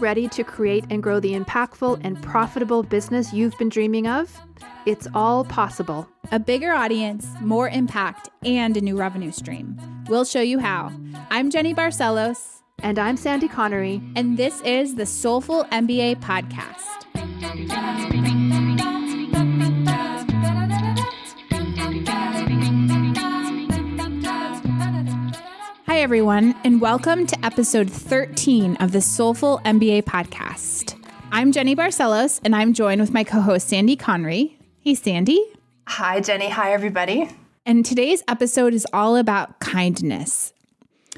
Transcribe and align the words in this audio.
ready 0.00 0.28
to 0.28 0.42
create 0.42 0.84
and 0.90 1.02
grow 1.02 1.20
the 1.20 1.34
impactful 1.34 2.00
and 2.02 2.20
profitable 2.22 2.82
business 2.82 3.32
you've 3.32 3.56
been 3.58 3.68
dreaming 3.68 4.06
of? 4.06 4.38
It's 4.86 5.06
all 5.14 5.44
possible. 5.44 6.08
A 6.32 6.38
bigger 6.38 6.72
audience, 6.72 7.26
more 7.40 7.68
impact, 7.68 8.30
and 8.44 8.76
a 8.76 8.80
new 8.80 8.96
revenue 8.96 9.32
stream. 9.32 9.78
We'll 10.08 10.24
show 10.24 10.40
you 10.40 10.58
how. 10.58 10.92
I'm 11.30 11.50
Jenny 11.50 11.74
Barcelos. 11.74 12.62
And 12.82 12.98
I'm 12.98 13.16
Sandy 13.16 13.48
Connery. 13.48 14.00
And 14.16 14.38
this 14.38 14.60
is 14.62 14.94
the 14.94 15.04
Soulful 15.04 15.64
MBA 15.64 16.16
Podcast. 16.20 17.09
Hi, 26.00 26.04
everyone, 26.04 26.54
and 26.64 26.80
welcome 26.80 27.26
to 27.26 27.44
episode 27.44 27.90
13 27.90 28.76
of 28.76 28.92
the 28.92 29.02
Soulful 29.02 29.60
MBA 29.66 30.04
podcast. 30.04 30.98
I'm 31.30 31.52
Jenny 31.52 31.76
Barcelos, 31.76 32.40
and 32.42 32.56
I'm 32.56 32.72
joined 32.72 33.02
with 33.02 33.12
my 33.12 33.22
co 33.22 33.42
host, 33.42 33.68
Sandy 33.68 33.96
Connery. 33.96 34.56
Hey, 34.80 34.94
Sandy. 34.94 35.44
Hi, 35.88 36.20
Jenny. 36.20 36.48
Hi, 36.48 36.72
everybody. 36.72 37.28
And 37.66 37.84
today's 37.84 38.22
episode 38.28 38.72
is 38.72 38.86
all 38.94 39.14
about 39.14 39.60
kindness. 39.60 40.54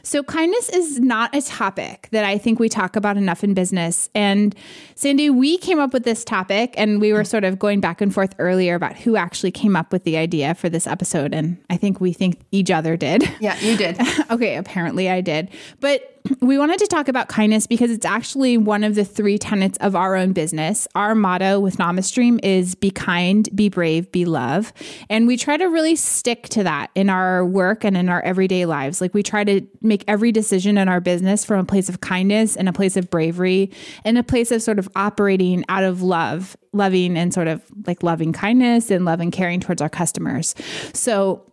So, 0.02 0.22
kindness 0.22 0.68
is 0.68 1.00
not 1.00 1.34
a 1.34 1.42
topic 1.42 2.08
that 2.12 2.24
I 2.24 2.38
think 2.38 2.58
we 2.58 2.68
talk 2.68 2.96
about 2.96 3.16
enough 3.16 3.44
in 3.44 3.54
business. 3.54 4.08
And 4.14 4.54
Sandy, 4.94 5.30
we 5.30 5.58
came 5.58 5.78
up 5.78 5.92
with 5.92 6.04
this 6.04 6.24
topic 6.24 6.74
and 6.76 7.00
we 7.00 7.12
were 7.12 7.24
sort 7.24 7.44
of 7.44 7.58
going 7.58 7.80
back 7.80 8.00
and 8.00 8.12
forth 8.12 8.34
earlier 8.38 8.74
about 8.74 8.96
who 8.96 9.16
actually 9.16 9.52
came 9.52 9.76
up 9.76 9.92
with 9.92 10.04
the 10.04 10.16
idea 10.16 10.54
for 10.54 10.68
this 10.68 10.86
episode. 10.86 11.32
And 11.32 11.56
I 11.70 11.76
think 11.76 12.00
we 12.00 12.12
think 12.12 12.40
each 12.50 12.70
other 12.70 12.96
did. 12.96 13.28
Yeah, 13.40 13.58
you 13.60 13.76
did. 13.76 13.98
okay, 14.30 14.56
apparently 14.56 15.08
I 15.08 15.20
did. 15.20 15.50
But 15.80 16.11
we 16.40 16.58
wanted 16.58 16.78
to 16.78 16.86
talk 16.86 17.08
about 17.08 17.28
kindness 17.28 17.66
because 17.66 17.90
it's 17.90 18.06
actually 18.06 18.56
one 18.56 18.84
of 18.84 18.94
the 18.94 19.04
three 19.04 19.38
tenets 19.38 19.78
of 19.78 19.96
our 19.96 20.16
own 20.16 20.32
business. 20.32 20.86
Our 20.94 21.14
motto 21.14 21.60
with 21.60 21.76
NamaStream 21.76 22.40
is 22.42 22.74
be 22.74 22.90
kind, 22.90 23.48
be 23.54 23.68
brave, 23.68 24.10
be 24.12 24.24
love. 24.24 24.72
And 25.08 25.26
we 25.26 25.36
try 25.36 25.56
to 25.56 25.66
really 25.66 25.96
stick 25.96 26.48
to 26.50 26.64
that 26.64 26.90
in 26.94 27.10
our 27.10 27.44
work 27.44 27.84
and 27.84 27.96
in 27.96 28.08
our 28.08 28.20
everyday 28.22 28.66
lives. 28.66 29.00
Like 29.00 29.14
we 29.14 29.22
try 29.22 29.44
to 29.44 29.62
make 29.80 30.04
every 30.06 30.32
decision 30.32 30.78
in 30.78 30.88
our 30.88 31.00
business 31.00 31.44
from 31.44 31.60
a 31.60 31.64
place 31.64 31.88
of 31.88 32.00
kindness 32.00 32.56
and 32.56 32.68
a 32.68 32.72
place 32.72 32.96
of 32.96 33.10
bravery 33.10 33.70
and 34.04 34.18
a 34.18 34.22
place 34.22 34.50
of 34.50 34.62
sort 34.62 34.78
of 34.78 34.88
operating 34.94 35.64
out 35.68 35.84
of 35.84 36.02
love, 36.02 36.56
loving 36.72 37.16
and 37.16 37.34
sort 37.34 37.48
of 37.48 37.62
like 37.86 38.02
loving 38.02 38.32
kindness 38.32 38.90
and 38.90 39.04
loving 39.04 39.30
caring 39.30 39.60
towards 39.60 39.82
our 39.82 39.88
customers. 39.88 40.54
So 40.92 41.51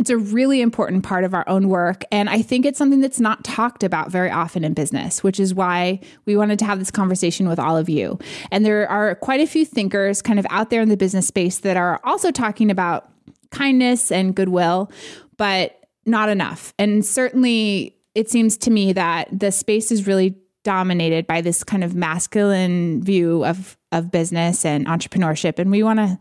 it's 0.00 0.08
a 0.08 0.16
really 0.16 0.62
important 0.62 1.04
part 1.04 1.24
of 1.24 1.34
our 1.34 1.46
own 1.46 1.68
work. 1.68 2.04
And 2.10 2.30
I 2.30 2.40
think 2.40 2.64
it's 2.64 2.78
something 2.78 3.02
that's 3.02 3.20
not 3.20 3.44
talked 3.44 3.84
about 3.84 4.10
very 4.10 4.30
often 4.30 4.64
in 4.64 4.72
business, 4.72 5.22
which 5.22 5.38
is 5.38 5.52
why 5.52 6.00
we 6.24 6.38
wanted 6.38 6.58
to 6.60 6.64
have 6.64 6.78
this 6.78 6.90
conversation 6.90 7.46
with 7.46 7.58
all 7.58 7.76
of 7.76 7.90
you. 7.90 8.18
And 8.50 8.64
there 8.64 8.88
are 8.88 9.14
quite 9.16 9.42
a 9.42 9.46
few 9.46 9.66
thinkers 9.66 10.22
kind 10.22 10.38
of 10.38 10.46
out 10.48 10.70
there 10.70 10.80
in 10.80 10.88
the 10.88 10.96
business 10.96 11.26
space 11.26 11.58
that 11.58 11.76
are 11.76 12.00
also 12.02 12.30
talking 12.30 12.70
about 12.70 13.10
kindness 13.50 14.10
and 14.10 14.34
goodwill, 14.34 14.90
but 15.36 15.78
not 16.06 16.30
enough. 16.30 16.72
And 16.78 17.04
certainly 17.04 17.94
it 18.14 18.30
seems 18.30 18.56
to 18.56 18.70
me 18.70 18.94
that 18.94 19.28
the 19.38 19.52
space 19.52 19.92
is 19.92 20.06
really 20.06 20.34
dominated 20.64 21.26
by 21.26 21.42
this 21.42 21.62
kind 21.62 21.84
of 21.84 21.94
masculine 21.94 23.02
view 23.02 23.44
of 23.44 23.76
of 23.92 24.10
business 24.10 24.64
and 24.64 24.86
entrepreneurship 24.86 25.58
and 25.58 25.70
we 25.70 25.82
want 25.82 25.98
to 25.98 26.18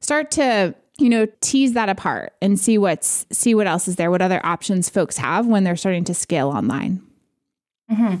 start 0.00 0.30
to 0.30 0.74
you 0.98 1.08
know 1.08 1.26
tease 1.40 1.72
that 1.72 1.88
apart 1.88 2.34
and 2.42 2.58
see 2.58 2.76
what's 2.76 3.24
see 3.30 3.54
what 3.54 3.66
else 3.66 3.88
is 3.88 3.96
there 3.96 4.10
what 4.10 4.22
other 4.22 4.44
options 4.44 4.88
folks 4.88 5.16
have 5.16 5.46
when 5.46 5.64
they're 5.64 5.76
starting 5.76 6.04
to 6.04 6.14
scale 6.14 6.48
online 6.48 7.00
mm-hmm. 7.90 8.16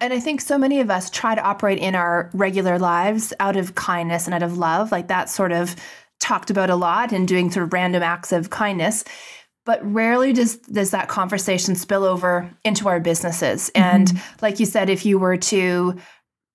and 0.00 0.12
i 0.12 0.20
think 0.20 0.40
so 0.40 0.56
many 0.56 0.80
of 0.80 0.90
us 0.90 1.10
try 1.10 1.34
to 1.34 1.42
operate 1.42 1.78
in 1.78 1.94
our 1.94 2.30
regular 2.32 2.78
lives 2.78 3.32
out 3.40 3.56
of 3.56 3.74
kindness 3.74 4.26
and 4.26 4.34
out 4.34 4.42
of 4.42 4.56
love 4.56 4.92
like 4.92 5.08
that 5.08 5.28
sort 5.28 5.52
of 5.52 5.74
talked 6.20 6.50
about 6.50 6.70
a 6.70 6.76
lot 6.76 7.12
and 7.12 7.26
doing 7.26 7.50
sort 7.50 7.64
of 7.64 7.72
random 7.72 8.02
acts 8.02 8.32
of 8.32 8.50
kindness 8.50 9.04
but 9.66 9.84
rarely 9.84 10.32
does 10.32 10.56
does 10.56 10.90
that 10.90 11.08
conversation 11.08 11.74
spill 11.74 12.04
over 12.04 12.48
into 12.64 12.88
our 12.88 13.00
businesses 13.00 13.70
mm-hmm. 13.74 13.82
and 13.82 14.22
like 14.40 14.60
you 14.60 14.66
said 14.66 14.88
if 14.88 15.04
you 15.04 15.18
were 15.18 15.36
to 15.36 15.96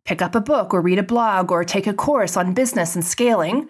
pick 0.06 0.22
up 0.22 0.36
a 0.36 0.42
book 0.42 0.74
or 0.74 0.82
read 0.82 1.00
a 1.00 1.04
blog 1.04 1.52
or 1.52 1.64
take 1.64 1.88
a 1.88 1.94
course 1.94 2.38
on 2.38 2.54
business 2.54 2.96
and 2.96 3.04
scaling 3.04 3.68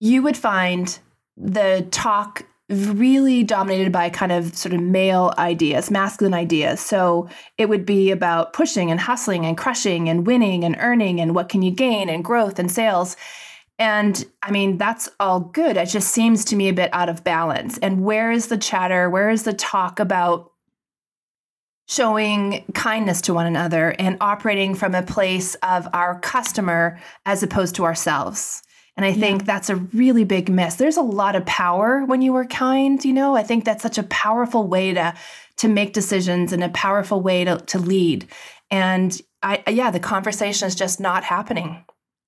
you 0.00 0.22
would 0.22 0.36
find 0.36 0.98
the 1.36 1.86
talk 1.90 2.44
really 2.68 3.44
dominated 3.44 3.92
by 3.92 4.10
kind 4.10 4.32
of 4.32 4.56
sort 4.56 4.74
of 4.74 4.80
male 4.80 5.32
ideas, 5.38 5.90
masculine 5.90 6.34
ideas. 6.34 6.80
So 6.80 7.28
it 7.58 7.68
would 7.68 7.86
be 7.86 8.10
about 8.10 8.52
pushing 8.52 8.90
and 8.90 8.98
hustling 8.98 9.46
and 9.46 9.56
crushing 9.56 10.08
and 10.08 10.26
winning 10.26 10.64
and 10.64 10.76
earning 10.80 11.20
and 11.20 11.34
what 11.34 11.48
can 11.48 11.62
you 11.62 11.70
gain 11.70 12.08
and 12.08 12.24
growth 12.24 12.58
and 12.58 12.70
sales. 12.70 13.16
And 13.78 14.24
I 14.42 14.50
mean, 14.50 14.78
that's 14.78 15.08
all 15.20 15.40
good. 15.40 15.76
It 15.76 15.86
just 15.86 16.08
seems 16.08 16.44
to 16.46 16.56
me 16.56 16.68
a 16.68 16.72
bit 16.72 16.90
out 16.92 17.08
of 17.08 17.22
balance. 17.22 17.78
And 17.78 18.02
where 18.02 18.32
is 18.32 18.48
the 18.48 18.58
chatter? 18.58 19.08
Where 19.10 19.30
is 19.30 19.44
the 19.44 19.52
talk 19.52 20.00
about 20.00 20.50
showing 21.88 22.64
kindness 22.74 23.20
to 23.22 23.34
one 23.34 23.46
another 23.46 23.94
and 23.98 24.16
operating 24.20 24.74
from 24.74 24.94
a 24.94 25.02
place 25.02 25.54
of 25.56 25.86
our 25.92 26.18
customer 26.18 26.98
as 27.26 27.44
opposed 27.44 27.76
to 27.76 27.84
ourselves? 27.84 28.62
And 28.96 29.04
I 29.04 29.12
think 29.12 29.42
yeah. 29.42 29.46
that's 29.46 29.68
a 29.68 29.76
really 29.76 30.24
big 30.24 30.48
miss. 30.48 30.76
There's 30.76 30.96
a 30.96 31.02
lot 31.02 31.36
of 31.36 31.44
power 31.44 32.04
when 32.06 32.22
you 32.22 32.34
are 32.36 32.46
kind, 32.46 33.04
you 33.04 33.12
know? 33.12 33.36
I 33.36 33.42
think 33.42 33.64
that's 33.64 33.82
such 33.82 33.98
a 33.98 34.02
powerful 34.04 34.66
way 34.66 34.94
to 34.94 35.14
to 35.58 35.68
make 35.68 35.94
decisions 35.94 36.52
and 36.52 36.62
a 36.62 36.68
powerful 36.70 37.20
way 37.20 37.44
to 37.44 37.58
to 37.58 37.78
lead. 37.78 38.26
And 38.70 39.20
I 39.42 39.62
yeah, 39.68 39.90
the 39.90 40.00
conversation 40.00 40.66
is 40.66 40.74
just 40.74 41.00
not 41.00 41.24
happening. 41.24 41.84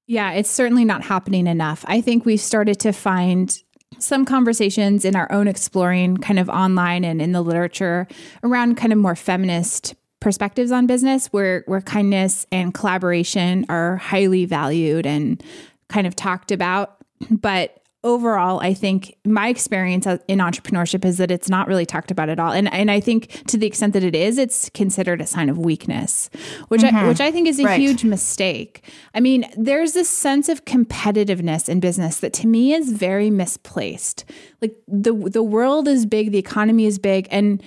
Yeah, 0.07 0.33
it's 0.33 0.51
certainly 0.51 0.85
not 0.85 1.03
happening 1.03 1.47
enough. 1.47 1.85
I 1.87 2.01
think 2.01 2.25
we've 2.25 2.41
started 2.41 2.81
to 2.81 2.93
find 2.93 3.57
some 3.99 4.25
conversations 4.25 5.05
in 5.05 5.17
our 5.17 5.31
own 5.33 5.49
exploring 5.49 6.17
kind 6.19 6.39
of 6.39 6.49
online 6.49 7.05
and 7.05 7.21
in 7.21 7.33
the 7.33 7.43
literature 7.43 8.07
around 8.43 8.77
kind 8.77 8.93
of 8.93 8.99
more 8.99 9.17
feminist 9.17 9.95
perspectives 10.21 10.73
on 10.73 10.87
business 10.87 11.29
where 11.29 11.63
where 11.67 11.81
kindness 11.81 12.47
and 12.51 12.75
collaboration 12.75 13.65
are 13.69 13.97
highly 13.97 14.45
valued 14.45 15.07
and 15.07 15.43
kind 15.89 16.07
of 16.07 16.15
talked 16.17 16.53
about. 16.53 16.97
But 17.31 17.79
overall, 18.05 18.61
I 18.61 18.75
think 18.75 19.17
my 19.25 19.49
experience 19.49 20.07
in 20.07 20.39
entrepreneurship 20.39 21.05
is 21.05 21.19
that 21.19 21.31
it's 21.31 21.49
not 21.49 21.67
really 21.67 21.85
talked 21.85 22.11
about 22.11 22.29
at 22.29 22.39
all. 22.39 22.53
And 22.53 22.73
and 22.73 22.91
I 22.91 23.01
think 23.01 23.43
to 23.49 23.59
the 23.59 23.67
extent 23.67 23.93
that 23.95 24.05
it 24.05 24.15
is, 24.15 24.39
it's 24.39 24.71
considered 24.71 25.21
a 25.21 25.27
sign 25.27 25.49
of 25.49 25.59
weakness, 25.59 26.31
which 26.69 26.83
mm-hmm. 26.83 26.97
I, 26.97 27.09
which 27.09 27.21
I 27.21 27.33
think 27.33 27.49
is 27.49 27.59
a 27.59 27.65
right. 27.65 27.81
huge 27.81 28.05
mistake. 28.05 28.85
I 29.15 29.21
mean, 29.21 29.51
there's 29.57 29.95
this 29.95 30.09
sense 30.09 30.49
of 30.49 30.65
competitiveness 30.65 31.69
in 31.69 31.81
business 31.81 32.21
that 32.21 32.33
to 32.35 32.47
me 32.47 32.73
is 32.73 32.93
very 32.93 33.31
misplaced. 33.31 34.25
Like 34.63 34.77
the 34.87 35.13
the 35.13 35.43
world 35.43 35.89
is 35.89 36.07
big, 36.07 36.31
the 36.31 36.39
economy 36.39 36.87
is 36.87 36.99
big, 36.99 37.27
and 37.31 37.63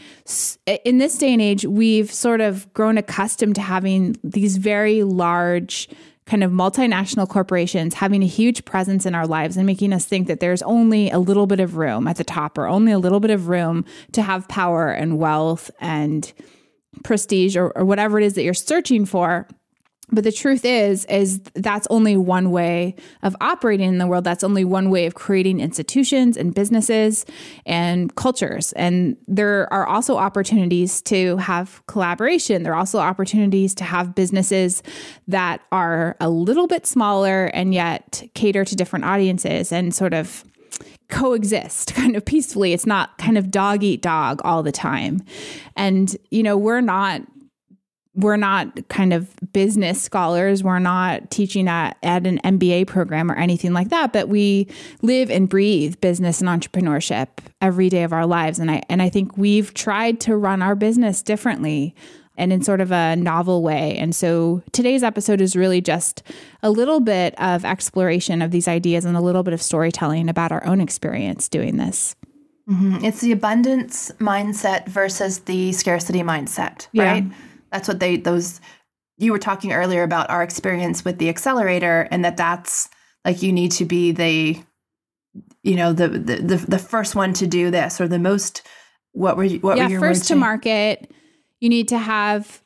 in 0.86 0.98
this 0.98 1.18
day 1.18 1.34
and 1.34 1.42
age, 1.42 1.66
we've 1.66 2.12
sort 2.12 2.40
of 2.42 2.72
grown 2.74 2.98
accustomed 2.98 3.56
to 3.56 3.62
having 3.62 4.16
these 4.24 4.58
very 4.58 5.04
large 5.04 5.90
kind 6.32 6.46
of 6.46 6.52
multinational 6.52 7.28
corporations 7.28 7.94
having 7.94 8.24
a 8.24 8.26
huge 8.26 8.64
presence 8.64 9.06
in 9.06 9.14
our 9.14 9.28
lives 9.28 9.58
and 9.58 9.66
making 9.66 9.92
us 9.92 10.06
think 10.06 10.28
that 10.28 10.40
there's 10.40 10.62
only 10.62 11.10
a 11.10 11.20
little 11.20 11.46
bit 11.46 11.60
of 11.60 11.76
room 11.76 12.08
at 12.08 12.16
the 12.16 12.24
top 12.24 12.58
or 12.58 12.68
only 12.68 12.94
a 12.94 12.98
little 12.98 13.20
bit 13.20 13.32
of 13.32 13.50
room 13.50 13.84
to 14.14 14.22
have 14.22 14.48
power 14.48 14.90
and 14.90 15.20
wealth 15.20 15.70
and 15.82 16.32
prestige 17.04 17.58
or, 17.58 17.72
or 17.72 17.84
whatever 17.84 18.18
it 18.18 18.24
is 18.24 18.36
that 18.36 18.44
you're 18.44 18.54
searching 18.54 19.06
for 19.06 19.46
but 20.12 20.24
the 20.24 20.32
truth 20.32 20.66
is 20.66 21.06
is 21.06 21.40
that's 21.56 21.88
only 21.90 22.18
one 22.18 22.52
way 22.52 22.96
of 23.24 23.36
operating 23.42 23.88
in 23.88 23.98
the 23.98 24.08
world 24.08 24.24
that's 24.24 24.44
only 24.44 24.64
one 24.64 24.90
way 24.90 25.06
of 25.06 25.16
creating 25.16 25.60
institutions 25.60 26.38
and 26.38 26.54
businesses 26.54 27.26
and 27.66 28.16
cultures 28.16 28.74
and 28.74 29.18
there 29.28 29.72
are 29.74 29.88
also 29.88 30.18
opportunities 30.18 31.02
to 31.02 31.38
have 31.38 31.82
collaboration 31.88 32.64
there 32.64 32.74
are 32.74 32.80
also 32.80 33.00
opportunities 33.00 33.74
to 33.74 33.84
have 33.84 34.16
businesses 34.16 34.84
that 35.28 35.62
are 35.72 36.16
a 36.20 36.30
little 36.30 36.68
bit 36.68 36.86
smaller 36.86 37.46
and 37.48 37.74
yet 37.74 38.24
cater 38.34 38.66
to 38.66 38.76
different 38.76 39.06
audiences 39.06 39.72
and 39.72 39.94
sort 39.94 40.14
of 40.14 40.44
coexist 41.12 41.94
kind 41.96 42.16
of 42.16 42.26
peacefully. 42.26 42.74
It's 42.74 42.88
not 42.88 43.18
kind 43.20 43.38
of 43.38 43.52
dog 43.52 43.84
eat 43.84 44.02
dog 44.02 44.42
all 44.44 44.64
the 44.64 44.72
time. 44.72 45.24
And, 45.76 46.16
you 46.32 46.42
know, 46.42 46.58
we're 46.58 46.82
not 46.82 47.22
we're 48.14 48.38
not 48.38 48.88
kind 48.90 49.14
of 49.14 49.34
business 49.54 50.02
scholars. 50.02 50.64
We're 50.64 50.80
not 50.80 51.32
teaching 51.32 51.70
at, 51.70 51.98
at 52.04 52.28
an 52.28 52.40
MBA 52.44 52.88
program 52.88 53.32
or 53.32 53.36
anything 53.36 53.72
like 53.72 53.90
that, 53.90 54.12
but 54.12 54.28
we 54.28 54.68
live 55.02 55.32
and 55.32 55.48
breathe 55.48 56.00
business 56.02 56.42
and 56.42 56.50
entrepreneurship 56.50 57.28
every 57.62 57.88
day 57.90 58.04
of 58.04 58.12
our 58.12 58.26
lives. 58.26 58.60
And 58.60 58.70
I 58.70 58.84
and 58.90 59.02
I 59.02 59.10
think 59.10 59.38
we've 59.38 59.74
tried 59.74 60.20
to 60.22 60.36
run 60.36 60.62
our 60.62 60.76
business 60.76 61.22
differently 61.22 61.96
and 62.38 62.52
in 62.52 62.62
sort 62.62 62.82
of 62.82 62.92
a 62.92 63.16
novel 63.16 63.62
way. 63.62 63.98
And 63.98 64.16
so 64.16 64.62
today's 64.72 65.04
episode 65.04 65.42
is 65.42 65.56
really 65.56 65.80
just 65.80 66.24
a 66.64 66.70
little 66.70 67.00
bit 67.00 67.34
of 67.40 67.64
exploration 67.64 68.42
of 68.42 68.52
these 68.52 68.68
ideas 68.68 69.06
and 69.06 69.16
a 69.16 69.22
little 69.22 69.44
bit 69.44 69.54
of 69.54 69.62
storytelling 69.62 70.28
about 70.28 70.52
our 70.52 70.66
own 70.66 70.82
experience 70.82 71.48
doing 71.48 71.78
this. 71.78 72.16
Mm-hmm. 72.70 73.06
It's 73.06 73.22
the 73.22 73.32
abundance 73.32 74.12
mindset 74.20 74.88
versus 74.88 75.40
the 75.40 75.72
scarcity 75.74 76.24
mindset, 76.24 76.88
right? 76.96 77.26
That's 77.72 77.88
what 77.88 78.00
they 78.00 78.18
those 78.18 78.60
you 79.18 79.32
were 79.32 79.40
talking 79.40 79.72
earlier 79.72 80.04
about 80.04 80.30
our 80.30 80.42
experience 80.42 81.06
with 81.06 81.20
the 81.20 81.30
accelerator 81.30 82.08
and 82.12 82.26
that 82.26 82.38
that's 82.38 82.90
like 83.24 83.44
you 83.44 83.52
need 83.54 83.72
to 83.74 83.86
be 83.86 84.12
the 84.12 84.60
you 85.64 85.76
know 85.76 85.94
the 85.94 86.08
the 86.08 86.36
the, 86.38 86.56
the 86.56 86.80
first 86.80 87.16
one 87.16 87.34
to 87.34 87.48
do 87.48 87.72
this 87.72 88.02
or 88.02 88.08
the 88.08 88.20
most 88.20 88.64
what 89.12 89.38
were 89.38 89.44
you 89.44 89.60
what 89.60 89.78
yeah 89.78 89.86
were 89.86 89.92
your 89.92 90.00
first 90.00 90.28
to 90.28 90.36
market. 90.36 91.12
You 91.60 91.70
need 91.70 91.90
to 91.90 91.98
have 92.00 92.62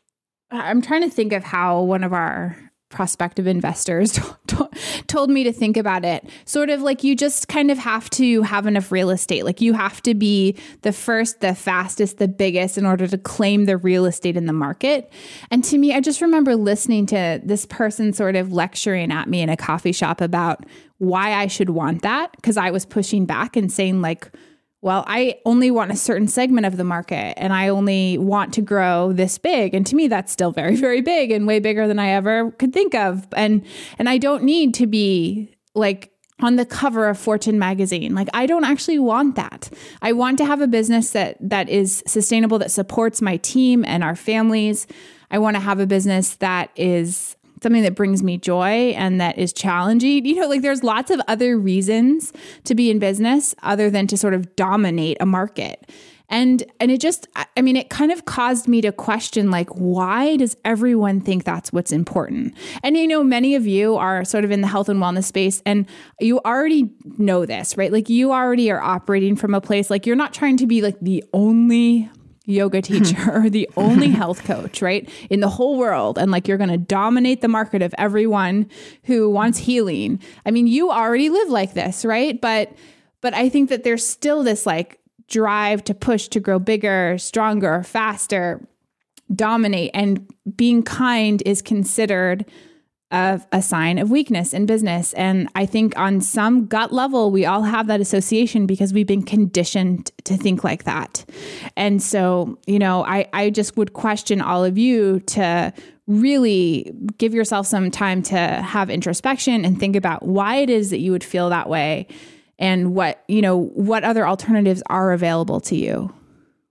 i'm 0.52 0.82
trying 0.82 1.02
to 1.02 1.10
think 1.10 1.34
of 1.34 1.44
how 1.44 1.82
one 1.82 2.04
of 2.04 2.14
our 2.14 2.56
prospective 2.90 3.48
investors 3.48 4.14
to- 4.48 4.70
told 5.08 5.30
me 5.30 5.44
to 5.44 5.52
think 5.52 5.78
about 5.78 6.06
it. 6.06 6.28
Sort 6.46 6.70
of 6.70 6.82
like 6.82 7.04
you 7.04 7.16
just 7.16 7.48
kind 7.48 7.72
of 7.72 7.78
have 7.78 8.10
to 8.12 8.42
have 8.44 8.68
enough 8.68 8.92
real 8.92 9.10
estate. 9.10 9.44
Like 9.44 9.60
you 9.62 9.74
have 9.74 10.02
to 10.04 10.14
be 10.14 10.56
the 10.82 10.92
first 10.92 11.42
the 11.42 11.56
fastest 11.56 12.18
the 12.18 12.28
biggest 12.28 12.78
in 12.78 12.86
order 12.86 13.08
to 13.08 13.18
claim 13.18 13.66
the 13.66 13.78
real 13.78 14.06
estate 14.06 14.38
in 14.38 14.46
the 14.46 14.54
market. 14.54 15.12
And 15.52 15.64
to 15.66 15.78
me 15.78 15.94
i 15.94 16.00
just 16.00 16.22
remember 16.22 16.56
listening 16.56 17.06
to 17.08 17.42
this 17.44 17.66
person 17.66 18.14
sort 18.14 18.36
of 18.36 18.52
lecturing 18.52 19.12
at 19.12 19.28
me 19.28 19.42
in 19.42 19.50
a 19.50 19.58
coffee 19.58 19.92
shop 19.92 20.22
about 20.22 20.66
why 20.98 21.34
i 21.34 21.48
should 21.48 21.70
want 21.70 22.02
that 22.02 22.32
because 22.36 22.58
i 22.58 22.72
was 22.72 22.86
pushing 22.86 23.26
back 23.26 23.56
and 23.56 23.72
saying 23.72 24.02
like 24.02 24.32
well, 24.86 25.04
I 25.08 25.40
only 25.46 25.72
want 25.72 25.92
a 25.92 25.96
certain 25.96 26.28
segment 26.28 26.68
of 26.68 26.78
the 26.78 26.84
market 26.84 27.34
and 27.40 27.52
I 27.52 27.70
only 27.70 28.20
want 28.20 28.54
to 28.54 28.62
grow 28.62 29.14
this 29.14 29.40
big. 29.40 29.74
And 29.74 29.84
to 29.88 29.96
me, 29.96 30.08
that's 30.08 30.32
still 30.32 30.52
very, 30.52 30.76
very 30.88 31.02
big 31.02 31.32
and 31.32 31.48
way 31.48 31.60
bigger 31.60 31.88
than 31.88 31.98
I 31.98 32.10
ever 32.10 32.52
could 32.52 32.72
think 32.72 32.94
of. 32.94 33.26
And 33.36 33.66
and 33.98 34.08
I 34.08 34.20
don't 34.20 34.44
need 34.44 34.76
to 34.76 34.86
be 34.86 35.50
like 35.74 36.12
on 36.40 36.58
the 36.58 36.68
cover 36.68 37.10
of 37.10 37.18
Fortune 37.18 37.58
magazine. 37.58 38.14
Like 38.14 38.30
I 38.36 38.46
don't 38.46 38.64
actually 38.64 39.00
want 39.00 39.36
that. 39.38 39.72
I 40.04 40.12
want 40.12 40.38
to 40.38 40.46
have 40.46 40.62
a 40.62 40.68
business 40.68 41.10
that 41.12 41.38
that 41.42 41.68
is 41.68 42.04
sustainable, 42.06 42.60
that 42.60 42.70
supports 42.70 43.24
my 43.24 43.38
team 43.38 43.84
and 43.86 44.04
our 44.04 44.16
families. 44.16 44.86
I 45.32 45.40
want 45.40 45.56
to 45.56 45.62
have 45.62 45.80
a 45.80 45.88
business 45.88 46.36
that 46.36 46.70
is 46.76 47.36
something 47.62 47.84
that 47.84 47.96
brings 47.96 48.24
me 48.24 48.38
joy 48.38 48.94
and 48.96 49.20
that 49.22 49.38
is 49.38 49.54
challenging. 49.54 50.26
You 50.26 50.36
know, 50.36 50.48
like 50.48 50.62
there's 50.62 50.84
lots 50.84 51.12
of 51.12 51.22
other 51.28 51.58
reasons 51.58 52.34
to 52.66 52.76
be 52.76 52.90
in 52.90 53.00
business 53.00 53.56
other 53.64 53.90
than 53.90 54.08
to 54.08 54.18
sort 54.18 54.34
of 54.34 54.56
dominate 54.56 55.18
a 55.20 55.26
market. 55.26 55.90
And 56.28 56.64
and 56.80 56.90
it 56.90 57.00
just 57.00 57.28
I 57.56 57.62
mean 57.62 57.76
it 57.76 57.90
kind 57.90 58.12
of 58.12 58.26
caused 58.26 58.68
me 58.68 58.82
to 58.82 58.92
question 58.92 59.52
like 59.52 59.70
why 59.70 60.38
does 60.38 60.58
everyone 60.66 61.22
think 61.22 61.44
that's 61.44 61.72
what's 61.72 61.92
important? 61.92 62.56
And 62.82 62.98
you 62.98 63.08
know 63.08 63.24
many 63.24 63.54
of 63.54 63.68
you 63.68 63.96
are 63.96 64.26
sort 64.26 64.44
of 64.44 64.50
in 64.50 64.62
the 64.62 64.68
health 64.68 64.90
and 64.90 65.00
wellness 65.00 65.26
space 65.26 65.62
and 65.68 65.86
you 66.20 66.40
already 66.40 66.90
know 67.20 67.46
this, 67.46 67.78
right? 67.78 67.92
Like 67.92 68.10
you 68.10 68.32
already 68.32 68.72
are 68.72 68.82
operating 68.82 69.36
from 69.36 69.54
a 69.54 69.62
place 69.62 69.92
like 69.92 70.08
you're 70.08 70.16
not 70.16 70.34
trying 70.34 70.58
to 70.58 70.66
be 70.66 70.82
like 70.82 71.00
the 71.00 71.24
only 71.32 72.10
yoga 72.46 72.82
teacher 72.84 73.32
or 73.34 73.50
the 73.50 73.70
only 73.76 74.10
health 74.10 74.44
coach, 74.44 74.82
right? 74.82 75.10
In 75.30 75.40
the 75.40 75.50
whole 75.50 75.78
world. 75.78 76.18
And 76.18 76.32
like 76.32 76.48
you're 76.48 76.58
going 76.58 76.70
to 76.70 76.78
dominate 76.78 77.42
the 77.42 77.48
market 77.48 77.82
of 77.82 77.94
everyone 77.98 78.70
who 79.04 79.30
wants 79.30 79.60
healing. 79.60 80.20
I 80.46 80.52
mean, 80.52 80.68
you 80.68 80.92
already 80.92 81.30
live 81.30 81.50
like 81.50 81.74
this, 81.74 82.06
right? 82.06 82.40
But 82.40 82.72
but 83.22 83.34
I 83.34 83.50
think 83.50 83.70
that 83.70 83.84
there's 83.84 84.06
still 84.06 84.44
this 84.44 84.66
like 84.66 85.00
drive 85.28 85.84
to 85.86 85.94
push 85.96 86.28
to 86.28 86.40
grow 86.40 86.60
bigger, 86.60 87.18
stronger, 87.18 87.82
faster, 87.82 88.62
dominate 89.34 89.92
and 89.94 90.28
being 90.56 90.84
kind 90.84 91.42
is 91.46 91.62
considered 91.62 92.46
of 93.16 93.48
a 93.54 93.62
sign 93.62 93.98
of 93.98 94.12
weakness 94.12 94.54
in 94.54 94.66
business. 94.66 95.14
And 95.14 95.48
I 95.56 95.66
think 95.66 95.98
on 95.98 96.20
some 96.20 96.68
gut 96.68 96.92
level, 96.92 97.32
we 97.32 97.46
all 97.46 97.64
have 97.64 97.88
that 97.88 98.02
association 98.02 98.66
because 98.66 98.94
we've 98.94 99.08
been 99.08 99.24
conditioned 99.24 100.12
to 100.26 100.36
think 100.36 100.66
like 100.66 100.84
that. 100.84 101.24
And 101.78 102.04
so, 102.04 102.60
you 102.68 102.78
know, 102.78 103.06
I, 103.06 103.28
I 103.32 103.52
just 103.52 103.78
would 103.78 103.94
question 103.94 104.42
all 104.42 104.66
of 104.66 104.78
you 104.78 105.22
to 105.22 105.74
really 106.08 106.94
give 107.18 107.34
yourself 107.34 107.66
some 107.66 107.90
time 107.90 108.22
to 108.24 108.38
have 108.38 108.90
introspection 108.90 109.64
and 109.64 109.80
think 109.80 109.96
about 109.96 110.24
why 110.24 110.58
it 110.58 110.70
is 110.70 110.90
that 110.90 111.00
you 111.00 111.14
would 111.14 111.24
feel 111.24 111.50
that 111.50 111.70
way 111.70 112.08
and 112.60 112.94
what, 112.94 113.24
you 113.30 113.42
know, 113.42 113.58
what 113.58 114.04
other 114.04 114.28
alternatives 114.28 114.84
are 114.88 115.14
available 115.14 115.62
to 115.62 115.76
you. 115.76 116.14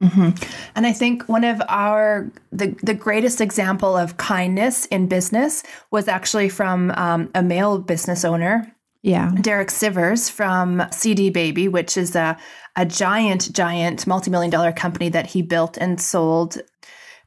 Mm-hmm. 0.04 0.30
And 0.76 0.86
I 0.86 0.92
think 0.92 1.28
one 1.28 1.44
of 1.44 1.62
our 1.68 2.30
the 2.52 2.76
the 2.82 2.94
greatest 2.94 3.40
example 3.40 3.96
of 3.96 4.16
kindness 4.16 4.86
in 4.86 5.08
business 5.08 5.62
was 5.90 6.08
actually 6.08 6.48
from 6.48 6.90
um, 6.92 7.30
a 7.34 7.42
male 7.42 7.78
business 7.78 8.24
owner, 8.24 8.70
Yeah. 9.02 9.32
Derek 9.40 9.68
Sivers 9.68 10.30
from 10.30 10.82
CD 10.90 11.30
Baby, 11.30 11.68
which 11.68 11.96
is 11.96 12.14
a 12.14 12.36
a 12.76 12.84
giant, 12.84 13.52
giant 13.52 14.06
multi 14.06 14.30
million 14.30 14.50
dollar 14.50 14.72
company 14.72 15.08
that 15.10 15.26
he 15.26 15.42
built 15.42 15.76
and 15.78 16.00
sold. 16.00 16.58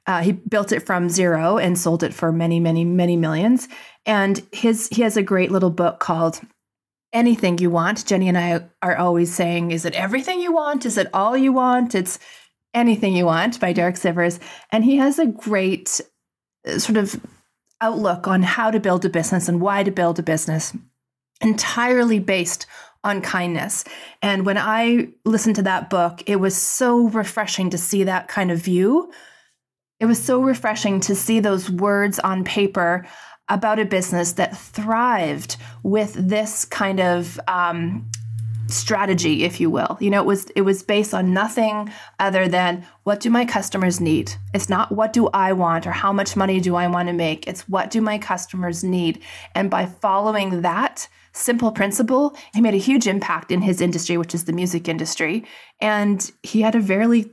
Uh, 0.06 0.22
he 0.22 0.32
built 0.32 0.72
it 0.72 0.86
from 0.86 1.10
zero 1.10 1.58
and 1.58 1.78
sold 1.78 2.02
it 2.02 2.14
for 2.14 2.32
many, 2.32 2.60
many, 2.62 2.86
many 2.86 3.18
millions. 3.18 3.68
And 4.06 4.42
his 4.52 4.88
he 4.90 5.02
has 5.02 5.18
a 5.18 5.24
great 5.24 5.52
little 5.52 5.70
book 5.72 6.00
called 6.00 6.40
anything 7.14 7.58
you 7.58 7.70
want. 7.70 8.06
Jenny 8.06 8.28
and 8.28 8.38
I 8.38 8.66
are 8.82 8.98
always 8.98 9.34
saying, 9.34 9.72
is 9.72 9.86
it 9.86 9.96
everything 9.96 10.40
you 10.40 10.54
want? 10.54 10.86
Is 10.86 10.98
it 10.98 11.08
all 11.14 11.36
you 11.38 11.54
want? 11.54 11.96
It's 11.96 12.20
anything 12.78 13.16
you 13.16 13.26
want 13.26 13.60
by 13.60 13.74
Derek 13.74 13.96
Sivers. 13.96 14.40
And 14.72 14.86
he 14.86 14.98
has 14.98 15.20
a 15.20 15.26
great 15.26 16.00
uh, 16.68 16.80
sort 16.80 16.98
of 16.98 17.20
outlook 17.82 18.28
on 18.28 18.44
how 18.44 18.72
to 18.72 18.80
build 18.80 19.04
a 19.06 19.10
business 19.10 19.50
and 19.50 19.60
why 19.60 19.84
to 19.84 19.92
build 19.92 20.20
a 20.20 20.24
business, 20.24 20.76
entirely 21.42 22.20
based 22.20 22.66
on 23.04 23.22
kindness. 23.22 23.84
And 24.22 24.46
when 24.46 24.58
I 24.58 25.10
listened 25.26 25.56
to 25.58 25.64
that 25.64 25.90
book, 25.90 26.24
it 26.28 26.38
was 26.38 26.56
so 26.56 27.08
refreshing 27.10 27.70
to 27.72 27.78
see 27.78 28.04
that 28.04 28.28
kind 28.28 28.52
of 28.52 28.60
view. 28.60 29.12
It 30.00 30.06
was 30.06 30.24
so 30.24 30.42
refreshing 30.42 31.00
to 31.02 31.16
see 31.16 31.40
those 31.40 31.70
words 31.70 32.20
on 32.20 32.44
paper 32.44 33.08
about 33.50 33.80
a 33.80 33.86
business 33.86 34.34
that 34.34 34.58
thrived 34.58 35.58
with 35.84 36.14
this 36.14 36.66
kind 36.66 37.00
of 37.00 37.40
um, 37.48 38.10
strategy, 38.68 39.44
if 39.44 39.60
you 39.60 39.70
will. 39.70 39.98
You 40.00 40.10
know, 40.10 40.22
it 40.22 40.26
was 40.26 40.50
it 40.56 40.62
was 40.62 40.84
based 40.84 41.14
on 41.14 41.34
nothing 41.34 41.92
other 42.20 42.48
than 42.48 42.86
what 43.04 43.20
do 43.20 43.30
my 43.30 43.46
customers 43.46 44.00
need. 44.00 44.34
It's 44.54 44.70
not 44.70 44.92
what 44.92 45.14
do 45.14 45.28
I 45.34 45.54
want 45.54 45.88
or 45.88 45.92
how 45.92 46.14
much 46.14 46.36
money 46.36 46.60
do 46.60 46.76
I 46.76 46.88
want 46.88 47.08
to 47.08 47.14
make. 47.14 47.48
It's 47.48 47.68
what 47.70 47.92
do 47.92 48.02
my 48.02 48.18
customers 48.18 48.84
need. 48.84 49.22
And 49.56 49.70
by 49.70 49.86
following 49.86 50.62
that 50.62 51.08
simple 51.34 51.72
principle, 51.72 52.36
he 52.54 52.62
made 52.62 52.74
a 52.74 52.78
huge 52.78 53.08
impact 53.08 53.52
in 53.52 53.62
his 53.62 53.80
industry, 53.80 54.18
which 54.18 54.34
is 54.34 54.46
the 54.46 54.54
music 54.54 54.88
industry, 54.88 55.46
and 55.80 56.32
he 56.44 56.62
had 56.62 56.76
a 56.76 56.80
very 56.80 57.32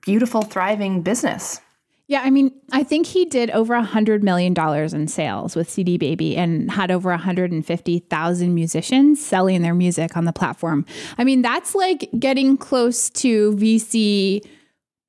beautiful, 0.00 0.42
thriving 0.42 1.02
business. 1.02 1.60
Yeah, 2.06 2.20
I 2.22 2.28
mean, 2.28 2.52
I 2.70 2.82
think 2.82 3.06
he 3.06 3.24
did 3.24 3.50
over 3.50 3.72
a 3.72 3.82
hundred 3.82 4.22
million 4.22 4.52
dollars 4.52 4.92
in 4.92 5.08
sales 5.08 5.56
with 5.56 5.70
CD 5.70 5.96
Baby 5.96 6.36
and 6.36 6.70
had 6.70 6.90
over 6.90 7.08
150,000 7.08 8.54
musicians 8.54 9.24
selling 9.24 9.62
their 9.62 9.74
music 9.74 10.14
on 10.14 10.26
the 10.26 10.32
platform. 10.32 10.84
I 11.16 11.24
mean, 11.24 11.40
that's 11.40 11.74
like 11.74 12.10
getting 12.18 12.58
close 12.58 13.08
to 13.10 13.52
VC 13.52 14.46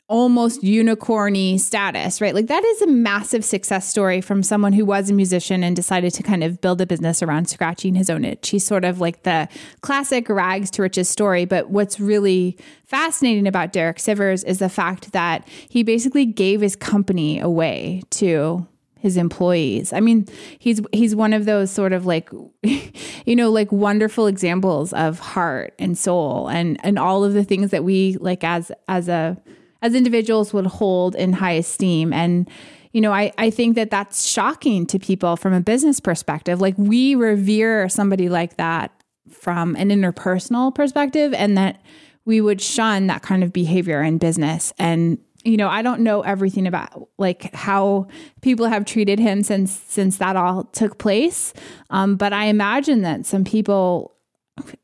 almost 0.07 0.61
unicorny 0.61 1.59
status, 1.59 2.21
right? 2.21 2.35
Like 2.35 2.47
that 2.47 2.63
is 2.63 2.81
a 2.83 2.87
massive 2.87 3.43
success 3.43 3.87
story 3.87 4.21
from 4.21 4.43
someone 4.43 4.73
who 4.73 4.85
was 4.85 5.09
a 5.09 5.13
musician 5.13 5.63
and 5.63 5.75
decided 5.75 6.13
to 6.13 6.23
kind 6.23 6.43
of 6.43 6.61
build 6.61 6.79
a 6.79 6.85
business 6.85 7.23
around 7.23 7.49
scratching 7.49 7.95
his 7.95 8.09
own 8.09 8.23
itch. 8.23 8.49
He's 8.49 8.65
sort 8.65 8.85
of 8.85 8.99
like 9.01 9.23
the 9.23 9.47
classic 9.81 10.29
rags 10.29 10.69
to 10.71 10.83
riches 10.83 11.09
story. 11.09 11.45
But 11.45 11.71
what's 11.71 11.99
really 11.99 12.55
fascinating 12.85 13.47
about 13.47 13.73
Derek 13.73 13.97
Sivers 13.97 14.45
is 14.45 14.59
the 14.59 14.69
fact 14.69 15.11
that 15.13 15.47
he 15.69 15.81
basically 15.81 16.25
gave 16.25 16.61
his 16.61 16.75
company 16.75 17.39
away 17.39 18.03
to 18.11 18.67
his 18.99 19.17
employees. 19.17 19.91
I 19.91 20.01
mean, 20.01 20.27
he's 20.59 20.81
he's 20.91 21.15
one 21.15 21.33
of 21.33 21.45
those 21.45 21.71
sort 21.71 21.93
of 21.93 22.05
like 22.05 22.29
you 22.63 23.35
know, 23.35 23.49
like 23.49 23.71
wonderful 23.71 24.27
examples 24.27 24.93
of 24.93 25.17
heart 25.17 25.73
and 25.79 25.97
soul 25.97 26.47
and 26.47 26.79
and 26.83 26.99
all 26.99 27.23
of 27.23 27.33
the 27.33 27.43
things 27.43 27.71
that 27.71 27.83
we 27.83 28.17
like 28.19 28.43
as 28.43 28.71
as 28.87 29.07
a 29.07 29.37
as 29.85 29.93
individuals 29.93 30.51
would 30.51 30.65
hold 30.65 31.15
in 31.15 31.33
high 31.33 31.51
esteem. 31.53 32.11
And 32.11 32.49
you 32.91 33.01
know 33.01 33.13
I, 33.13 33.31
I 33.37 33.49
think 33.49 33.75
that 33.75 33.91
that's 33.91 34.25
shocking 34.25 34.85
to 34.87 34.97
people 34.99 35.37
from 35.37 35.53
a 35.53 35.61
business 35.61 35.99
perspective. 35.99 36.59
Like 36.59 36.75
we 36.77 37.13
revere 37.13 37.87
somebody 37.89 38.29
like 38.29 38.57
that 38.57 38.91
from 39.29 39.75
an 39.75 39.89
interpersonal 39.89 40.73
perspective 40.73 41.33
and 41.33 41.57
that 41.57 41.81
we 42.25 42.41
would 42.41 42.61
shun 42.61 43.07
that 43.07 43.21
kind 43.21 43.43
of 43.43 43.53
behavior 43.53 44.01
in 44.01 44.17
business. 44.17 44.73
And 44.79 45.19
you 45.43 45.57
know 45.57 45.67
i 45.67 45.83
don't 45.83 46.01
know 46.01 46.21
everything 46.21 46.65
about 46.65 47.07
like 47.19 47.53
how 47.53 48.07
people 48.41 48.65
have 48.65 48.83
treated 48.83 49.19
him 49.19 49.43
since 49.43 49.79
since 49.87 50.17
that 50.17 50.35
all 50.35 50.63
took 50.63 50.97
place. 50.97 51.53
Um, 51.91 52.15
but 52.15 52.33
i 52.33 52.45
imagine 52.45 53.03
that 53.03 53.27
some 53.27 53.43
people 53.43 54.14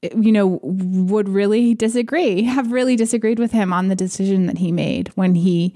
you 0.01 0.31
know, 0.31 0.59
would 0.63 1.29
really 1.29 1.73
disagree, 1.73 2.43
have 2.43 2.71
really 2.71 2.95
disagreed 2.95 3.39
with 3.39 3.51
him 3.51 3.71
on 3.71 3.87
the 3.87 3.95
decision 3.95 4.45
that 4.47 4.57
he 4.57 4.71
made 4.71 5.09
when 5.09 5.35
he 5.35 5.75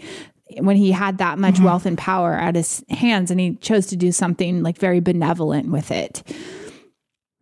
when 0.59 0.75
he 0.75 0.91
had 0.91 1.17
that 1.17 1.39
much 1.39 1.55
mm-hmm. 1.55 1.65
wealth 1.65 1.85
and 1.85 1.97
power 1.97 2.33
at 2.33 2.55
his 2.55 2.83
hands 2.89 3.31
and 3.31 3.39
he 3.39 3.55
chose 3.55 3.87
to 3.87 3.95
do 3.95 4.11
something 4.11 4.61
like 4.61 4.77
very 4.77 4.99
benevolent 4.99 5.69
with 5.69 5.89
it. 5.91 6.21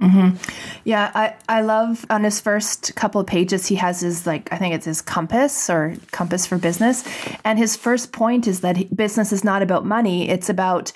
Mm-hmm. 0.02 0.36
Yeah, 0.84 1.12
I, 1.14 1.36
I 1.48 1.62
love 1.62 2.06
on 2.10 2.24
his 2.24 2.42
first 2.42 2.94
couple 2.96 3.22
of 3.22 3.28
pages, 3.28 3.68
he 3.68 3.76
has 3.76 4.02
his, 4.02 4.28
like, 4.28 4.52
I 4.52 4.58
think 4.58 4.74
it's 4.74 4.86
his 4.86 5.02
compass 5.02 5.70
or 5.70 5.96
compass 6.12 6.46
for 6.46 6.58
business. 6.58 7.08
And 7.46 7.58
his 7.58 7.78
first 7.78 8.12
point 8.12 8.48
is 8.48 8.62
that 8.62 8.96
business 8.96 9.32
is 9.32 9.44
not 9.44 9.62
about 9.62 9.86
money, 9.86 10.30
it's 10.30 10.50
about 10.50 10.92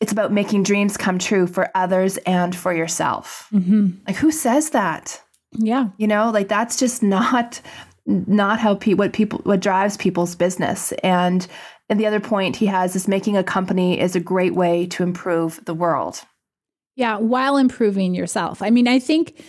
it's 0.00 0.12
about 0.12 0.32
making 0.32 0.62
dreams 0.62 0.96
come 0.96 1.18
true 1.18 1.46
for 1.46 1.70
others 1.74 2.16
and 2.18 2.54
for 2.54 2.72
yourself. 2.74 3.48
Mm-hmm. 3.52 3.90
Like 4.06 4.16
who 4.16 4.30
says 4.30 4.70
that? 4.70 5.22
Yeah. 5.52 5.88
You 5.96 6.06
know, 6.06 6.30
like 6.30 6.48
that's 6.48 6.78
just 6.78 7.02
not 7.02 7.60
not 8.06 8.60
how 8.60 8.76
pe- 8.76 8.94
what 8.94 9.12
people 9.12 9.40
what 9.44 9.60
drives 9.60 9.96
people's 9.96 10.34
business. 10.34 10.92
And 11.02 11.46
and 11.88 12.00
the 12.00 12.06
other 12.06 12.20
point 12.20 12.56
he 12.56 12.66
has 12.66 12.96
is 12.96 13.08
making 13.08 13.36
a 13.36 13.44
company 13.44 14.00
is 14.00 14.16
a 14.16 14.20
great 14.20 14.54
way 14.54 14.86
to 14.86 15.02
improve 15.02 15.64
the 15.64 15.74
world. 15.74 16.20
Yeah, 16.96 17.18
while 17.18 17.56
improving 17.56 18.14
yourself. 18.14 18.62
I 18.62 18.70
mean, 18.70 18.88
I 18.88 18.98
think 18.98 19.42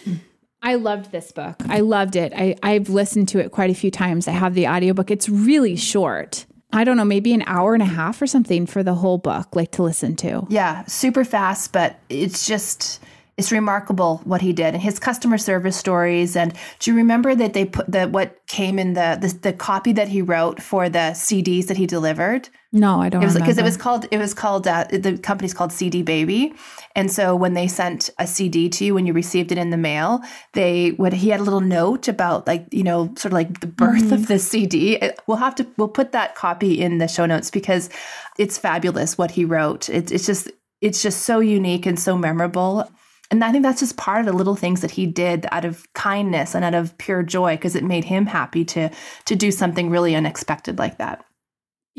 I 0.61 0.75
loved 0.75 1.11
this 1.11 1.31
book. 1.31 1.55
I 1.69 1.79
loved 1.79 2.15
it. 2.15 2.33
I, 2.35 2.55
I've 2.61 2.89
listened 2.89 3.29
to 3.29 3.39
it 3.39 3.51
quite 3.51 3.69
a 3.69 3.75
few 3.75 3.91
times. 3.91 4.27
I 4.27 4.31
have 4.31 4.53
the 4.53 4.67
audiobook. 4.67 5.11
It's 5.11 5.29
really 5.29 5.75
short. 5.75 6.45
I 6.73 6.83
don't 6.83 6.97
know, 6.97 7.05
maybe 7.05 7.33
an 7.33 7.43
hour 7.47 7.73
and 7.73 7.81
a 7.81 7.87
half 7.87 8.21
or 8.21 8.27
something 8.27 8.65
for 8.65 8.83
the 8.83 8.95
whole 8.95 9.17
book, 9.17 9.55
like 9.55 9.71
to 9.71 9.83
listen 9.83 10.15
to. 10.17 10.45
Yeah, 10.49 10.83
super 10.85 11.23
fast, 11.23 11.71
but 11.71 11.97
it's 12.09 12.45
just 12.45 13.01
it's 13.37 13.51
remarkable 13.51 14.17
what 14.23 14.41
he 14.41 14.51
did 14.51 14.73
and 14.73 14.81
his 14.81 14.97
customer 14.99 15.37
service 15.37 15.77
stories. 15.77 16.35
And 16.35 16.53
do 16.79 16.89
you 16.91 16.97
remember 16.97 17.35
that 17.35 17.53
they 17.53 17.65
put 17.65 17.89
the 17.91 18.07
what 18.07 18.37
came 18.47 18.79
in 18.79 18.93
the 18.93 19.17
the, 19.21 19.27
the 19.51 19.53
copy 19.53 19.93
that 19.93 20.07
he 20.07 20.21
wrote 20.21 20.61
for 20.61 20.89
the 20.89 21.13
CDs 21.13 21.67
that 21.67 21.77
he 21.77 21.85
delivered? 21.85 22.49
No, 22.73 22.99
I 23.01 23.09
don't. 23.09 23.23
It 23.23 23.33
because 23.33 23.57
it 23.57 23.63
was 23.63 23.77
called 23.77 24.07
it 24.11 24.17
was 24.17 24.33
called 24.33 24.67
uh, 24.67 24.85
the 24.91 25.17
company's 25.17 25.53
called 25.53 25.71
CD 25.71 26.01
Baby, 26.03 26.53
and 26.95 27.09
so 27.11 27.35
when 27.35 27.53
they 27.53 27.67
sent 27.67 28.09
a 28.19 28.27
CD 28.27 28.67
to 28.69 28.83
you 28.85 28.93
when 28.93 29.05
you 29.05 29.13
received 29.13 29.51
it 29.51 29.57
in 29.57 29.69
the 29.69 29.77
mail, 29.77 30.19
they 30.53 30.91
would 30.91 31.13
he 31.13 31.29
had 31.29 31.39
a 31.39 31.43
little 31.43 31.61
note 31.61 32.07
about 32.09 32.45
like 32.47 32.65
you 32.71 32.83
know 32.83 33.05
sort 33.17 33.27
of 33.27 33.33
like 33.33 33.59
the 33.61 33.67
birth 33.67 34.03
Mm-hmm. 34.03 34.13
of 34.13 34.27
the 34.27 34.39
CD. 34.39 34.95
It- 34.95 35.19
We'll 35.27 35.37
have 35.37 35.55
to 35.55 35.67
we'll 35.77 35.87
put 35.89 36.11
that 36.13 36.35
copy 36.35 36.81
in 36.81 36.97
the 36.97 37.07
show 37.07 37.25
notes 37.25 37.51
because 37.51 37.89
it's 38.37 38.57
fabulous 38.57 39.17
what 39.17 39.31
he 39.31 39.45
wrote. 39.45 39.89
It's 39.89 40.11
it's 40.11 40.25
just 40.25 40.49
it's 40.81 41.01
just 41.01 41.21
so 41.23 41.39
unique 41.39 41.85
and 41.85 41.99
so 41.99 42.17
memorable. 42.17 42.89
And 43.29 43.43
I 43.43 43.51
think 43.51 43.63
that's 43.63 43.81
just 43.81 43.97
part 43.97 44.21
of 44.21 44.25
the 44.25 44.33
little 44.33 44.55
things 44.55 44.81
that 44.81 44.91
he 44.91 45.05
did 45.05 45.45
out 45.51 45.65
of 45.65 45.91
kindness 45.93 46.55
and 46.55 46.63
out 46.63 46.73
of 46.73 46.97
pure 46.97 47.23
joy 47.23 47.55
because 47.55 47.75
it 47.75 47.83
made 47.83 48.05
him 48.05 48.25
happy 48.25 48.63
to 48.65 48.89
to 49.25 49.35
do 49.35 49.51
something 49.51 49.89
really 49.89 50.15
unexpected 50.15 50.79
like 50.79 50.97
that. 50.97 51.25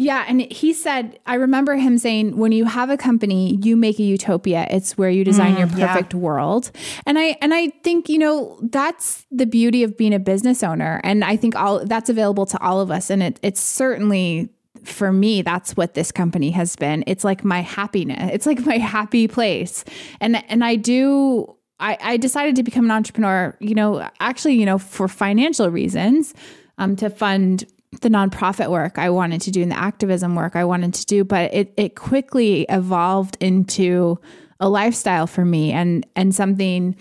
Yeah, 0.01 0.25
and 0.29 0.43
he 0.53 0.75
said, 0.75 1.19
I 1.27 1.35
remember 1.35 1.75
him 1.75 1.99
saying, 1.99 2.37
when 2.37 2.53
you 2.53 2.67
have 2.67 2.89
a 2.89 2.97
company, 2.97 3.59
you 3.65 3.77
make 3.77 3.99
a 3.99 4.05
utopia. 4.05 4.65
It's 4.71 4.97
where 4.97 5.11
you 5.11 5.25
design 5.25 5.57
your 5.57 5.67
mm, 5.67 5.77
yeah. 5.77 5.89
perfect 5.89 6.15
world. 6.15 6.71
And 7.05 7.19
I 7.19 7.37
and 7.43 7.53
I 7.53 7.71
think, 7.83 8.09
you 8.09 8.17
know, 8.17 8.61
that's 8.63 9.27
the 9.33 9.45
beauty 9.45 9.83
of 9.83 9.97
being 9.97 10.15
a 10.15 10.21
business 10.21 10.63
owner. 10.63 11.01
And 11.03 11.25
I 11.25 11.37
think 11.37 11.57
all 11.57 11.85
that's 11.85 12.09
available 12.09 12.47
to 12.47 12.63
all 12.63 12.81
of 12.81 12.93
us. 12.93 13.11
And 13.11 13.25
it 13.25 13.41
it's 13.43 13.61
certainly 13.61 14.51
for 14.89 15.13
me, 15.13 15.43
that's 15.43 15.77
what 15.77 15.95
this 15.95 16.11
company 16.13 16.51
has 16.51 16.77
been. 16.77 17.05
It's 17.07 17.25
like 17.25 17.45
my 17.45 17.61
happiness. 17.61 18.31
It's 18.33 18.47
like 18.47 18.65
my 18.65 18.79
happy 18.79 19.29
place. 19.29 19.85
And 20.21 20.43
and 20.51 20.65
I 20.65 20.77
do 20.77 21.57
I, 21.81 21.97
I 22.01 22.17
decided 22.17 22.57
to 22.57 22.63
become 22.63 22.87
an 22.87 22.91
entrepreneur, 22.91 23.57
you 23.61 23.75
know, 23.75 24.09
actually, 24.21 24.55
you 24.55 24.67
know, 24.67 24.79
for 24.79 25.07
financial 25.07 25.71
reasons, 25.71 26.35
um, 26.79 26.97
to 26.97 27.09
fund 27.09 27.65
the 28.01 28.09
nonprofit 28.09 28.71
work 28.71 28.99
I 28.99 29.11
wanted 29.11 29.41
to 29.43 29.51
do 29.51 29.63
and 29.63 29.71
the 29.71 29.79
activism 29.79 30.35
work 30.35 30.57
I 30.57 30.65
wanted 30.65 30.95
to 30.95 31.07
do, 31.07 31.25
but 31.25 31.53
it 31.55 31.73
it 31.77 31.97
quickly 31.97 32.67
evolved 32.69 33.37
into 33.41 34.19
a 34.61 34.69
lifestyle 34.69 35.27
for 35.27 35.45
me 35.45 35.73
and 35.73 36.07
and 36.15 36.35
something 36.35 36.97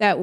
that 0.00 0.18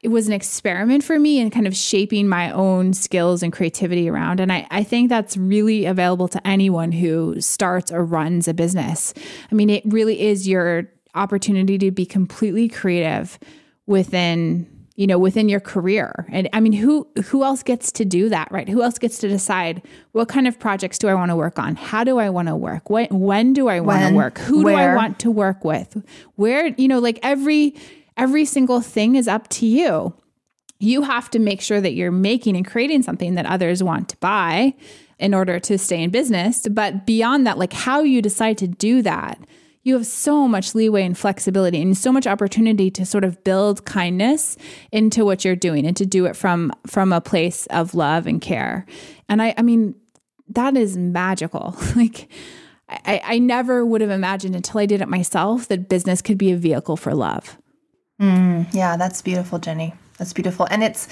it 0.00 0.08
was 0.08 0.26
an 0.26 0.32
experiment 0.32 1.04
for 1.04 1.18
me 1.18 1.40
and 1.40 1.52
kind 1.52 1.66
of 1.66 1.76
shaping 1.76 2.28
my 2.28 2.50
own 2.50 2.94
skills 2.94 3.42
and 3.42 3.52
creativity 3.52 4.08
around. 4.08 4.40
And 4.40 4.52
I, 4.52 4.66
I 4.70 4.82
think 4.82 5.08
that's 5.08 5.36
really 5.36 5.84
available 5.84 6.28
to 6.28 6.46
anyone 6.46 6.92
who 6.92 7.40
starts 7.40 7.92
or 7.92 8.04
runs 8.04 8.48
a 8.48 8.54
business. 8.54 9.12
I 9.50 9.54
mean, 9.54 9.70
it 9.70 9.82
really 9.86 10.20
is 10.20 10.48
your 10.48 10.88
opportunity 11.14 11.78
to 11.78 11.90
be 11.90 12.06
completely 12.06 12.68
creative 12.68 13.38
within 13.86 14.70
you 14.96 15.08
know 15.08 15.18
within 15.18 15.48
your 15.48 15.60
career. 15.60 16.26
And 16.30 16.48
i 16.52 16.60
mean 16.60 16.72
who 16.72 17.06
who 17.24 17.42
else 17.42 17.62
gets 17.62 17.90
to 17.92 18.04
do 18.04 18.28
that 18.28 18.50
right? 18.50 18.68
Who 18.68 18.82
else 18.82 18.98
gets 18.98 19.18
to 19.18 19.28
decide 19.28 19.82
what 20.12 20.28
kind 20.28 20.46
of 20.46 20.58
projects 20.58 20.98
do 20.98 21.08
i 21.08 21.14
want 21.14 21.30
to 21.30 21.36
work 21.36 21.58
on? 21.58 21.76
How 21.76 22.04
do 22.04 22.18
i 22.18 22.30
want 22.30 22.48
to 22.48 22.56
work? 22.56 22.90
When 22.90 23.08
when 23.10 23.52
do 23.52 23.68
i 23.68 23.80
want 23.80 24.08
to 24.08 24.14
work? 24.14 24.38
Who 24.38 24.62
do 24.62 24.70
i 24.70 24.94
want 24.94 25.18
to 25.20 25.30
work 25.30 25.64
with? 25.64 26.02
Where 26.36 26.68
you 26.68 26.88
know 26.88 27.00
like 27.00 27.18
every 27.22 27.74
every 28.16 28.44
single 28.44 28.80
thing 28.80 29.16
is 29.16 29.28
up 29.28 29.48
to 29.48 29.66
you. 29.66 30.14
You 30.78 31.02
have 31.02 31.30
to 31.30 31.38
make 31.38 31.60
sure 31.60 31.80
that 31.80 31.94
you're 31.94 32.12
making 32.12 32.56
and 32.56 32.66
creating 32.66 33.02
something 33.02 33.34
that 33.34 33.46
others 33.46 33.82
want 33.82 34.08
to 34.10 34.16
buy 34.18 34.74
in 35.18 35.32
order 35.32 35.58
to 35.60 35.78
stay 35.78 36.02
in 36.02 36.10
business. 36.10 36.66
But 36.68 37.06
beyond 37.06 37.46
that 37.46 37.58
like 37.58 37.72
how 37.72 38.02
you 38.02 38.20
decide 38.20 38.58
to 38.58 38.68
do 38.68 39.02
that 39.02 39.38
you 39.84 39.94
have 39.94 40.06
so 40.06 40.48
much 40.48 40.74
leeway 40.74 41.04
and 41.04 41.16
flexibility 41.16 41.80
and 41.80 41.96
so 41.96 42.10
much 42.10 42.26
opportunity 42.26 42.90
to 42.90 43.04
sort 43.04 43.22
of 43.22 43.44
build 43.44 43.84
kindness 43.84 44.56
into 44.90 45.24
what 45.24 45.44
you're 45.44 45.54
doing 45.54 45.86
and 45.86 45.96
to 45.96 46.06
do 46.06 46.24
it 46.24 46.34
from 46.34 46.72
from 46.86 47.12
a 47.12 47.20
place 47.20 47.66
of 47.66 47.94
love 47.94 48.26
and 48.26 48.40
care. 48.40 48.86
And 49.28 49.40
i 49.40 49.54
i 49.56 49.62
mean 49.62 49.94
that 50.48 50.76
is 50.76 50.96
magical. 50.96 51.76
Like 51.96 52.28
I, 52.88 53.20
I 53.24 53.38
never 53.38 53.84
would 53.86 54.02
have 54.02 54.10
imagined 54.10 54.54
until 54.54 54.78
I 54.78 54.86
did 54.86 55.00
it 55.00 55.08
myself 55.08 55.68
that 55.68 55.88
business 55.88 56.20
could 56.20 56.36
be 56.36 56.52
a 56.52 56.56
vehicle 56.56 56.96
for 56.96 57.14
love. 57.14 57.56
Yeah, 58.20 58.96
that's 58.96 59.22
beautiful, 59.22 59.58
Jenny. 59.58 59.94
That's 60.18 60.32
beautiful. 60.32 60.66
And 60.70 60.82
it's 60.84 61.08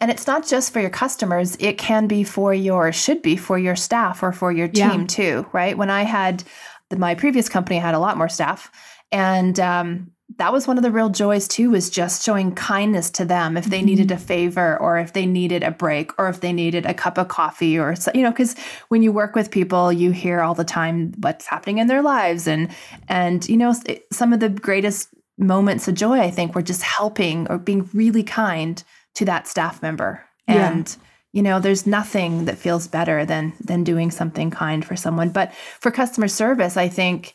and 0.00 0.10
it's 0.10 0.26
not 0.26 0.46
just 0.46 0.72
for 0.72 0.80
your 0.80 0.90
customers, 0.90 1.56
it 1.58 1.76
can 1.78 2.06
be 2.06 2.22
for 2.24 2.54
your 2.54 2.92
should 2.92 3.20
be 3.22 3.36
for 3.36 3.58
your 3.58 3.76
staff 3.76 4.22
or 4.22 4.32
for 4.32 4.52
your 4.52 4.70
Yeah. 4.72 4.92
team 4.92 5.06
too, 5.06 5.46
right? 5.52 5.76
When 5.76 5.90
I 5.90 6.02
had 6.04 6.44
the, 6.90 6.96
my 6.96 7.14
previous 7.14 7.48
company 7.48 7.78
I 7.78 7.82
had 7.82 7.94
a 7.94 7.98
lot 7.98 8.16
more 8.16 8.28
staff 8.28 8.70
and 9.10 9.58
um 9.58 10.10
that 10.38 10.52
was 10.52 10.66
one 10.66 10.76
of 10.78 10.82
the 10.82 10.90
real 10.90 11.10
joys 11.10 11.46
too 11.46 11.70
was 11.70 11.90
just 11.90 12.24
showing 12.24 12.54
kindness 12.54 13.10
to 13.10 13.24
them 13.24 13.56
if 13.56 13.66
they 13.66 13.82
needed 13.82 14.10
a 14.10 14.16
favor 14.16 14.76
or 14.80 14.98
if 14.98 15.12
they 15.12 15.26
needed 15.26 15.62
a 15.62 15.70
break 15.70 16.10
or 16.18 16.28
if 16.28 16.40
they 16.40 16.52
needed 16.52 16.86
a 16.86 16.94
cup 16.94 17.18
of 17.18 17.28
coffee 17.28 17.78
or 17.78 17.94
so- 17.94 18.10
you 18.14 18.22
know 18.22 18.32
cuz 18.32 18.54
when 18.88 19.02
you 19.02 19.12
work 19.12 19.34
with 19.34 19.50
people 19.50 19.92
you 19.92 20.10
hear 20.12 20.40
all 20.40 20.54
the 20.54 20.64
time 20.64 21.12
what's 21.20 21.46
happening 21.46 21.78
in 21.78 21.86
their 21.88 22.02
lives 22.02 22.46
and 22.46 22.68
and 23.08 23.48
you 23.48 23.56
know 23.56 23.74
some 24.12 24.32
of 24.32 24.40
the 24.40 24.48
greatest 24.48 25.08
moments 25.38 25.88
of 25.88 25.94
joy 25.94 26.20
i 26.20 26.30
think 26.30 26.54
were 26.54 26.62
just 26.62 26.82
helping 26.82 27.46
or 27.48 27.58
being 27.58 27.88
really 27.92 28.22
kind 28.22 28.84
to 29.14 29.24
that 29.24 29.48
staff 29.48 29.82
member 29.82 30.22
Yeah. 30.48 30.70
and 30.70 30.96
you 31.32 31.42
know 31.42 31.58
there's 31.58 31.86
nothing 31.86 32.44
that 32.44 32.58
feels 32.58 32.86
better 32.86 33.24
than 33.24 33.52
than 33.60 33.82
doing 33.84 34.10
something 34.10 34.50
kind 34.50 34.84
for 34.84 34.96
someone 34.96 35.30
but 35.30 35.52
for 35.80 35.90
customer 35.90 36.28
service 36.28 36.76
i 36.76 36.88
think 36.88 37.34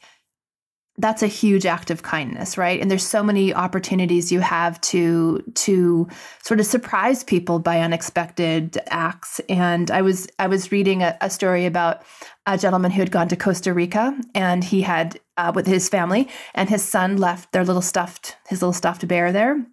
that's 0.99 1.23
a 1.23 1.27
huge 1.27 1.65
act 1.65 1.89
of 1.89 2.03
kindness 2.03 2.57
right? 2.57 2.79
And 2.79 2.91
there's 2.91 3.05
so 3.05 3.23
many 3.23 3.53
opportunities 3.53 4.31
you 4.31 4.41
have 4.41 4.79
to 4.81 5.41
to 5.55 6.07
sort 6.43 6.59
of 6.59 6.65
surprise 6.65 7.23
people 7.23 7.59
by 7.59 7.79
unexpected 7.79 8.77
acts. 8.89 9.39
And 9.49 9.89
i 9.89 10.01
was 10.01 10.27
i 10.37 10.47
was 10.47 10.71
reading 10.71 11.01
a, 11.01 11.17
a 11.21 11.29
story 11.29 11.65
about 11.65 12.03
a 12.45 12.57
gentleman 12.57 12.91
who 12.91 13.01
had 13.01 13.11
gone 13.11 13.27
to 13.29 13.35
costa 13.35 13.73
rica 13.73 14.19
and 14.35 14.63
he 14.63 14.81
had 14.81 15.19
uh, 15.37 15.51
with 15.55 15.67
his 15.67 15.87
family 15.89 16.27
and 16.53 16.69
his 16.69 16.83
son 16.83 17.17
left 17.17 17.51
their 17.51 17.63
little 17.63 17.81
stuffed 17.81 18.37
his 18.47 18.61
little 18.61 18.73
stuffed 18.73 19.07
bear 19.07 19.31
there 19.31 19.65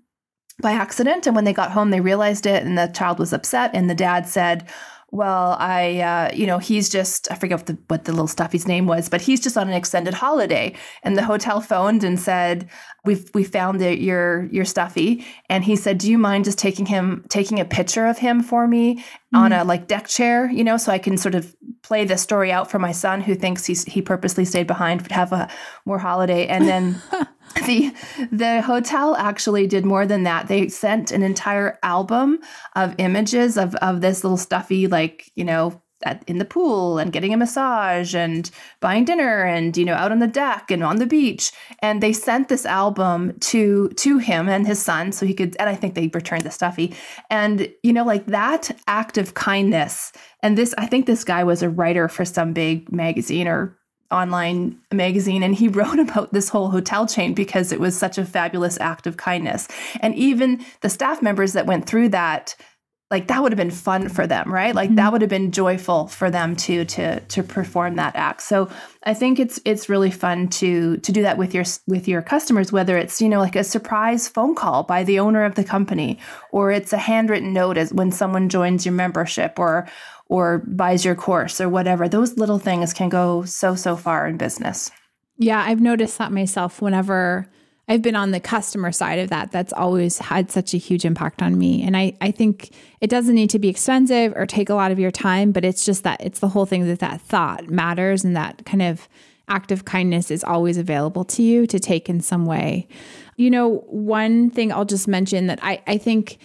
by 0.62 0.73
accident. 0.73 1.26
And 1.26 1.37
when 1.37 1.45
they 1.45 1.52
got 1.52 1.73
home 1.73 1.90
they 1.90 2.00
realized 2.00 2.47
it 2.47 2.62
and 2.64 2.78
the 2.78 2.87
child 2.88 3.18
was 3.18 3.33
upset. 3.33 3.71
And 3.75 3.90
the 3.90 3.95
dad 3.95 4.26
said 4.26 4.68
well 5.10 5.56
i 5.58 6.00
uh, 6.00 6.30
you 6.34 6.46
know 6.46 6.58
he's 6.58 6.88
just 6.88 7.30
i 7.30 7.34
forget 7.34 7.58
what 7.58 7.66
the, 7.66 7.78
what 7.88 8.04
the 8.04 8.12
little 8.12 8.26
stuffy's 8.26 8.66
name 8.66 8.86
was 8.86 9.08
but 9.08 9.20
he's 9.20 9.40
just 9.40 9.56
on 9.56 9.68
an 9.68 9.75
extended 9.75 10.14
holiday. 10.14 10.75
And 11.02 11.16
the 11.16 11.25
hotel 11.25 11.60
phoned 11.60 12.04
and 12.04 12.18
said 12.18 12.68
we've 13.04 13.30
we 13.34 13.44
found 13.44 13.80
your 13.80 14.44
your 14.46 14.64
stuffy. 14.64 15.25
And 15.48 15.64
he 15.64 15.76
said 15.76 15.98
do 15.98 16.10
you 16.10 16.18
mind 16.18 16.44
just 16.44 16.58
taking 16.58 16.86
him 16.86 17.25
taking 17.28 17.60
a 17.60 17.64
picture 17.64 18.06
of 18.06 18.18
him 18.18 18.42
for 18.42 18.66
me 18.66 19.04
on 19.34 19.52
a 19.52 19.64
like 19.64 19.86
deck 19.86 20.06
chair 20.06 20.50
you 20.50 20.64
know 20.64 20.78
so 20.78 20.90
i 20.90 20.98
can 20.98 21.18
sort 21.18 21.34
of 21.34 21.54
play 21.82 22.04
the 22.04 22.16
story 22.16 22.50
out 22.50 22.70
for 22.70 22.78
my 22.78 22.92
son 22.92 23.20
who 23.20 23.34
thinks 23.34 23.64
he's 23.64 23.84
he 23.84 24.02
purposely 24.02 24.44
stayed 24.44 24.66
behind 24.66 25.04
to 25.04 25.14
have 25.14 25.32
a 25.32 25.48
more 25.84 25.98
holiday? 25.98 26.46
And 26.46 26.66
then 26.66 27.02
the 27.64 27.94
the 28.30 28.62
hotel 28.62 29.16
actually 29.16 29.66
did 29.66 29.84
more 29.84 30.06
than 30.06 30.25
that. 30.25 30.48
They 30.48 30.68
sent 30.68 31.12
an 31.12 31.22
entire 31.22 31.78
album 31.82 32.40
of 32.75 32.94
images 32.98 33.56
of 33.56 33.75
of 33.76 34.00
this 34.00 34.25
little 34.25 34.36
stuffy, 34.36 34.86
like 34.86 35.30
you 35.34 35.44
know, 35.44 35.82
at, 36.02 36.22
in 36.26 36.38
the 36.38 36.44
pool 36.44 36.98
and 36.98 37.12
getting 37.12 37.32
a 37.32 37.36
massage 37.36 38.14
and 38.14 38.50
buying 38.80 39.04
dinner 39.04 39.44
and 39.44 39.76
you 39.76 39.84
know 39.84 39.94
out 39.94 40.12
on 40.12 40.18
the 40.18 40.26
deck 40.26 40.70
and 40.70 40.84
on 40.84 40.96
the 40.96 41.06
beach. 41.06 41.52
And 41.80 42.02
they 42.02 42.12
sent 42.12 42.48
this 42.48 42.66
album 42.66 43.38
to 43.40 43.88
to 43.88 44.18
him 44.18 44.48
and 44.48 44.66
his 44.66 44.80
son 44.80 45.12
so 45.12 45.26
he 45.26 45.34
could. 45.34 45.56
And 45.58 45.68
I 45.68 45.75
think 45.75 45.94
they 45.94 46.08
returned 46.08 46.44
the 46.44 46.50
stuffy. 46.50 46.94
And 47.30 47.72
you 47.82 47.92
know, 47.92 48.04
like 48.04 48.26
that 48.26 48.70
act 48.86 49.18
of 49.18 49.34
kindness. 49.34 50.12
And 50.42 50.56
this, 50.56 50.75
I 50.78 50.86
think 50.86 51.06
this 51.06 51.25
guy 51.25 51.42
was 51.44 51.62
a 51.62 51.70
writer 51.70 52.08
for 52.08 52.25
some 52.25 52.52
big 52.52 52.92
magazine 52.92 53.48
or 53.48 53.76
online 54.10 54.78
magazine 54.92 55.42
and 55.42 55.54
he 55.54 55.68
wrote 55.76 55.98
about 55.98 56.32
this 56.32 56.48
whole 56.48 56.70
hotel 56.70 57.06
chain 57.06 57.34
because 57.34 57.72
it 57.72 57.80
was 57.80 57.96
such 57.96 58.18
a 58.18 58.25
fabulous 58.25 58.78
act 58.80 59.06
of 59.06 59.16
kindness. 59.16 59.68
And 60.00 60.14
even 60.14 60.64
the 60.80 60.90
staff 60.90 61.22
members 61.22 61.52
that 61.54 61.66
went 61.66 61.86
through 61.86 62.10
that 62.10 62.54
like 63.08 63.28
that 63.28 63.40
would 63.40 63.52
have 63.52 63.56
been 63.56 63.70
fun 63.70 64.08
for 64.08 64.26
them 64.26 64.52
right? 64.52 64.75
Like 64.75 64.88
mm-hmm. 64.88 64.96
that 64.96 65.12
would 65.12 65.20
have 65.20 65.30
been 65.30 65.52
joyful 65.52 66.08
for 66.08 66.30
them 66.30 66.56
too 66.56 66.84
to 66.86 67.20
to 67.20 67.42
perform 67.42 67.96
that 67.96 68.16
act. 68.16 68.42
So 68.42 68.68
i 69.06 69.14
think 69.14 69.38
it's 69.38 69.58
it's 69.64 69.88
really 69.88 70.10
fun 70.10 70.48
to 70.48 70.98
to 70.98 71.12
do 71.12 71.22
that 71.22 71.38
with 71.38 71.54
your 71.54 71.64
with 71.86 72.08
your 72.08 72.20
customers 72.20 72.72
whether 72.72 72.98
it's 72.98 73.20
you 73.22 73.28
know 73.28 73.38
like 73.38 73.56
a 73.56 73.64
surprise 73.64 74.28
phone 74.28 74.54
call 74.54 74.82
by 74.82 75.04
the 75.04 75.20
owner 75.20 75.44
of 75.44 75.54
the 75.54 75.64
company 75.64 76.18
or 76.50 76.72
it's 76.72 76.92
a 76.92 76.98
handwritten 76.98 77.52
note 77.52 77.78
as 77.78 77.94
when 77.94 78.10
someone 78.10 78.48
joins 78.48 78.84
your 78.84 78.92
membership 78.92 79.58
or 79.58 79.88
or 80.28 80.59
buys 80.66 81.04
your 81.04 81.14
course 81.14 81.61
or 81.61 81.68
whatever 81.68 82.09
those 82.09 82.37
little 82.37 82.59
things 82.59 82.92
can 82.92 83.09
go 83.09 83.45
so 83.45 83.75
so 83.75 83.97
far 83.97 84.26
in 84.26 84.37
business 84.37 84.90
yeah 85.38 85.62
i've 85.66 85.80
noticed 85.80 86.18
that 86.18 86.33
myself 86.33 86.80
whenever 86.83 87.49
I've 87.88 88.02
been 88.02 88.16
on 88.16 88.33
the 88.33 88.40
customer 88.40 88.90
side 88.90 89.21
of 89.21 89.30
that. 89.30 89.52
That's 89.52 89.73
always 89.73 90.18
had 90.18 90.50
such 90.50 90.75
a 90.75 90.76
huge 90.76 91.04
impact 91.04 91.40
on 91.40 91.56
me. 91.56 91.83
And 91.83 91.97
I, 91.97 92.16
I 92.21 92.33
think 92.33 92.73
it 93.00 93.09
doesn't 93.09 93.35
need 93.35 93.50
to 93.50 93.61
be 93.61 93.68
expensive 93.68 94.33
or 94.35 94.45
take 94.45 94.71
a 94.71 94.75
lot 94.75 94.90
of 94.90 94.99
your 94.99 95.12
time, 95.12 95.52
but 95.52 95.64
it's 95.64 95.85
just 95.85 96.02
that 96.02 96.21
it's 96.21 96.40
the 96.40 96.49
whole 96.49 96.66
thing 96.66 96.87
that 96.88 96.99
that 96.99 97.21
thought 97.21 97.68
matters 97.68 98.25
and 98.25 98.35
that 98.35 98.66
kind 98.66 98.83
of 98.83 99.09
act 99.49 99.71
of 99.71 99.85
kindness 99.85 100.33
is 100.33 100.42
always 100.42 100.76
available 100.76 101.25
to 101.25 101.42
you 101.42 101.66
to 101.68 101.78
take 101.78 102.09
in 102.09 102.21
some 102.21 102.45
way. 102.45 102.88
You 103.37 103.50
know, 103.50 103.85
one 103.87 104.50
thing 104.50 104.73
I'll 104.73 104.85
just 104.85 105.06
mention 105.06 105.47
that 105.47 105.61
I, 105.62 105.80
I 105.87 105.99
think 105.99 106.38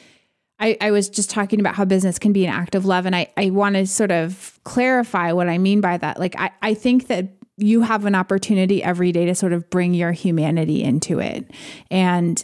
I, 0.62 0.77
I 0.80 0.91
was 0.91 1.10
just 1.10 1.32
talking 1.32 1.60
about 1.60 1.75
how 1.75 1.86
business 1.86 2.20
can 2.20 2.32
be 2.32 2.46
an 2.46 2.53
act 2.53 2.75
of 2.75 2.86
love. 2.86 3.06
And 3.06 3.15
I, 3.15 3.27
I 3.36 3.50
want 3.50 3.75
to 3.75 3.88
sort 3.88 4.12
of 4.12 4.60
clarify 4.63 5.32
what 5.32 5.50
I 5.50 5.58
mean 5.58 5.82
by 5.82 5.98
that. 5.98 6.20
Like, 6.20 6.39
I, 6.39 6.51
I 6.62 6.74
think 6.75 7.08
that 7.08 7.30
you 7.58 7.82
have 7.82 8.06
an 8.06 8.15
opportunity 8.15 8.84
every 8.84 9.12
day 9.12 9.25
to 9.25 9.36
sort 9.36 9.53
of 9.53 9.70
bring 9.70 9.94
your 9.94 10.12
humanity 10.12 10.84
into 10.84 11.20
it. 11.20 11.50
And 11.89 12.44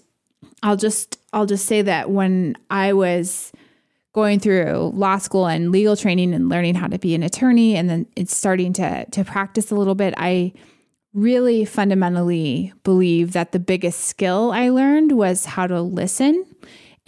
I'll 0.64 0.76
just 0.76 1.20
I'll 1.34 1.46
just 1.46 1.66
say 1.66 1.84
that 1.84 2.10
when 2.10 2.56
I 2.70 2.94
was 2.94 3.52
going 4.14 4.40
through 4.40 4.92
law 4.96 5.20
school 5.20 5.48
and 5.48 5.72
legal 5.72 5.96
training 5.96 6.34
and 6.34 6.50
learning 6.50 6.76
how 6.76 6.88
to 6.88 6.98
be 6.98 7.14
an 7.14 7.22
attorney 7.22 7.76
and 7.76 7.90
then 7.90 8.08
it's 8.16 8.36
starting 8.36 8.74
to 8.74 9.06
to 9.06 9.24
practice 9.24 9.72
a 9.72 9.76
little 9.76 9.96
bit, 9.96 10.14
I 10.18 10.54
really 11.14 11.66
fundamentally 11.66 12.74
believe 12.84 13.34
that 13.34 13.52
the 13.52 13.60
biggest 13.60 14.02
skill 14.02 14.52
I 14.52 14.70
learned 14.70 15.12
was 15.14 15.46
how 15.46 15.68
to 15.68 15.82
listen. 15.82 16.46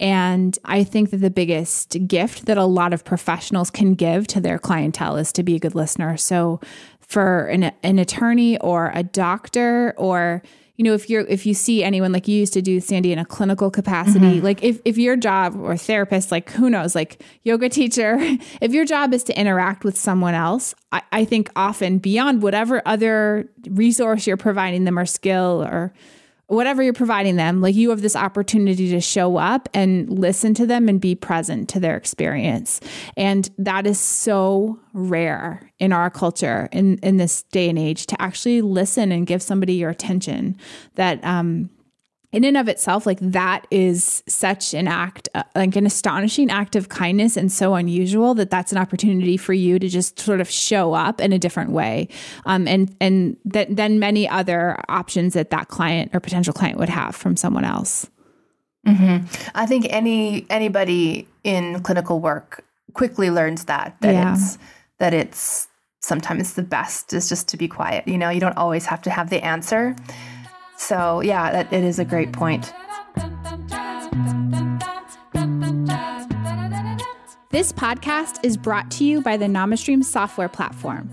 And 0.00 0.58
I 0.64 0.82
think 0.82 1.10
that 1.10 1.18
the 1.18 1.30
biggest 1.30 1.96
gift 2.08 2.46
that 2.46 2.56
a 2.56 2.64
lot 2.64 2.94
of 2.94 3.04
professionals 3.04 3.70
can 3.70 3.94
give 3.94 4.26
to 4.28 4.40
their 4.40 4.58
clientele 4.58 5.16
is 5.16 5.30
to 5.32 5.42
be 5.42 5.54
a 5.54 5.58
good 5.58 5.74
listener. 5.74 6.16
So 6.16 6.58
for 7.00 7.46
an, 7.46 7.70
an 7.82 7.98
attorney 7.98 8.58
or 8.58 8.90
a 8.94 9.02
doctor 9.02 9.94
or 9.98 10.42
you 10.76 10.84
know 10.84 10.94
if 10.94 11.10
you're 11.10 11.26
if 11.26 11.44
you 11.44 11.52
see 11.52 11.84
anyone 11.84 12.12
like 12.12 12.26
you 12.26 12.38
used 12.38 12.54
to 12.54 12.62
do 12.62 12.80
sandy 12.80 13.12
in 13.12 13.18
a 13.18 13.24
clinical 13.24 13.68
capacity 13.70 14.36
mm-hmm. 14.36 14.44
like 14.44 14.62
if, 14.62 14.80
if 14.84 14.96
your 14.96 15.16
job 15.16 15.54
or 15.60 15.76
therapist 15.76 16.30
like 16.30 16.48
who 16.52 16.70
knows 16.70 16.94
like 16.94 17.20
yoga 17.42 17.68
teacher 17.68 18.16
if 18.62 18.72
your 18.72 18.86
job 18.86 19.12
is 19.12 19.24
to 19.24 19.38
interact 19.38 19.82
with 19.84 19.98
someone 19.98 20.34
else 20.34 20.72
I, 20.92 21.02
I 21.10 21.24
think 21.24 21.50
often 21.56 21.98
beyond 21.98 22.42
whatever 22.42 22.80
other 22.86 23.50
resource 23.68 24.26
you're 24.26 24.38
providing 24.38 24.84
them 24.84 24.98
or 24.98 25.04
skill 25.04 25.62
or 25.62 25.92
whatever 26.50 26.82
you're 26.82 26.92
providing 26.92 27.36
them, 27.36 27.60
like 27.60 27.76
you 27.76 27.90
have 27.90 28.02
this 28.02 28.16
opportunity 28.16 28.90
to 28.90 29.00
show 29.00 29.36
up 29.36 29.68
and 29.72 30.10
listen 30.10 30.52
to 30.54 30.66
them 30.66 30.88
and 30.88 31.00
be 31.00 31.14
present 31.14 31.68
to 31.68 31.78
their 31.78 31.96
experience. 31.96 32.80
And 33.16 33.48
that 33.56 33.86
is 33.86 34.00
so 34.00 34.80
rare 34.92 35.70
in 35.78 35.92
our 35.92 36.10
culture 36.10 36.68
in, 36.72 36.98
in 36.98 37.18
this 37.18 37.44
day 37.44 37.68
and 37.68 37.78
age 37.78 38.06
to 38.06 38.20
actually 38.20 38.62
listen 38.62 39.12
and 39.12 39.28
give 39.28 39.42
somebody 39.42 39.74
your 39.74 39.90
attention 39.90 40.56
that 40.96 41.24
um, 41.24 41.70
in 42.32 42.44
and 42.44 42.56
of 42.56 42.68
itself, 42.68 43.06
like 43.06 43.18
that 43.20 43.66
is 43.70 44.22
such 44.28 44.72
an 44.72 44.86
act, 44.86 45.28
uh, 45.34 45.42
like 45.56 45.74
an 45.74 45.84
astonishing 45.84 46.48
act 46.48 46.76
of 46.76 46.88
kindness 46.88 47.36
and 47.36 47.50
so 47.50 47.74
unusual 47.74 48.34
that 48.34 48.50
that's 48.50 48.70
an 48.70 48.78
opportunity 48.78 49.36
for 49.36 49.52
you 49.52 49.80
to 49.80 49.88
just 49.88 50.20
sort 50.20 50.40
of 50.40 50.48
show 50.48 50.94
up 50.94 51.20
in 51.20 51.32
a 51.32 51.38
different 51.38 51.70
way. 51.70 52.08
Um, 52.46 52.68
and, 52.68 52.94
and 53.00 53.36
that 53.44 53.74
then 53.74 53.98
many 53.98 54.28
other 54.28 54.78
options 54.88 55.34
that 55.34 55.50
that 55.50 55.68
client 55.68 56.12
or 56.14 56.20
potential 56.20 56.52
client 56.52 56.78
would 56.78 56.88
have 56.88 57.16
from 57.16 57.36
someone 57.36 57.64
else. 57.64 58.08
Mm-hmm. 58.86 59.26
I 59.54 59.66
think 59.66 59.86
any, 59.90 60.46
anybody 60.50 61.26
in 61.42 61.82
clinical 61.82 62.20
work 62.20 62.64
quickly 62.92 63.30
learns 63.30 63.64
that, 63.64 63.96
that 64.02 64.12
yeah. 64.12 64.34
it's, 64.34 64.56
that 64.98 65.12
it's 65.12 65.68
sometimes 66.00 66.54
the 66.54 66.62
best 66.62 67.12
is 67.12 67.28
just 67.28 67.48
to 67.48 67.56
be 67.56 67.66
quiet. 67.66 68.06
You 68.06 68.18
know, 68.18 68.30
you 68.30 68.40
don't 68.40 68.56
always 68.56 68.86
have 68.86 69.02
to 69.02 69.10
have 69.10 69.30
the 69.30 69.44
answer. 69.44 69.96
So, 70.80 71.20
yeah, 71.20 71.52
that, 71.52 71.72
it 71.74 71.84
is 71.84 71.98
a 71.98 72.06
great 72.06 72.32
point. 72.32 72.72
This 77.50 77.70
podcast 77.70 78.42
is 78.42 78.56
brought 78.56 78.90
to 78.92 79.04
you 79.04 79.20
by 79.20 79.36
the 79.36 79.44
NamaStream 79.44 80.02
software 80.02 80.48
platform. 80.48 81.10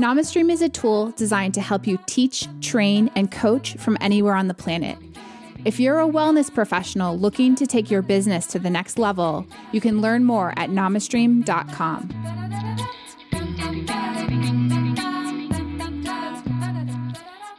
NamaStream 0.00 0.50
is 0.50 0.62
a 0.62 0.68
tool 0.68 1.12
designed 1.12 1.54
to 1.54 1.60
help 1.60 1.86
you 1.86 2.00
teach, 2.06 2.48
train, 2.60 3.08
and 3.14 3.30
coach 3.30 3.76
from 3.76 3.96
anywhere 4.00 4.34
on 4.34 4.48
the 4.48 4.54
planet. 4.54 4.98
If 5.64 5.78
you're 5.78 6.00
a 6.00 6.08
wellness 6.08 6.52
professional 6.52 7.16
looking 7.16 7.54
to 7.54 7.68
take 7.68 7.92
your 7.92 8.02
business 8.02 8.46
to 8.48 8.58
the 8.58 8.68
next 8.68 8.98
level, 8.98 9.46
you 9.70 9.80
can 9.80 10.00
learn 10.00 10.24
more 10.24 10.52
at 10.56 10.70
namastream.com. 10.70 12.10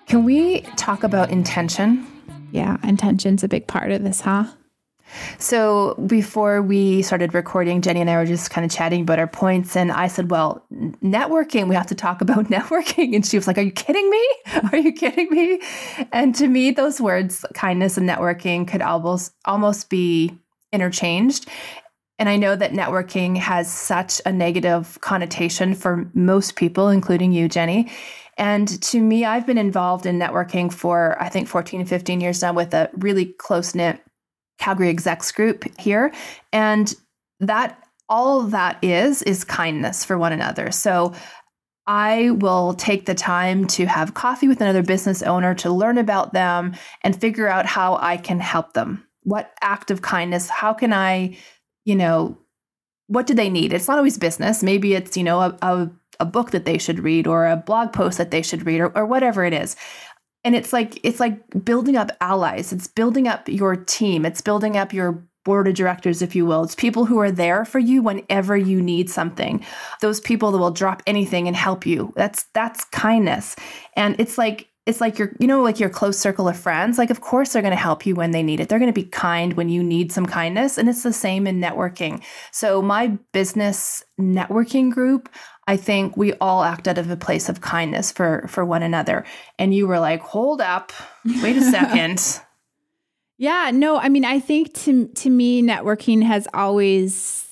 Can 0.07 0.23
we 0.23 0.61
talk 0.77 1.03
about 1.03 1.29
intention? 1.29 2.05
Yeah, 2.51 2.77
intention's 2.83 3.43
a 3.43 3.47
big 3.47 3.67
part 3.67 3.91
of 3.91 4.03
this, 4.03 4.21
huh? 4.21 4.45
So 5.39 5.95
before 6.07 6.61
we 6.61 7.01
started 7.01 7.33
recording, 7.33 7.81
Jenny 7.81 8.01
and 8.01 8.09
I 8.09 8.17
were 8.17 8.25
just 8.25 8.49
kind 8.49 8.65
of 8.65 8.71
chatting 8.71 9.01
about 9.01 9.19
our 9.19 9.27
points, 9.27 9.75
and 9.75 9.91
I 9.91 10.07
said, 10.07 10.31
"Well, 10.31 10.65
networking. 10.73 11.67
We 11.67 11.75
have 11.75 11.87
to 11.87 11.95
talk 11.95 12.21
about 12.21 12.45
networking." 12.49 13.15
And 13.15 13.25
she 13.25 13.37
was 13.37 13.47
like, 13.47 13.57
"Are 13.57 13.61
you 13.61 13.71
kidding 13.71 14.09
me? 14.09 14.27
Are 14.71 14.77
you 14.77 14.91
kidding 14.91 15.29
me?" 15.29 15.61
And 16.11 16.33
to 16.35 16.47
me, 16.47 16.71
those 16.71 16.99
words, 16.99 17.45
kindness 17.53 17.97
and 17.97 18.09
networking, 18.09 18.67
could 18.67 18.81
almost 18.81 19.33
almost 19.45 19.89
be 19.89 20.37
interchanged. 20.71 21.47
And 22.17 22.29
I 22.29 22.37
know 22.37 22.55
that 22.55 22.71
networking 22.71 23.35
has 23.37 23.71
such 23.71 24.21
a 24.25 24.31
negative 24.31 24.97
connotation 25.01 25.75
for 25.75 26.09
most 26.13 26.55
people, 26.55 26.87
including 26.89 27.33
you, 27.33 27.49
Jenny. 27.49 27.91
And 28.37 28.81
to 28.83 29.01
me, 29.01 29.23
I've 29.23 29.47
been 29.47 29.57
involved 29.57 30.05
in 30.05 30.19
networking 30.19 30.71
for, 30.71 31.21
I 31.21 31.29
think, 31.29 31.47
14, 31.47 31.85
15 31.85 32.21
years 32.21 32.41
now 32.41 32.53
with 32.53 32.73
a 32.73 32.89
really 32.93 33.25
close 33.25 33.73
knit 33.73 34.01
Calgary 34.57 34.89
execs 34.89 35.31
group 35.31 35.63
here. 35.79 36.13
And 36.51 36.93
that 37.39 37.81
all 38.07 38.43
that 38.43 38.77
is, 38.83 39.21
is 39.23 39.43
kindness 39.43 40.05
for 40.05 40.17
one 40.17 40.31
another. 40.31 40.71
So 40.71 41.13
I 41.87 42.31
will 42.31 42.73
take 42.73 43.05
the 43.05 43.15
time 43.15 43.67
to 43.67 43.85
have 43.85 44.13
coffee 44.13 44.47
with 44.47 44.61
another 44.61 44.83
business 44.83 45.21
owner 45.21 45.53
to 45.55 45.71
learn 45.71 45.97
about 45.97 46.33
them 46.33 46.75
and 47.03 47.19
figure 47.19 47.47
out 47.47 47.65
how 47.65 47.97
I 47.97 48.17
can 48.17 48.39
help 48.39 48.73
them. 48.73 49.05
What 49.23 49.53
act 49.61 49.91
of 49.91 50.01
kindness, 50.01 50.49
how 50.49 50.73
can 50.73 50.93
I, 50.93 51.37
you 51.83 51.95
know, 51.95 52.37
what 53.07 53.27
do 53.27 53.35
they 53.35 53.49
need? 53.49 53.71
It's 53.71 53.87
not 53.87 53.97
always 53.97 54.17
business. 54.17 54.63
Maybe 54.63 54.95
it's, 54.95 55.15
you 55.15 55.23
know, 55.23 55.41
a, 55.41 55.57
a 55.61 55.91
a 56.19 56.25
book 56.25 56.51
that 56.51 56.65
they 56.65 56.77
should 56.77 56.99
read 56.99 57.27
or 57.27 57.45
a 57.45 57.57
blog 57.57 57.93
post 57.93 58.17
that 58.17 58.31
they 58.31 58.41
should 58.41 58.65
read 58.65 58.81
or, 58.81 58.95
or 58.97 59.05
whatever 59.05 59.43
it 59.43 59.53
is. 59.53 59.75
And 60.43 60.55
it's 60.55 60.71
like 60.71 60.99
it's 61.03 61.19
like 61.19 61.65
building 61.65 61.97
up 61.97 62.11
allies. 62.21 62.71
It's 62.71 62.87
building 62.87 63.27
up 63.27 63.49
your 63.49 63.75
team. 63.75 64.25
It's 64.25 64.41
building 64.41 64.77
up 64.77 64.93
your 64.93 65.23
board 65.43 65.67
of 65.67 65.75
directors 65.75 66.21
if 66.21 66.35
you 66.35 66.45
will. 66.45 66.63
It's 66.63 66.75
people 66.75 67.05
who 67.05 67.19
are 67.19 67.31
there 67.31 67.63
for 67.63 67.79
you 67.79 68.01
whenever 68.01 68.57
you 68.57 68.81
need 68.81 69.09
something. 69.09 69.63
Those 70.01 70.19
people 70.19 70.51
that 70.51 70.57
will 70.57 70.71
drop 70.71 71.01
anything 71.07 71.47
and 71.47 71.55
help 71.55 71.85
you. 71.85 72.11
That's 72.15 72.43
that's 72.53 72.83
kindness. 72.85 73.55
And 73.95 74.19
it's 74.19 74.37
like 74.37 74.67
it's 74.85 75.01
like 75.01 75.17
your 75.17 75.31
you 75.39 75.47
know 75.47 75.61
like 75.61 75.79
your 75.79 75.89
close 75.89 76.17
circle 76.17 76.47
of 76.47 76.57
friends 76.57 76.99
like 76.99 77.09
of 77.09 77.21
course 77.21 77.53
they're 77.53 77.61
going 77.61 77.71
to 77.71 77.75
help 77.75 78.05
you 78.05 78.15
when 78.15 78.31
they 78.31 78.43
need 78.43 78.59
it. 78.59 78.69
They're 78.69 78.79
going 78.79 78.93
to 78.93 79.01
be 79.01 79.07
kind 79.07 79.53
when 79.53 79.69
you 79.69 79.83
need 79.83 80.11
some 80.11 80.25
kindness 80.25 80.77
and 80.77 80.89
it's 80.89 81.03
the 81.03 81.13
same 81.13 81.47
in 81.47 81.59
networking. 81.59 82.23
So 82.51 82.81
my 82.81 83.17
business 83.31 84.03
networking 84.19 84.91
group 84.91 85.29
I 85.67 85.77
think 85.77 86.15
we 86.15 86.33
all 86.33 86.63
act 86.63 86.87
out 86.87 86.97
of 86.97 87.09
a 87.09 87.17
place 87.17 87.49
of 87.49 87.61
kindness 87.61 88.11
for 88.11 88.45
for 88.47 88.63
one 88.63 88.83
another. 88.83 89.25
And 89.57 89.73
you 89.73 89.87
were 89.87 89.99
like, 89.99 90.21
"Hold 90.21 90.61
up. 90.61 90.93
Wait 91.41 91.57
a 91.57 91.61
second. 91.71 92.21
yeah, 93.37 93.71
no, 93.73 93.97
I 93.97 94.09
mean, 94.09 94.25
I 94.25 94.39
think 94.39 94.73
to 94.83 95.07
to 95.07 95.29
me 95.29 95.61
networking 95.63 96.23
has 96.23 96.47
always 96.53 97.45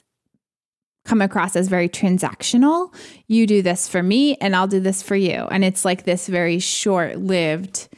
come 1.05 1.21
across 1.21 1.55
as 1.55 1.67
very 1.67 1.89
transactional. 1.89 2.93
You 3.27 3.45
do 3.45 3.61
this 3.61 3.89
for 3.89 4.01
me 4.01 4.35
and 4.35 4.55
I'll 4.55 4.67
do 4.67 4.79
this 4.79 5.03
for 5.03 5.15
you. 5.17 5.47
And 5.51 5.65
it's 5.65 5.83
like 5.83 6.03
this 6.05 6.27
very 6.27 6.59
short-lived 6.59 7.89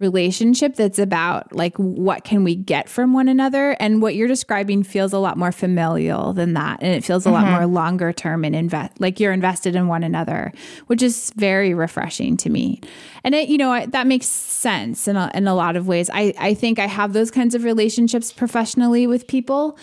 relationship 0.00 0.74
that's 0.74 0.98
about 0.98 1.54
like 1.54 1.76
what 1.76 2.24
can 2.24 2.42
we 2.42 2.56
get 2.56 2.88
from 2.88 3.12
one 3.12 3.28
another? 3.28 3.76
And 3.78 4.02
what 4.02 4.14
you're 4.14 4.28
describing 4.28 4.82
feels 4.82 5.12
a 5.12 5.18
lot 5.18 5.36
more 5.36 5.52
familial 5.52 6.32
than 6.32 6.54
that. 6.54 6.82
And 6.82 6.94
it 6.94 7.04
feels 7.04 7.26
a 7.26 7.28
mm-hmm. 7.28 7.44
lot 7.44 7.50
more 7.52 7.66
longer 7.66 8.12
term 8.12 8.44
and 8.44 8.56
invest 8.56 9.00
like 9.00 9.20
you're 9.20 9.32
invested 9.32 9.76
in 9.76 9.86
one 9.86 10.02
another 10.02 10.52
which 10.86 11.02
is 11.02 11.32
very 11.36 11.74
refreshing 11.74 12.36
to 12.38 12.50
me. 12.50 12.80
And 13.22 13.34
it 13.34 13.48
you 13.48 13.58
know 13.58 13.86
that 13.86 14.06
makes 14.06 14.26
sense 14.26 15.06
in 15.06 15.16
a, 15.16 15.30
in 15.34 15.46
a 15.46 15.54
lot 15.54 15.76
of 15.76 15.86
ways. 15.86 16.10
I 16.12 16.34
i 16.38 16.54
think 16.54 16.78
i 16.78 16.86
have 16.86 17.12
those 17.12 17.30
kinds 17.30 17.54
of 17.54 17.64
relationships 17.64 18.32
professionally 18.32 19.06
with 19.06 19.26
people 19.26 19.78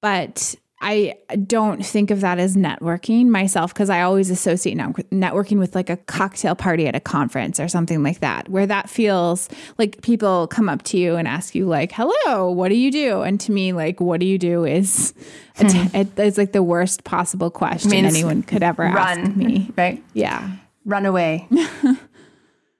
but 0.00 0.54
I 0.80 1.14
don't 1.46 1.84
think 1.84 2.10
of 2.10 2.20
that 2.20 2.38
as 2.38 2.54
networking 2.54 3.26
myself 3.26 3.72
because 3.72 3.88
I 3.88 4.02
always 4.02 4.28
associate 4.28 4.76
networking 4.76 5.58
with 5.58 5.74
like 5.74 5.88
a 5.88 5.96
cocktail 5.96 6.54
party 6.54 6.86
at 6.86 6.94
a 6.94 7.00
conference 7.00 7.58
or 7.58 7.66
something 7.66 8.02
like 8.02 8.20
that, 8.20 8.48
where 8.50 8.66
that 8.66 8.90
feels 8.90 9.48
like 9.78 10.02
people 10.02 10.46
come 10.48 10.68
up 10.68 10.82
to 10.84 10.98
you 10.98 11.16
and 11.16 11.26
ask 11.26 11.54
you 11.54 11.66
like, 11.66 11.92
"Hello, 11.92 12.50
what 12.50 12.68
do 12.68 12.74
you 12.74 12.90
do?" 12.90 13.22
And 13.22 13.40
to 13.40 13.52
me, 13.52 13.72
like, 13.72 14.00
"What 14.00 14.20
do 14.20 14.26
you 14.26 14.38
do?" 14.38 14.66
is 14.66 15.14
hmm. 15.56 15.86
it's 15.94 16.36
like 16.36 16.52
the 16.52 16.62
worst 16.62 17.04
possible 17.04 17.50
question 17.50 17.92
anyone 17.92 18.42
could 18.42 18.62
ever 18.62 18.82
run, 18.82 19.18
ask 19.18 19.36
me. 19.36 19.70
Right? 19.76 20.04
Yeah, 20.12 20.56
run 20.84 21.06
away. 21.06 21.48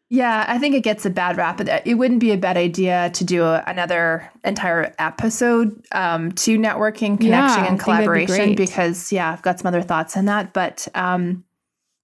Yeah, 0.09 0.45
I 0.47 0.59
think 0.59 0.77
it 0.77 0.83
gets 0.83 1.05
a 1.05 1.11
bad 1.11 1.37
rap. 1.37 1.61
It 1.61 1.95
wouldn't 1.95 2.21
be 2.21 2.31
a 2.31 2.37
bad 2.37 2.57
idea 2.57 3.11
to 3.15 3.25
do 3.25 3.43
a, 3.43 3.65
another 3.67 4.31
entire 4.45 4.95
episode 5.01 5.85
um, 5.91 6.31
to 6.33 6.57
networking, 6.59 7.19
connection, 7.19 7.65
yeah, 7.65 7.71
and 7.71 7.81
collaboration 7.81 8.51
be 8.51 8.55
because, 8.55 9.11
yeah, 9.11 9.33
I've 9.33 9.43
got 9.43 9.59
some 9.59 9.67
other 9.67 9.83
thoughts 9.83 10.17
on 10.17 10.27
that. 10.27 10.53
But 10.53 10.87
um, 10.95 11.45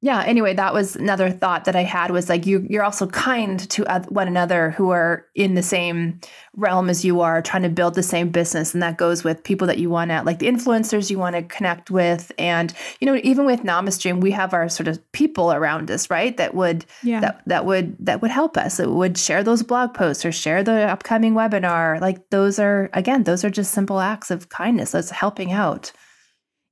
yeah 0.03 0.23
anyway 0.25 0.53
that 0.53 0.75
was 0.75 0.97
another 0.97 1.31
thought 1.31 1.65
that 1.65 1.77
i 1.77 1.83
had 1.83 2.11
was 2.11 2.29
like 2.29 2.45
you 2.45 2.67
you're 2.69 2.83
also 2.83 3.07
kind 3.07 3.71
to 3.71 3.85
one 4.09 4.29
another 4.29 4.73
who 4.73 4.91
are 4.91 5.25
in 5.35 5.55
the 5.55 5.63
same 5.63 6.21
realm 6.55 6.91
as 6.91 7.05
you 7.05 7.21
are 7.21 7.41
trying 7.41 7.63
to 7.63 7.69
build 7.69 7.95
the 7.95 8.03
same 8.03 8.29
business 8.29 8.75
and 8.75 8.83
that 8.83 8.99
goes 8.99 9.25
with 9.25 9.43
people 9.43 9.67
that 9.67 9.79
you 9.79 9.89
want 9.89 10.11
to 10.11 10.23
like 10.25 10.41
the 10.41 10.47
influencers 10.47 11.11
you 11.11 11.19
want 11.19 11.35
to 11.35 11.43
connect 11.45 11.91
with 11.91 12.31
and 12.37 12.75
you 13.01 13.07
know 13.07 13.19
even 13.23 13.47
with 13.47 13.61
namastream 13.61 14.21
we 14.21 14.33
have 14.33 14.53
our 14.53 14.69
sort 14.69 14.89
of 14.89 15.13
people 15.13 15.53
around 15.53 15.91
us 15.91 16.11
right 16.11 16.37
that 16.37 16.55
would 16.55 16.85
yeah. 17.03 17.21
that 17.21 17.43
that 17.47 17.65
would 17.65 17.97
that 18.05 18.21
would 18.21 18.31
help 18.31 18.57
us 18.57 18.79
it 18.79 18.91
would 18.91 19.17
share 19.17 19.43
those 19.43 19.63
blog 19.63 19.95
posts 19.95 20.25
or 20.25 20.33
share 20.33 20.63
the 20.63 20.83
upcoming 20.91 21.33
webinar 21.33 22.01
like 22.01 22.29
those 22.31 22.59
are 22.59 22.91
again 22.93 23.23
those 23.23 23.45
are 23.45 23.51
just 23.51 23.73
simple 23.73 24.01
acts 24.01 24.31
of 24.31 24.49
kindness 24.49 24.91
that's 24.91 25.11
helping 25.11 25.53
out 25.53 25.93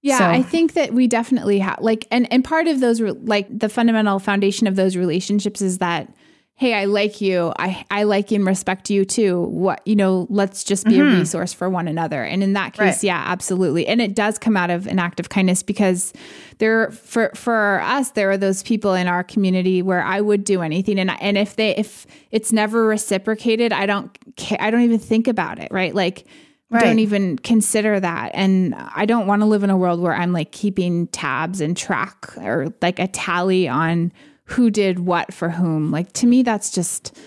yeah, 0.03 0.19
so. 0.19 0.27
I 0.27 0.43
think 0.43 0.75
that 0.75 0.93
we 0.95 1.07
definitely 1.07 1.59
have 1.59 1.79
like 1.81 2.07
and 2.11 2.31
and 2.33 2.45
part 2.45 2.69
of 2.69 2.81
those 2.81 3.01
like 3.01 3.47
the 3.51 3.69
fundamental 3.69 4.19
foundation 4.19 4.67
of 4.67 4.77
those 4.77 4.97
relationships 4.97 5.61
is 5.61 5.79
that 5.79 6.13
hey, 6.61 6.75
I 6.75 6.85
like 6.85 7.23
you. 7.23 7.55
I 7.59 7.87
I 7.91 8.03
like 8.03 8.31
and 8.33 8.45
respect 8.45 8.91
you 8.91 9.07
too. 9.07 9.41
What, 9.45 9.81
you 9.87 9.97
know, 9.97 10.27
let's 10.29 10.63
just 10.63 10.85
be 10.85 10.97
mm-hmm. 10.97 11.17
a 11.17 11.19
resource 11.19 11.55
for 11.55 11.71
one 11.71 11.89
another. 11.89 12.23
And 12.23 12.43
in 12.43 12.53
that 12.53 12.75
case, 12.75 12.79
right. 12.81 13.03
yeah, 13.03 13.25
absolutely. 13.27 13.87
And 13.87 13.99
it 14.03 14.15
does 14.15 14.39
come 14.39 14.59
out 14.59 14.69
of 14.69 14.87
an 14.87 14.99
act 14.99 15.21
of 15.21 15.31
kindness 15.31 15.63
because 15.63 16.13
there 16.59 16.91
for 16.91 17.31
for 17.35 17.81
us 17.81 18.11
there 18.11 18.31
are 18.31 18.37
those 18.37 18.63
people 18.63 18.93
in 18.93 19.07
our 19.07 19.25
community 19.25 19.81
where 19.81 20.03
I 20.03 20.21
would 20.21 20.45
do 20.45 20.61
anything 20.61 20.99
and 20.99 21.11
and 21.23 21.39
if 21.39 21.57
they 21.57 21.75
if 21.77 22.07
it's 22.31 22.53
never 22.53 22.85
reciprocated, 22.85 23.73
I 23.73 23.87
don't 23.87 24.11
care, 24.37 24.59
I 24.61 24.71
don't 24.71 24.83
even 24.83 24.99
think 24.99 25.29
about 25.29 25.59
it, 25.59 25.69
right? 25.71 25.95
Like 25.95 26.27
Right. 26.71 26.85
don't 26.85 27.01
even 27.01 27.37
consider 27.39 27.99
that. 27.99 28.31
And 28.33 28.75
I 28.75 29.05
don't 29.05 29.27
want 29.27 29.43
to 29.43 29.47
live 29.47 29.65
in 29.65 29.71
a 29.71 29.77
world 29.77 30.01
where 30.01 30.15
I'm 30.15 30.33
like 30.33 30.53
keeping 30.53 31.09
tabs 31.09 31.61
and 31.61 31.77
track 31.77 32.37
or 32.39 32.73
like 32.81 32.99
a 33.01 33.09
tally 33.09 33.67
on 33.69 34.13
who 34.45 34.71
did 34.71 35.01
what 35.01 35.35
for 35.35 35.49
whom. 35.49 35.91
Like 35.91 36.13
to 36.15 36.27
me, 36.27 36.43
that's 36.43 36.71
just 36.71 37.19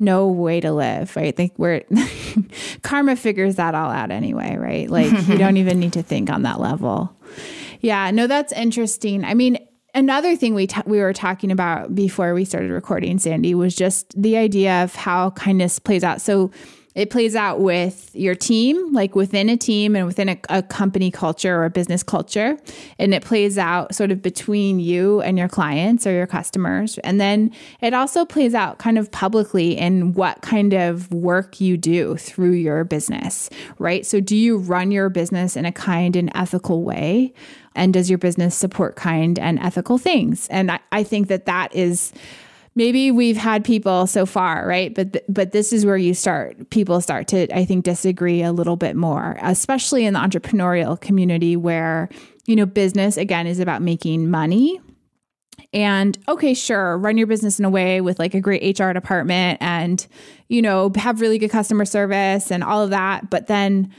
no 0.00 0.26
way 0.28 0.60
to 0.60 0.72
live, 0.72 1.14
right? 1.16 1.36
Think 1.36 1.52
we're 1.56 1.82
karma 2.82 3.16
figures 3.16 3.56
that 3.56 3.74
all 3.74 3.90
out 3.90 4.10
anyway, 4.10 4.56
right? 4.56 4.88
Like 4.88 5.10
you 5.28 5.38
don't 5.38 5.56
even 5.56 5.78
need 5.78 5.92
to 5.94 6.02
think 6.02 6.30
on 6.30 6.42
that 6.42 6.60
level. 6.60 7.14
Yeah, 7.80 8.10
no, 8.10 8.26
that's 8.26 8.52
interesting. 8.52 9.24
I 9.24 9.34
mean, 9.34 9.58
another 9.94 10.36
thing 10.36 10.54
we 10.54 10.66
ta- 10.66 10.82
we 10.86 11.00
were 11.00 11.12
talking 11.12 11.50
about 11.50 11.94
before 11.94 12.34
we 12.34 12.44
started 12.44 12.70
recording, 12.70 13.18
Sandy, 13.18 13.54
was 13.54 13.74
just 13.74 14.20
the 14.20 14.36
idea 14.36 14.82
of 14.84 14.94
how 14.94 15.30
kindness 15.30 15.78
plays 15.78 16.04
out. 16.04 16.20
So 16.20 16.50
it 16.98 17.10
plays 17.10 17.36
out 17.36 17.60
with 17.60 18.10
your 18.12 18.34
team, 18.34 18.92
like 18.92 19.14
within 19.14 19.48
a 19.48 19.56
team 19.56 19.94
and 19.94 20.04
within 20.04 20.28
a, 20.28 20.38
a, 20.48 20.62
company 20.64 21.12
culture 21.12 21.54
or 21.54 21.64
a 21.64 21.70
business 21.70 22.02
culture. 22.02 22.58
And 22.98 23.14
it 23.14 23.24
plays 23.24 23.56
out 23.56 23.94
sort 23.94 24.10
of 24.10 24.20
between 24.20 24.80
you 24.80 25.20
and 25.20 25.38
your 25.38 25.46
clients 25.46 26.08
or 26.08 26.10
your 26.10 26.26
customers. 26.26 26.98
And 27.04 27.20
then 27.20 27.52
it 27.80 27.94
also 27.94 28.24
plays 28.24 28.52
out 28.52 28.78
kind 28.78 28.98
of 28.98 29.12
publicly 29.12 29.78
in 29.78 30.12
what 30.14 30.42
kind 30.42 30.74
of 30.74 31.12
work 31.12 31.60
you 31.60 31.76
do 31.76 32.16
through 32.16 32.54
your 32.54 32.82
business, 32.82 33.48
right? 33.78 34.04
So, 34.04 34.18
do 34.18 34.34
you 34.34 34.58
run 34.58 34.90
your 34.90 35.08
business 35.08 35.56
in 35.56 35.66
a 35.66 35.72
kind 35.72 36.16
and 36.16 36.32
ethical 36.34 36.82
way? 36.82 37.32
And 37.76 37.94
does 37.94 38.10
your 38.10 38.18
business 38.18 38.56
support 38.56 38.96
kind 38.96 39.38
and 39.38 39.60
ethical 39.60 39.98
things? 39.98 40.48
And 40.48 40.72
I, 40.72 40.80
I 40.90 41.04
think 41.04 41.28
that 41.28 41.46
that 41.46 41.72
is 41.76 42.12
maybe 42.78 43.10
we've 43.10 43.36
had 43.36 43.64
people 43.64 44.06
so 44.06 44.24
far, 44.24 44.66
right? 44.66 44.94
But 44.94 45.12
th- 45.12 45.24
but 45.28 45.50
this 45.50 45.72
is 45.72 45.84
where 45.84 45.96
you 45.96 46.14
start 46.14 46.70
people 46.70 47.00
start 47.00 47.26
to 47.28 47.54
I 47.54 47.64
think 47.64 47.84
disagree 47.84 48.42
a 48.42 48.52
little 48.52 48.76
bit 48.76 48.96
more, 48.96 49.36
especially 49.42 50.06
in 50.06 50.14
the 50.14 50.20
entrepreneurial 50.20 50.98
community 50.98 51.56
where, 51.56 52.08
you 52.46 52.56
know, 52.56 52.64
business 52.64 53.16
again 53.16 53.46
is 53.46 53.58
about 53.58 53.82
making 53.82 54.30
money. 54.30 54.80
And 55.74 56.16
okay, 56.28 56.54
sure, 56.54 56.96
run 56.96 57.18
your 57.18 57.26
business 57.26 57.58
in 57.58 57.64
a 57.64 57.70
way 57.70 58.00
with 58.00 58.18
like 58.18 58.32
a 58.32 58.40
great 58.40 58.78
HR 58.78 58.92
department 58.92 59.58
and 59.60 60.06
you 60.46 60.62
know, 60.62 60.90
have 60.96 61.20
really 61.20 61.36
good 61.36 61.50
customer 61.50 61.84
service 61.84 62.50
and 62.50 62.64
all 62.64 62.82
of 62.82 62.90
that, 62.90 63.28
but 63.28 63.48
then 63.48 63.92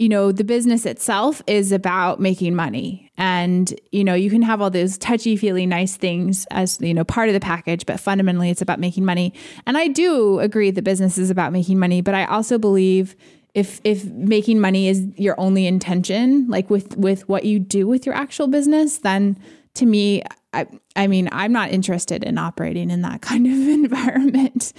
you 0.00 0.08
know, 0.08 0.32
the 0.32 0.44
business 0.44 0.86
itself 0.86 1.42
is 1.46 1.72
about 1.72 2.20
making 2.20 2.54
money. 2.54 3.12
And, 3.18 3.78
you 3.92 4.02
know, 4.02 4.14
you 4.14 4.30
can 4.30 4.40
have 4.40 4.62
all 4.62 4.70
those 4.70 4.96
touchy 4.96 5.36
feely 5.36 5.66
nice 5.66 5.94
things 5.94 6.46
as, 6.50 6.80
you 6.80 6.94
know, 6.94 7.04
part 7.04 7.28
of 7.28 7.34
the 7.34 7.40
package, 7.40 7.84
but 7.84 8.00
fundamentally 8.00 8.48
it's 8.48 8.62
about 8.62 8.80
making 8.80 9.04
money. 9.04 9.34
And 9.66 9.76
I 9.76 9.88
do 9.88 10.38
agree 10.38 10.70
that 10.70 10.82
business 10.84 11.18
is 11.18 11.28
about 11.28 11.52
making 11.52 11.78
money, 11.78 12.00
but 12.00 12.14
I 12.14 12.24
also 12.24 12.56
believe 12.56 13.14
if 13.52 13.82
if 13.84 14.06
making 14.06 14.58
money 14.58 14.88
is 14.88 15.06
your 15.16 15.38
only 15.38 15.66
intention, 15.66 16.46
like 16.48 16.70
with 16.70 16.96
with 16.96 17.28
what 17.28 17.44
you 17.44 17.58
do 17.58 17.86
with 17.86 18.06
your 18.06 18.14
actual 18.14 18.46
business, 18.46 18.98
then 18.98 19.38
to 19.74 19.84
me, 19.84 20.22
I, 20.52 20.66
I 20.96 21.06
mean, 21.06 21.28
I'm 21.32 21.52
not 21.52 21.70
interested 21.70 22.24
in 22.24 22.38
operating 22.38 22.90
in 22.90 23.02
that 23.02 23.20
kind 23.22 23.46
of 23.46 23.52
environment. 23.52 24.72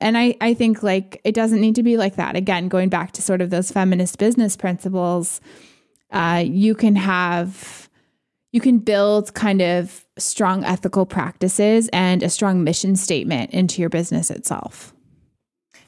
And 0.00 0.16
I, 0.16 0.36
I 0.40 0.54
think 0.54 0.82
like 0.82 1.20
it 1.24 1.34
doesn't 1.34 1.60
need 1.60 1.74
to 1.76 1.82
be 1.82 1.96
like 1.96 2.16
that. 2.16 2.36
Again, 2.36 2.68
going 2.68 2.88
back 2.88 3.12
to 3.12 3.22
sort 3.22 3.40
of 3.40 3.50
those 3.50 3.70
feminist 3.70 4.18
business 4.18 4.56
principles, 4.56 5.40
uh, 6.10 6.42
you 6.46 6.74
can 6.74 6.96
have, 6.96 7.88
you 8.52 8.60
can 8.60 8.78
build 8.78 9.34
kind 9.34 9.60
of 9.60 10.06
strong 10.16 10.64
ethical 10.64 11.06
practices 11.06 11.88
and 11.92 12.22
a 12.22 12.30
strong 12.30 12.64
mission 12.64 12.96
statement 12.96 13.50
into 13.50 13.80
your 13.80 13.90
business 13.90 14.30
itself. 14.30 14.94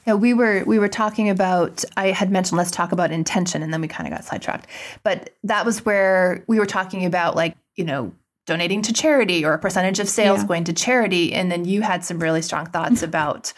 Yeah, 0.07 0.15
we 0.15 0.33
were 0.33 0.63
we 0.65 0.79
were 0.79 0.87
talking 0.87 1.29
about. 1.29 1.85
I 1.95 2.07
had 2.07 2.31
mentioned 2.31 2.57
let's 2.57 2.71
talk 2.71 2.91
about 2.91 3.11
intention, 3.11 3.61
and 3.61 3.71
then 3.71 3.81
we 3.81 3.87
kind 3.87 4.07
of 4.07 4.13
got 4.17 4.25
sidetracked. 4.25 4.65
But 5.03 5.29
that 5.43 5.63
was 5.63 5.85
where 5.85 6.43
we 6.47 6.57
were 6.57 6.65
talking 6.65 7.05
about 7.05 7.35
like 7.35 7.55
you 7.75 7.83
know 7.83 8.11
donating 8.51 8.81
to 8.81 8.91
charity 8.91 9.45
or 9.45 9.53
a 9.53 9.59
percentage 9.59 9.97
of 9.99 10.09
sales 10.09 10.41
yeah. 10.41 10.45
going 10.45 10.65
to 10.65 10.73
charity. 10.73 11.31
And 11.31 11.49
then 11.49 11.63
you 11.63 11.81
had 11.81 12.03
some 12.03 12.19
really 12.19 12.41
strong 12.41 12.65
thoughts 12.65 13.01
about 13.09 13.53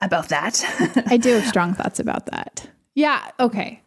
about 0.00 0.30
that. 0.30 0.64
I 1.06 1.16
do 1.16 1.34
have 1.34 1.46
strong 1.54 1.74
thoughts 1.74 2.00
about 2.00 2.26
that. 2.26 2.68
Yeah 2.94 3.30
okay. 3.38 3.80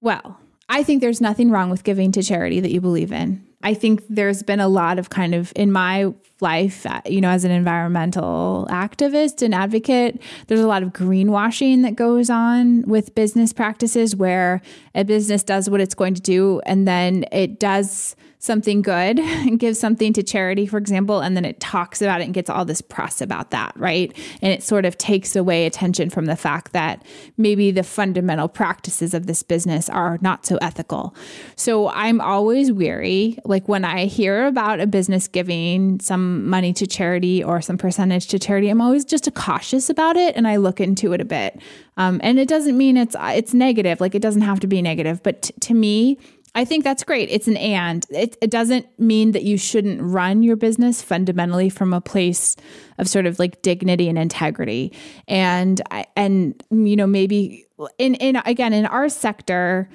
Well 0.00 0.38
i 0.68 0.82
think 0.82 1.00
there's 1.00 1.20
nothing 1.20 1.48
wrong 1.48 1.70
with 1.70 1.84
giving 1.84 2.10
to 2.12 2.22
charity 2.22 2.60
that 2.60 2.72
you 2.72 2.80
believe 2.80 3.12
in. 3.12 3.44
I 3.62 3.74
think 3.74 4.02
there's 4.08 4.42
been 4.42 4.60
a 4.60 4.68
lot 4.68 4.98
of 4.98 5.10
kind 5.10 5.34
of 5.34 5.52
in 5.56 5.72
my 5.72 6.12
life 6.40 6.86
uh, 6.86 7.00
you 7.06 7.20
know 7.20 7.30
as 7.30 7.44
an 7.44 7.50
environmental 7.50 8.66
activist 8.70 9.42
and 9.42 9.54
advocate 9.54 10.20
there's 10.46 10.60
a 10.60 10.66
lot 10.66 10.82
of 10.82 10.90
greenwashing 10.90 11.82
that 11.82 11.96
goes 11.96 12.30
on 12.30 12.82
with 12.82 13.14
business 13.14 13.52
practices 13.52 14.14
where 14.14 14.60
a 14.94 15.04
business 15.04 15.42
does 15.42 15.68
what 15.70 15.80
it's 15.80 15.94
going 15.94 16.14
to 16.14 16.22
do 16.22 16.60
and 16.66 16.86
then 16.86 17.24
it 17.32 17.58
does 17.58 18.14
something 18.46 18.80
good 18.80 19.18
and 19.20 19.58
gives 19.58 19.78
something 19.78 20.12
to 20.14 20.22
charity, 20.22 20.66
for 20.66 20.78
example, 20.78 21.20
and 21.20 21.36
then 21.36 21.44
it 21.44 21.60
talks 21.60 22.00
about 22.00 22.20
it 22.20 22.24
and 22.24 22.34
gets 22.34 22.48
all 22.48 22.64
this 22.64 22.80
press 22.80 23.20
about 23.20 23.50
that, 23.50 23.72
right? 23.76 24.16
And 24.40 24.52
it 24.52 24.62
sort 24.62 24.84
of 24.84 24.96
takes 24.96 25.36
away 25.36 25.66
attention 25.66 26.08
from 26.08 26.26
the 26.26 26.36
fact 26.36 26.72
that 26.72 27.04
maybe 27.36 27.70
the 27.70 27.82
fundamental 27.82 28.48
practices 28.48 29.12
of 29.12 29.26
this 29.26 29.42
business 29.42 29.90
are 29.90 30.18
not 30.20 30.46
so 30.46 30.56
ethical. 30.62 31.14
So 31.56 31.88
I'm 31.88 32.20
always 32.20 32.72
weary, 32.72 33.38
like 33.44 33.68
when 33.68 33.84
I 33.84 34.06
hear 34.06 34.46
about 34.46 34.80
a 34.80 34.86
business 34.86 35.28
giving 35.28 36.00
some 36.00 36.48
money 36.48 36.72
to 36.74 36.86
charity 36.86 37.42
or 37.42 37.60
some 37.60 37.76
percentage 37.76 38.28
to 38.28 38.38
charity, 38.38 38.68
I'm 38.68 38.80
always 38.80 39.04
just 39.04 39.32
cautious 39.34 39.90
about 39.90 40.16
it 40.16 40.36
and 40.36 40.46
I 40.46 40.56
look 40.56 40.80
into 40.80 41.12
it 41.12 41.20
a 41.20 41.24
bit. 41.24 41.60
Um, 41.96 42.20
and 42.22 42.38
it 42.38 42.48
doesn't 42.48 42.76
mean 42.76 42.96
it's 42.96 43.16
it's 43.18 43.54
negative, 43.54 44.00
like 44.00 44.14
it 44.14 44.22
doesn't 44.22 44.42
have 44.42 44.60
to 44.60 44.66
be 44.66 44.82
negative, 44.82 45.22
but 45.22 45.42
t- 45.42 45.54
to 45.60 45.74
me, 45.74 46.18
I 46.56 46.64
think 46.64 46.84
that's 46.84 47.04
great. 47.04 47.28
It's 47.30 47.48
an 47.48 47.58
and. 47.58 48.04
It, 48.08 48.38
it 48.40 48.50
doesn't 48.50 48.86
mean 48.98 49.32
that 49.32 49.42
you 49.42 49.58
shouldn't 49.58 50.00
run 50.00 50.42
your 50.42 50.56
business 50.56 51.02
fundamentally 51.02 51.68
from 51.68 51.92
a 51.92 52.00
place 52.00 52.56
of 52.96 53.08
sort 53.08 53.26
of 53.26 53.38
like 53.38 53.60
dignity 53.60 54.08
and 54.08 54.18
integrity. 54.18 54.94
And 55.28 55.82
and 56.16 56.60
you 56.70 56.96
know 56.96 57.06
maybe 57.06 57.66
in 57.98 58.14
in 58.14 58.36
again 58.36 58.72
in 58.72 58.86
our 58.86 59.10
sector 59.10 59.90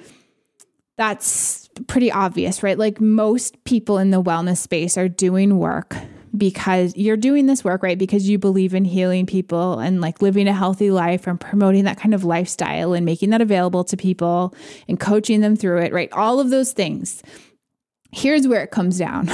that's 0.96 1.68
pretty 1.88 2.12
obvious, 2.12 2.62
right? 2.62 2.78
Like 2.78 3.00
most 3.00 3.64
people 3.64 3.98
in 3.98 4.10
the 4.12 4.22
wellness 4.22 4.58
space 4.58 4.96
are 4.96 5.08
doing 5.08 5.58
work 5.58 5.96
because 6.36 6.96
you're 6.96 7.16
doing 7.16 7.46
this 7.46 7.62
work, 7.62 7.82
right? 7.82 7.98
Because 7.98 8.28
you 8.28 8.38
believe 8.38 8.74
in 8.74 8.84
healing 8.84 9.26
people 9.26 9.78
and 9.78 10.00
like 10.00 10.22
living 10.22 10.48
a 10.48 10.52
healthy 10.52 10.90
life 10.90 11.26
and 11.26 11.38
promoting 11.38 11.84
that 11.84 11.98
kind 11.98 12.14
of 12.14 12.24
lifestyle 12.24 12.94
and 12.94 13.04
making 13.04 13.30
that 13.30 13.40
available 13.40 13.84
to 13.84 13.96
people 13.96 14.54
and 14.88 14.98
coaching 14.98 15.40
them 15.40 15.56
through 15.56 15.78
it, 15.78 15.92
right? 15.92 16.10
All 16.12 16.40
of 16.40 16.50
those 16.50 16.72
things. 16.72 17.22
Here's 18.12 18.48
where 18.48 18.62
it 18.62 18.70
comes 18.70 18.98
down. 18.98 19.30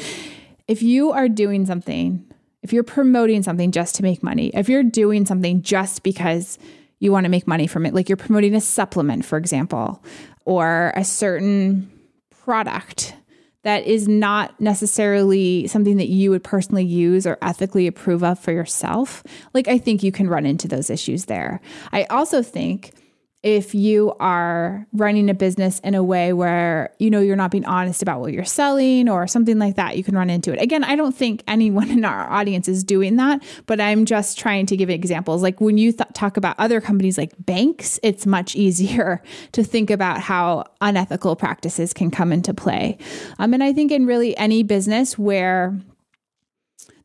if 0.68 0.82
you 0.82 1.12
are 1.12 1.28
doing 1.28 1.64
something, 1.66 2.24
if 2.62 2.72
you're 2.72 2.84
promoting 2.84 3.42
something 3.42 3.70
just 3.70 3.94
to 3.96 4.02
make 4.02 4.22
money, 4.22 4.50
if 4.54 4.68
you're 4.68 4.84
doing 4.84 5.26
something 5.26 5.62
just 5.62 6.02
because 6.02 6.58
you 6.98 7.12
want 7.12 7.24
to 7.24 7.30
make 7.30 7.46
money 7.46 7.66
from 7.66 7.86
it, 7.86 7.94
like 7.94 8.08
you're 8.08 8.16
promoting 8.16 8.54
a 8.54 8.60
supplement, 8.60 9.24
for 9.24 9.36
example, 9.36 10.04
or 10.44 10.92
a 10.96 11.04
certain 11.04 11.90
product 12.44 13.14
that 13.62 13.86
is 13.86 14.08
not 14.08 14.60
necessarily 14.60 15.66
something 15.66 15.96
that 15.96 16.08
you 16.08 16.30
would 16.30 16.44
personally 16.44 16.84
use 16.84 17.26
or 17.26 17.38
ethically 17.42 17.86
approve 17.86 18.24
of 18.24 18.38
for 18.38 18.52
yourself, 18.52 19.22
like 19.54 19.68
I 19.68 19.78
think 19.78 20.02
you 20.02 20.12
can 20.12 20.28
run 20.28 20.46
into 20.46 20.68
those 20.68 20.90
issues 20.90 21.26
there. 21.26 21.60
I 21.92 22.04
also 22.04 22.42
think 22.42 22.92
if 23.42 23.74
you 23.74 24.14
are 24.20 24.86
running 24.92 25.28
a 25.28 25.34
business 25.34 25.80
in 25.80 25.94
a 25.94 26.02
way 26.02 26.32
where 26.32 26.94
you 26.98 27.10
know 27.10 27.20
you're 27.20 27.36
not 27.36 27.50
being 27.50 27.64
honest 27.64 28.00
about 28.00 28.20
what 28.20 28.32
you're 28.32 28.44
selling 28.44 29.08
or 29.08 29.26
something 29.26 29.58
like 29.58 29.76
that 29.76 29.96
you 29.96 30.04
can 30.04 30.14
run 30.14 30.30
into 30.30 30.52
it. 30.52 30.62
Again 30.62 30.84
i 30.84 30.94
don't 30.94 31.14
think 31.14 31.42
anyone 31.48 31.90
in 31.96 32.04
our 32.04 32.30
audience 32.30 32.68
is 32.68 32.84
doing 32.84 33.16
that 33.16 33.42
but 33.66 33.80
i'm 33.80 34.04
just 34.04 34.38
trying 34.38 34.66
to 34.66 34.76
give 34.76 34.90
examples. 34.90 35.42
Like 35.42 35.60
when 35.60 35.78
you 35.78 35.92
th- 35.92 36.08
talk 36.14 36.36
about 36.36 36.58
other 36.58 36.80
companies 36.80 37.18
like 37.18 37.32
banks 37.38 37.98
it's 38.02 38.26
much 38.26 38.54
easier 38.62 39.22
to 39.52 39.64
think 39.64 39.90
about 39.90 40.20
how 40.20 40.64
unethical 40.80 41.36
practices 41.36 41.92
can 41.92 42.10
come 42.10 42.32
into 42.32 42.54
play. 42.54 42.98
Um, 43.38 43.54
and 43.54 43.62
i 43.62 43.72
think 43.72 43.90
in 43.90 44.06
really 44.06 44.36
any 44.36 44.62
business 44.62 45.18
where 45.18 45.76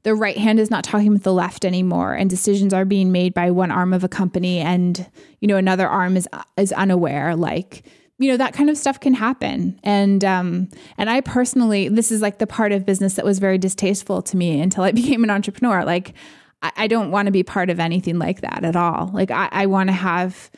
the 0.08 0.16
right 0.16 0.38
hand 0.38 0.58
is 0.58 0.72
not 0.72 0.86
talking 0.86 1.12
with 1.12 1.24
the 1.24 1.34
left 1.34 1.66
anymore 1.66 2.14
and 2.14 2.30
decisions 2.30 2.74
are 2.74 2.86
being 2.86 3.12
made 3.12 3.34
by 3.34 3.52
one 3.52 3.72
arm 3.72 3.92
of 3.92 4.06
a 4.06 4.08
company 4.08 4.60
and 4.60 5.06
you 5.42 5.50
know 5.50 5.58
another 5.58 5.86
arm 5.86 6.16
is 6.16 6.30
is 6.56 6.72
unaware 6.72 7.36
like 7.36 7.84
you 8.18 8.32
know 8.32 8.38
that 8.38 8.54
kind 8.54 8.70
of 8.70 8.78
stuff 8.78 9.02
can 9.02 9.14
happen. 9.14 9.78
And 9.84 10.24
um 10.24 10.70
and 10.98 11.10
i 11.10 11.20
personally 11.20 11.90
this 11.90 12.10
is 12.10 12.22
like 12.22 12.38
the 12.38 12.48
part 12.48 12.72
of 12.72 12.86
business 12.86 13.16
that 13.16 13.26
was 13.26 13.40
very 13.40 13.58
distasteful 13.58 14.22
to 14.22 14.38
me 14.38 14.62
until 14.62 14.86
i 14.86 14.92
became 15.02 15.26
an 15.26 15.30
entrepreneur. 15.30 15.84
Like 15.84 16.14
i, 16.62 16.72
I 16.78 16.88
don't 16.88 17.12
want 17.12 17.26
to 17.26 17.34
be 17.34 17.44
part 17.44 17.70
of 17.70 17.78
anything 17.78 18.18
like 18.18 18.40
that 18.40 18.64
at 18.64 18.78
all. 18.78 19.12
Like 19.14 19.30
i, 19.30 19.50
I 19.52 19.66
want 19.66 19.90
to 19.90 19.94
have 19.94 20.50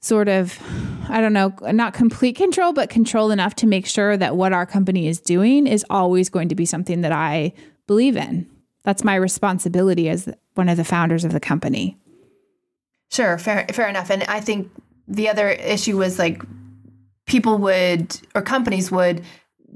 sort 0.00 0.28
of 0.30 0.58
i 1.10 1.20
don't 1.20 1.34
know 1.34 1.52
not 1.72 1.92
complete 1.92 2.36
control 2.36 2.72
but 2.72 2.88
control 2.88 3.30
enough 3.30 3.54
to 3.56 3.66
make 3.66 3.86
sure 3.86 4.16
that 4.16 4.36
what 4.36 4.54
our 4.54 4.64
company 4.64 5.06
is 5.06 5.20
doing 5.20 5.66
is 5.66 5.84
always 5.90 6.30
going 6.30 6.48
to 6.48 6.54
be 6.54 6.64
something 6.64 7.02
that 7.02 7.12
i 7.12 7.50
believe 7.86 8.14
in 8.14 8.46
that's 8.84 9.04
my 9.04 9.14
responsibility 9.14 10.08
as 10.08 10.28
one 10.54 10.68
of 10.68 10.76
the 10.76 10.84
founders 10.84 11.24
of 11.24 11.32
the 11.32 11.40
company. 11.40 11.96
Sure, 13.10 13.38
fair 13.38 13.66
fair 13.72 13.88
enough. 13.88 14.10
And 14.10 14.24
I 14.24 14.40
think 14.40 14.70
the 15.08 15.28
other 15.28 15.48
issue 15.48 15.96
was 15.96 16.18
like 16.18 16.42
people 17.26 17.58
would 17.58 18.18
or 18.34 18.42
companies 18.42 18.90
would 18.90 19.24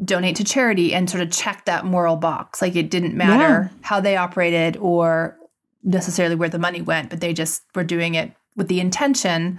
donate 0.04 0.36
to 0.36 0.44
charity 0.44 0.94
and 0.94 1.10
sort 1.10 1.22
of 1.22 1.30
check 1.32 1.64
that 1.64 1.84
moral 1.84 2.16
box. 2.16 2.62
Like 2.62 2.76
it 2.76 2.90
didn't 2.90 3.16
matter 3.16 3.70
yeah. 3.72 3.78
how 3.82 4.00
they 4.00 4.16
operated 4.16 4.76
or 4.76 5.36
necessarily 5.82 6.36
where 6.36 6.48
the 6.48 6.58
money 6.58 6.82
went, 6.82 7.10
but 7.10 7.20
they 7.20 7.32
just 7.32 7.62
were 7.74 7.84
doing 7.84 8.14
it 8.14 8.32
with 8.56 8.68
the 8.68 8.80
intention 8.80 9.58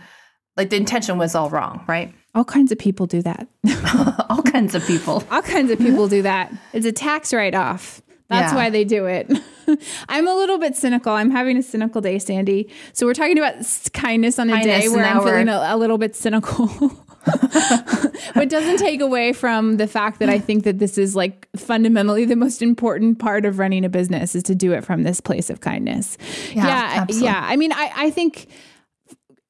like 0.59 0.69
the 0.69 0.75
intention 0.75 1.17
was 1.17 1.35
all 1.35 1.49
wrong, 1.49 1.85
right? 1.87 2.13
All 2.35 2.43
kinds 2.43 2.73
of 2.73 2.77
people 2.77 3.05
do 3.05 3.21
that. 3.21 3.47
all 4.29 4.43
kinds 4.43 4.75
of 4.75 4.85
people. 4.85 5.23
All 5.31 5.41
kinds 5.41 5.71
of 5.71 5.79
people 5.79 6.09
do 6.09 6.21
that. 6.21 6.51
It's 6.73 6.85
a 6.85 6.91
tax 6.91 7.33
write 7.33 7.55
off. 7.55 8.01
That's 8.29 8.53
yeah. 8.53 8.55
why 8.55 8.69
they 8.69 8.83
do 8.83 9.05
it. 9.07 9.31
I'm 10.09 10.27
a 10.27 10.33
little 10.33 10.59
bit 10.59 10.75
cynical. 10.75 11.13
I'm 11.13 11.31
having 11.31 11.57
a 11.57 11.63
cynical 11.63 11.99
day, 11.99 12.19
Sandy. 12.19 12.69
So 12.93 13.07
we're 13.07 13.13
talking 13.15 13.37
about 13.37 13.55
kindness 13.93 14.37
on 14.37 14.49
a 14.49 14.53
kindness 14.53 14.83
day 14.83 14.89
where 14.89 15.03
I'm 15.03 15.23
feeling 15.23 15.49
a, 15.49 15.69
a, 15.69 15.77
little 15.77 15.97
bit 15.97 16.15
cynical. 16.15 16.67
but 18.35 18.49
doesn't 18.49 18.77
take 18.77 19.01
away 19.01 19.33
from 19.33 19.77
the 19.77 19.87
fact 19.87 20.19
that 20.19 20.29
I 20.29 20.37
think 20.37 20.63
that 20.63 20.77
this 20.77 20.97
is 20.97 21.15
like 21.15 21.47
fundamentally 21.55 22.25
the 22.25 22.35
most 22.35 22.61
important 22.61 23.17
part 23.17 23.45
of 23.45 23.57
running 23.57 23.83
a 23.83 23.89
business 23.89 24.35
is 24.35 24.43
to 24.43 24.55
do 24.55 24.73
it 24.73 24.83
from 24.83 25.03
this 25.03 25.19
place 25.19 25.49
of 25.49 25.61
kindness. 25.61 26.17
Yeah, 26.53 26.65
yeah. 26.65 27.05
yeah. 27.09 27.41
I 27.43 27.55
mean, 27.55 27.73
I, 27.73 27.91
I 27.95 28.09
think 28.11 28.47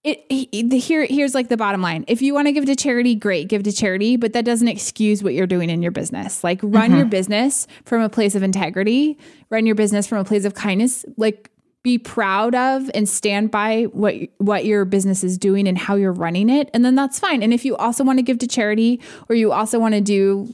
it, 0.09 0.47
it, 0.51 0.69
the, 0.69 0.77
here 0.77 1.05
here's 1.05 1.35
like 1.35 1.49
the 1.49 1.57
bottom 1.57 1.81
line. 1.81 2.05
If 2.07 2.21
you 2.21 2.33
want 2.33 2.47
to 2.47 2.51
give 2.51 2.65
to 2.65 2.75
charity 2.75 3.15
great 3.15 3.47
give 3.47 3.63
to 3.63 3.71
charity 3.71 4.17
but 4.17 4.33
that 4.33 4.45
doesn't 4.45 4.67
excuse 4.67 5.23
what 5.23 5.33
you're 5.33 5.47
doing 5.47 5.69
in 5.69 5.81
your 5.81 5.91
business. 5.91 6.43
Like 6.43 6.59
run 6.63 6.89
mm-hmm. 6.89 6.97
your 6.97 7.05
business 7.05 7.67
from 7.85 8.01
a 8.01 8.09
place 8.09 8.35
of 8.35 8.43
integrity 8.43 9.17
run 9.49 9.65
your 9.65 9.75
business 9.75 10.07
from 10.07 10.19
a 10.19 10.23
place 10.23 10.45
of 10.45 10.53
kindness 10.53 11.05
like 11.17 11.49
be 11.81 11.97
proud 11.97 12.55
of 12.55 12.91
and 12.93 13.07
stand 13.07 13.51
by 13.51 13.83
what 13.83 14.15
what 14.37 14.65
your 14.65 14.83
business 14.85 15.23
is 15.23 15.37
doing 15.37 15.67
and 15.67 15.77
how 15.77 15.95
you're 15.95 16.11
running 16.11 16.49
it 16.49 16.69
and 16.73 16.83
then 16.83 16.95
that's 16.95 17.19
fine. 17.19 17.41
And 17.41 17.53
if 17.53 17.63
you 17.63 17.75
also 17.77 18.03
want 18.03 18.19
to 18.19 18.23
give 18.23 18.39
to 18.39 18.47
charity 18.47 18.99
or 19.29 19.35
you 19.35 19.51
also 19.51 19.79
want 19.79 19.95
to 19.95 20.01
do 20.01 20.53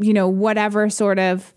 you 0.00 0.12
know 0.12 0.28
whatever 0.28 0.90
sort 0.90 1.18
of 1.18 1.53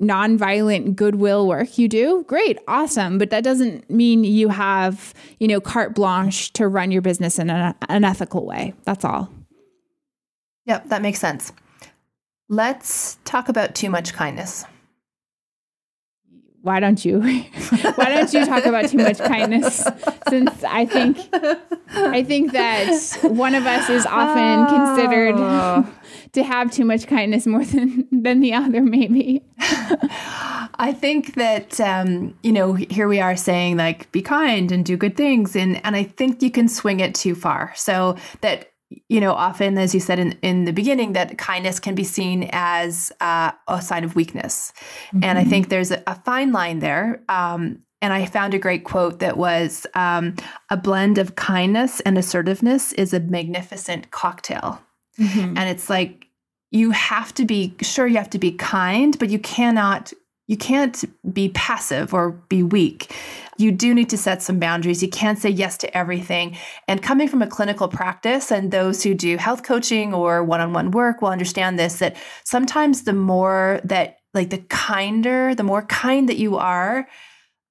nonviolent 0.00 0.94
goodwill 0.94 1.48
work 1.48 1.78
you 1.78 1.88
do, 1.88 2.24
great, 2.28 2.58
awesome. 2.68 3.18
But 3.18 3.30
that 3.30 3.42
doesn't 3.42 3.90
mean 3.90 4.24
you 4.24 4.48
have, 4.48 5.14
you 5.40 5.48
know, 5.48 5.60
carte 5.60 5.94
blanche 5.94 6.52
to 6.54 6.68
run 6.68 6.90
your 6.90 7.02
business 7.02 7.38
in 7.38 7.50
an, 7.50 7.74
an 7.88 8.04
ethical 8.04 8.46
way. 8.46 8.74
That's 8.84 9.04
all. 9.04 9.30
Yep, 10.66 10.88
that 10.88 11.02
makes 11.02 11.18
sense. 11.18 11.52
Let's 12.48 13.18
talk 13.24 13.48
about 13.48 13.74
too 13.74 13.90
much 13.90 14.12
kindness. 14.12 14.64
Why 16.62 16.80
don't 16.80 17.04
you? 17.04 17.20
Why 17.94 18.08
don't 18.08 18.32
you 18.32 18.46
talk 18.46 18.66
about 18.66 18.88
too 18.88 18.98
much 18.98 19.18
kindness? 19.18 19.86
Since 20.28 20.64
I 20.64 20.86
think 20.86 21.18
I 21.90 22.22
think 22.22 22.52
that 22.52 23.18
one 23.22 23.54
of 23.54 23.66
us 23.66 23.90
is 23.90 24.06
often 24.06 24.66
considered 24.66 25.34
oh 25.36 25.86
to 26.32 26.42
have 26.42 26.70
too 26.70 26.84
much 26.84 27.06
kindness 27.06 27.46
more 27.46 27.64
than 27.64 28.06
than 28.10 28.40
the 28.40 28.54
other 28.54 28.80
maybe 28.80 29.42
i 29.58 30.94
think 30.98 31.34
that 31.34 31.80
um, 31.80 32.34
you 32.42 32.52
know 32.52 32.72
here 32.72 33.08
we 33.08 33.20
are 33.20 33.36
saying 33.36 33.76
like 33.76 34.10
be 34.12 34.22
kind 34.22 34.72
and 34.72 34.84
do 34.84 34.96
good 34.96 35.16
things 35.16 35.54
and 35.54 35.84
and 35.84 35.94
i 35.94 36.02
think 36.02 36.42
you 36.42 36.50
can 36.50 36.68
swing 36.68 37.00
it 37.00 37.14
too 37.14 37.34
far 37.34 37.72
so 37.76 38.16
that 38.40 38.71
you 39.08 39.20
know 39.20 39.32
often 39.32 39.78
as 39.78 39.94
you 39.94 40.00
said 40.00 40.18
in, 40.18 40.32
in 40.42 40.64
the 40.64 40.72
beginning 40.72 41.12
that 41.12 41.38
kindness 41.38 41.78
can 41.78 41.94
be 41.94 42.04
seen 42.04 42.48
as 42.52 43.12
uh, 43.20 43.52
a 43.68 43.80
sign 43.80 44.04
of 44.04 44.14
weakness 44.14 44.72
mm-hmm. 45.08 45.24
and 45.24 45.38
i 45.38 45.44
think 45.44 45.68
there's 45.68 45.90
a, 45.90 46.02
a 46.06 46.14
fine 46.14 46.52
line 46.52 46.78
there 46.80 47.22
um, 47.28 47.82
and 48.02 48.12
I 48.12 48.26
found 48.26 48.52
a 48.52 48.58
great 48.58 48.82
quote 48.82 49.20
that 49.20 49.36
was 49.36 49.86
um, 49.94 50.34
a 50.68 50.76
blend 50.76 51.18
of 51.18 51.36
kindness 51.36 52.00
and 52.00 52.18
assertiveness 52.18 52.92
is 52.94 53.14
a 53.14 53.20
magnificent 53.20 54.10
cocktail. 54.10 54.82
Mm-hmm. 55.20 55.56
And 55.56 55.70
it's 55.70 55.88
like 55.88 56.26
you 56.72 56.90
have 56.90 57.32
to 57.34 57.44
be 57.44 57.74
sure 57.80 58.08
you 58.08 58.16
have 58.16 58.30
to 58.30 58.40
be 58.40 58.50
kind, 58.52 59.16
but 59.18 59.30
you 59.30 59.38
cannot 59.38 60.12
you 60.48 60.56
can't 60.56 61.04
be 61.32 61.50
passive 61.50 62.12
or 62.12 62.32
be 62.32 62.62
weak. 62.62 63.14
You 63.62 63.72
do 63.72 63.94
need 63.94 64.10
to 64.10 64.18
set 64.18 64.42
some 64.42 64.58
boundaries. 64.58 65.02
You 65.02 65.08
can't 65.08 65.38
say 65.38 65.48
yes 65.48 65.78
to 65.78 65.96
everything. 65.96 66.56
And 66.88 67.02
coming 67.02 67.28
from 67.28 67.42
a 67.42 67.46
clinical 67.46 67.88
practice, 67.88 68.50
and 68.50 68.70
those 68.70 69.02
who 69.02 69.14
do 69.14 69.36
health 69.36 69.62
coaching 69.62 70.12
or 70.12 70.42
one 70.44 70.60
on 70.60 70.72
one 70.72 70.90
work 70.90 71.22
will 71.22 71.30
understand 71.30 71.78
this 71.78 71.98
that 72.00 72.16
sometimes 72.44 73.04
the 73.04 73.12
more 73.12 73.80
that, 73.84 74.18
like, 74.34 74.50
the 74.50 74.58
kinder, 74.58 75.54
the 75.54 75.62
more 75.62 75.82
kind 75.82 76.28
that 76.28 76.38
you 76.38 76.56
are, 76.56 77.08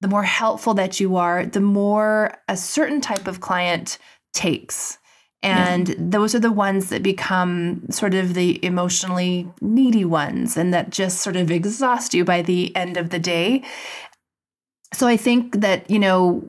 the 0.00 0.08
more 0.08 0.24
helpful 0.24 0.74
that 0.74 0.98
you 0.98 1.16
are, 1.16 1.46
the 1.46 1.60
more 1.60 2.34
a 2.48 2.56
certain 2.56 3.00
type 3.00 3.28
of 3.28 3.40
client 3.40 3.98
takes. 4.34 4.98
And 5.42 5.88
yeah. 5.88 5.94
those 5.98 6.34
are 6.34 6.40
the 6.40 6.52
ones 6.52 6.88
that 6.90 7.02
become 7.02 7.82
sort 7.90 8.14
of 8.14 8.34
the 8.34 8.64
emotionally 8.64 9.50
needy 9.60 10.04
ones 10.04 10.56
and 10.56 10.72
that 10.72 10.90
just 10.90 11.18
sort 11.18 11.36
of 11.36 11.50
exhaust 11.50 12.14
you 12.14 12.24
by 12.24 12.42
the 12.42 12.74
end 12.76 12.96
of 12.96 13.10
the 13.10 13.18
day. 13.18 13.64
So 14.92 15.06
I 15.06 15.16
think 15.16 15.60
that, 15.60 15.90
you 15.90 15.98
know, 15.98 16.48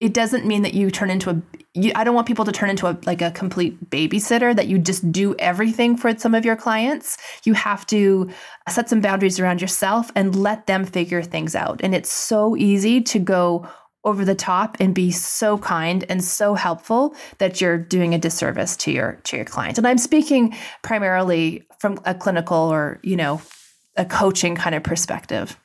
it 0.00 0.12
doesn't 0.12 0.44
mean 0.44 0.62
that 0.62 0.74
you 0.74 0.90
turn 0.90 1.10
into 1.10 1.30
a 1.30 1.42
you, 1.74 1.92
I 1.94 2.04
don't 2.04 2.14
want 2.14 2.26
people 2.26 2.44
to 2.44 2.52
turn 2.52 2.68
into 2.68 2.86
a 2.86 2.98
like 3.06 3.22
a 3.22 3.30
complete 3.30 3.88
babysitter 3.88 4.54
that 4.54 4.66
you 4.66 4.78
just 4.78 5.10
do 5.10 5.34
everything 5.38 5.96
for 5.96 6.16
some 6.18 6.34
of 6.34 6.44
your 6.44 6.56
clients. 6.56 7.16
You 7.44 7.54
have 7.54 7.86
to 7.86 8.30
set 8.68 8.90
some 8.90 9.00
boundaries 9.00 9.40
around 9.40 9.60
yourself 9.60 10.10
and 10.14 10.36
let 10.36 10.66
them 10.66 10.84
figure 10.84 11.22
things 11.22 11.54
out. 11.54 11.80
And 11.82 11.94
it's 11.94 12.12
so 12.12 12.56
easy 12.56 13.00
to 13.02 13.18
go 13.18 13.66
over 14.04 14.24
the 14.24 14.34
top 14.34 14.76
and 14.80 14.94
be 14.94 15.12
so 15.12 15.56
kind 15.58 16.04
and 16.08 16.22
so 16.22 16.54
helpful 16.54 17.14
that 17.38 17.60
you're 17.60 17.78
doing 17.78 18.14
a 18.14 18.18
disservice 18.18 18.76
to 18.78 18.90
your 18.90 19.20
to 19.24 19.36
your 19.36 19.46
client. 19.46 19.78
And 19.78 19.86
I'm 19.86 19.98
speaking 19.98 20.54
primarily 20.82 21.62
from 21.78 22.00
a 22.04 22.14
clinical 22.14 22.58
or, 22.58 22.98
you 23.02 23.16
know, 23.16 23.40
a 23.96 24.04
coaching 24.04 24.56
kind 24.56 24.74
of 24.74 24.82
perspective. 24.82 25.56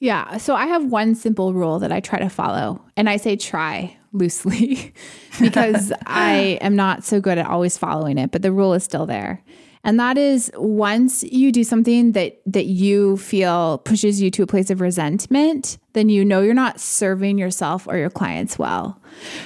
Yeah. 0.00 0.38
So 0.38 0.54
I 0.54 0.66
have 0.66 0.86
one 0.86 1.14
simple 1.14 1.52
rule 1.52 1.78
that 1.78 1.92
I 1.92 2.00
try 2.00 2.18
to 2.18 2.30
follow, 2.30 2.82
and 2.96 3.08
I 3.08 3.16
say 3.18 3.36
try 3.36 3.96
loosely 4.12 4.92
because 5.40 5.92
I 6.06 6.58
am 6.60 6.74
not 6.74 7.04
so 7.04 7.20
good 7.20 7.38
at 7.38 7.46
always 7.46 7.78
following 7.78 8.18
it, 8.18 8.32
but 8.32 8.42
the 8.42 8.50
rule 8.50 8.74
is 8.74 8.82
still 8.82 9.06
there. 9.06 9.42
And 9.82 9.98
that 9.98 10.18
is 10.18 10.50
once 10.56 11.22
you 11.22 11.52
do 11.52 11.64
something 11.64 12.12
that 12.12 12.40
that 12.46 12.66
you 12.66 13.16
feel 13.16 13.78
pushes 13.78 14.20
you 14.20 14.30
to 14.32 14.42
a 14.42 14.46
place 14.46 14.70
of 14.70 14.80
resentment, 14.80 15.78
then 15.92 16.08
you 16.08 16.24
know 16.24 16.40
you're 16.40 16.54
not 16.54 16.80
serving 16.80 17.38
yourself 17.38 17.86
or 17.86 17.96
your 17.96 18.10
clients 18.10 18.58
well. 18.58 19.00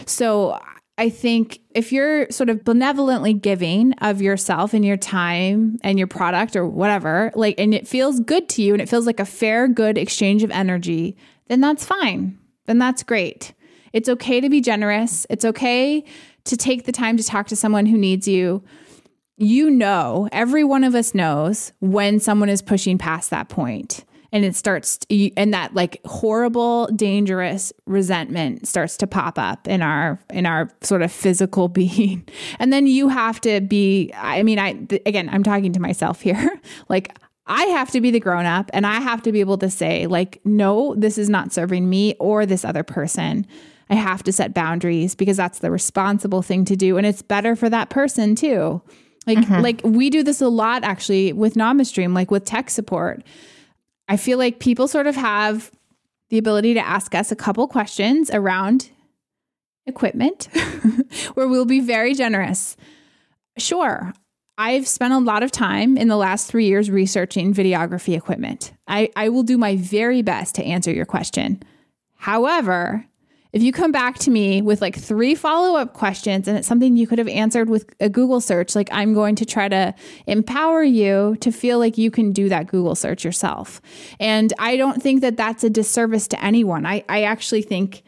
So 0.06 0.58
I 0.96 1.10
think 1.10 1.58
if 1.74 1.92
you're 1.92 2.30
sort 2.30 2.50
of 2.50 2.64
benevolently 2.64 3.32
giving 3.32 3.94
of 3.94 4.22
yourself 4.22 4.74
and 4.74 4.84
your 4.84 4.96
time 4.96 5.78
and 5.82 5.98
your 5.98 6.06
product 6.06 6.54
or 6.54 6.66
whatever, 6.66 7.32
like, 7.34 7.56
and 7.58 7.74
it 7.74 7.88
feels 7.88 8.20
good 8.20 8.48
to 8.50 8.62
you 8.62 8.74
and 8.74 8.80
it 8.80 8.88
feels 8.88 9.06
like 9.06 9.18
a 9.18 9.24
fair, 9.24 9.66
good 9.66 9.98
exchange 9.98 10.44
of 10.44 10.52
energy, 10.52 11.16
then 11.48 11.60
that's 11.60 11.84
fine. 11.84 12.38
Then 12.66 12.78
that's 12.78 13.02
great. 13.02 13.54
It's 13.92 14.08
okay 14.08 14.40
to 14.40 14.48
be 14.48 14.60
generous. 14.60 15.26
It's 15.28 15.44
okay 15.44 16.04
to 16.44 16.56
take 16.56 16.84
the 16.84 16.92
time 16.92 17.16
to 17.16 17.24
talk 17.24 17.48
to 17.48 17.56
someone 17.56 17.86
who 17.86 17.98
needs 17.98 18.28
you. 18.28 18.62
You 19.36 19.70
know, 19.70 20.28
every 20.30 20.62
one 20.62 20.84
of 20.84 20.94
us 20.94 21.12
knows 21.12 21.72
when 21.80 22.20
someone 22.20 22.48
is 22.48 22.62
pushing 22.62 22.98
past 22.98 23.30
that 23.30 23.48
point 23.48 24.04
and 24.34 24.44
it 24.44 24.56
starts 24.56 24.98
and 25.36 25.54
that 25.54 25.72
like 25.74 26.00
horrible 26.04 26.86
dangerous 26.88 27.72
resentment 27.86 28.66
starts 28.66 28.96
to 28.98 29.06
pop 29.06 29.38
up 29.38 29.66
in 29.68 29.80
our 29.80 30.18
in 30.30 30.44
our 30.44 30.68
sort 30.82 31.00
of 31.00 31.10
physical 31.10 31.68
being 31.74 32.26
and 32.58 32.70
then 32.72 32.86
you 32.86 33.08
have 33.08 33.40
to 33.40 33.62
be 33.62 34.12
i 34.16 34.42
mean 34.42 34.58
i 34.58 34.70
again 35.06 35.30
i'm 35.32 35.44
talking 35.44 35.72
to 35.72 35.80
myself 35.80 36.20
here 36.20 36.60
like 36.90 37.16
I 37.46 37.64
have 37.64 37.90
to 37.90 38.00
be 38.00 38.10
the 38.10 38.20
grown 38.20 38.46
up 38.46 38.70
and 38.72 38.86
I 38.86 39.00
have 39.00 39.20
to 39.24 39.30
be 39.30 39.40
able 39.40 39.58
to 39.58 39.68
say, 39.68 40.06
like, 40.06 40.40
no, 40.46 40.94
this 40.94 41.18
is 41.18 41.28
not 41.28 41.52
serving 41.52 41.90
me 41.90 42.14
or 42.18 42.46
this 42.46 42.64
other 42.64 42.82
person. 42.82 43.46
I 43.90 43.96
have 43.96 44.22
to 44.22 44.32
set 44.32 44.54
boundaries 44.54 45.14
because 45.14 45.36
that's 45.36 45.58
the 45.58 45.70
responsible 45.70 46.40
thing 46.40 46.64
to 46.64 46.74
do. 46.74 46.96
And 46.96 47.06
it's 47.06 47.20
better 47.20 47.54
for 47.54 47.68
that 47.68 47.90
person 47.90 48.34
too. 48.34 48.80
Like, 49.26 49.36
mm-hmm. 49.36 49.60
like 49.60 49.82
we 49.84 50.08
do 50.08 50.22
this 50.22 50.40
a 50.40 50.48
lot 50.48 50.84
actually 50.84 51.34
with 51.34 51.52
NamaStream, 51.52 52.14
like 52.14 52.30
with 52.30 52.46
tech 52.46 52.70
support. 52.70 53.22
I 54.08 54.16
feel 54.16 54.38
like 54.38 54.58
people 54.58 54.88
sort 54.88 55.06
of 55.06 55.16
have 55.16 55.70
the 56.30 56.38
ability 56.38 56.74
to 56.74 56.86
ask 56.86 57.14
us 57.14 57.30
a 57.30 57.36
couple 57.36 57.66
questions 57.68 58.30
around 58.30 58.90
equipment 59.86 60.48
where 61.34 61.48
we'll 61.48 61.64
be 61.64 61.80
very 61.80 62.14
generous. 62.14 62.76
Sure, 63.58 64.12
I've 64.56 64.86
spent 64.86 65.12
a 65.12 65.18
lot 65.18 65.42
of 65.42 65.50
time 65.50 65.96
in 65.96 66.08
the 66.08 66.16
last 66.16 66.46
three 66.46 66.66
years 66.66 66.90
researching 66.90 67.52
videography 67.52 68.16
equipment. 68.16 68.72
I, 68.86 69.10
I 69.16 69.28
will 69.28 69.42
do 69.42 69.58
my 69.58 69.76
very 69.76 70.22
best 70.22 70.54
to 70.56 70.64
answer 70.64 70.92
your 70.92 71.06
question. 71.06 71.62
However, 72.14 73.04
if 73.54 73.62
you 73.62 73.70
come 73.70 73.92
back 73.92 74.18
to 74.18 74.32
me 74.32 74.60
with 74.60 74.82
like 74.82 74.96
three 74.96 75.36
follow 75.36 75.78
up 75.78 75.94
questions 75.94 76.48
and 76.48 76.58
it's 76.58 76.66
something 76.66 76.96
you 76.96 77.06
could 77.06 77.20
have 77.20 77.28
answered 77.28 77.70
with 77.70 77.88
a 78.00 78.08
Google 78.08 78.40
search, 78.40 78.74
like 78.74 78.88
I'm 78.90 79.14
going 79.14 79.36
to 79.36 79.46
try 79.46 79.68
to 79.68 79.94
empower 80.26 80.82
you 80.82 81.36
to 81.40 81.52
feel 81.52 81.78
like 81.78 81.96
you 81.96 82.10
can 82.10 82.32
do 82.32 82.48
that 82.48 82.66
Google 82.66 82.96
search 82.96 83.24
yourself. 83.24 83.80
And 84.18 84.52
I 84.58 84.76
don't 84.76 85.00
think 85.00 85.20
that 85.20 85.36
that's 85.36 85.62
a 85.62 85.70
disservice 85.70 86.26
to 86.28 86.44
anyone. 86.44 86.84
I, 86.84 87.04
I 87.08 87.22
actually 87.22 87.62
think 87.62 88.02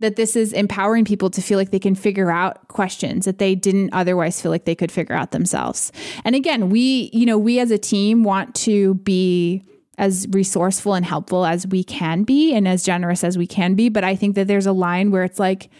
that 0.00 0.16
this 0.16 0.34
is 0.34 0.54
empowering 0.54 1.04
people 1.04 1.28
to 1.28 1.42
feel 1.42 1.58
like 1.58 1.72
they 1.72 1.78
can 1.78 1.94
figure 1.94 2.30
out 2.30 2.66
questions 2.68 3.26
that 3.26 3.36
they 3.38 3.54
didn't 3.54 3.92
otherwise 3.92 4.40
feel 4.40 4.50
like 4.50 4.64
they 4.64 4.74
could 4.74 4.90
figure 4.90 5.14
out 5.14 5.30
themselves. 5.30 5.92
And 6.24 6.34
again, 6.34 6.70
we, 6.70 7.10
you 7.12 7.26
know, 7.26 7.36
we 7.36 7.60
as 7.60 7.70
a 7.70 7.78
team 7.78 8.24
want 8.24 8.54
to 8.56 8.94
be 8.94 9.62
as 9.98 10.26
resourceful 10.30 10.94
and 10.94 11.04
helpful 11.04 11.46
as 11.46 11.66
we 11.66 11.82
can 11.82 12.22
be 12.22 12.54
and 12.54 12.68
as 12.68 12.84
generous 12.84 13.24
as 13.24 13.38
we 13.38 13.46
can 13.46 13.74
be. 13.74 13.88
But 13.88 14.04
I 14.04 14.14
think 14.16 14.34
that 14.34 14.46
there's 14.46 14.66
a 14.66 14.72
line 14.72 15.10
where 15.10 15.24
it's 15.24 15.38
like, 15.38 15.70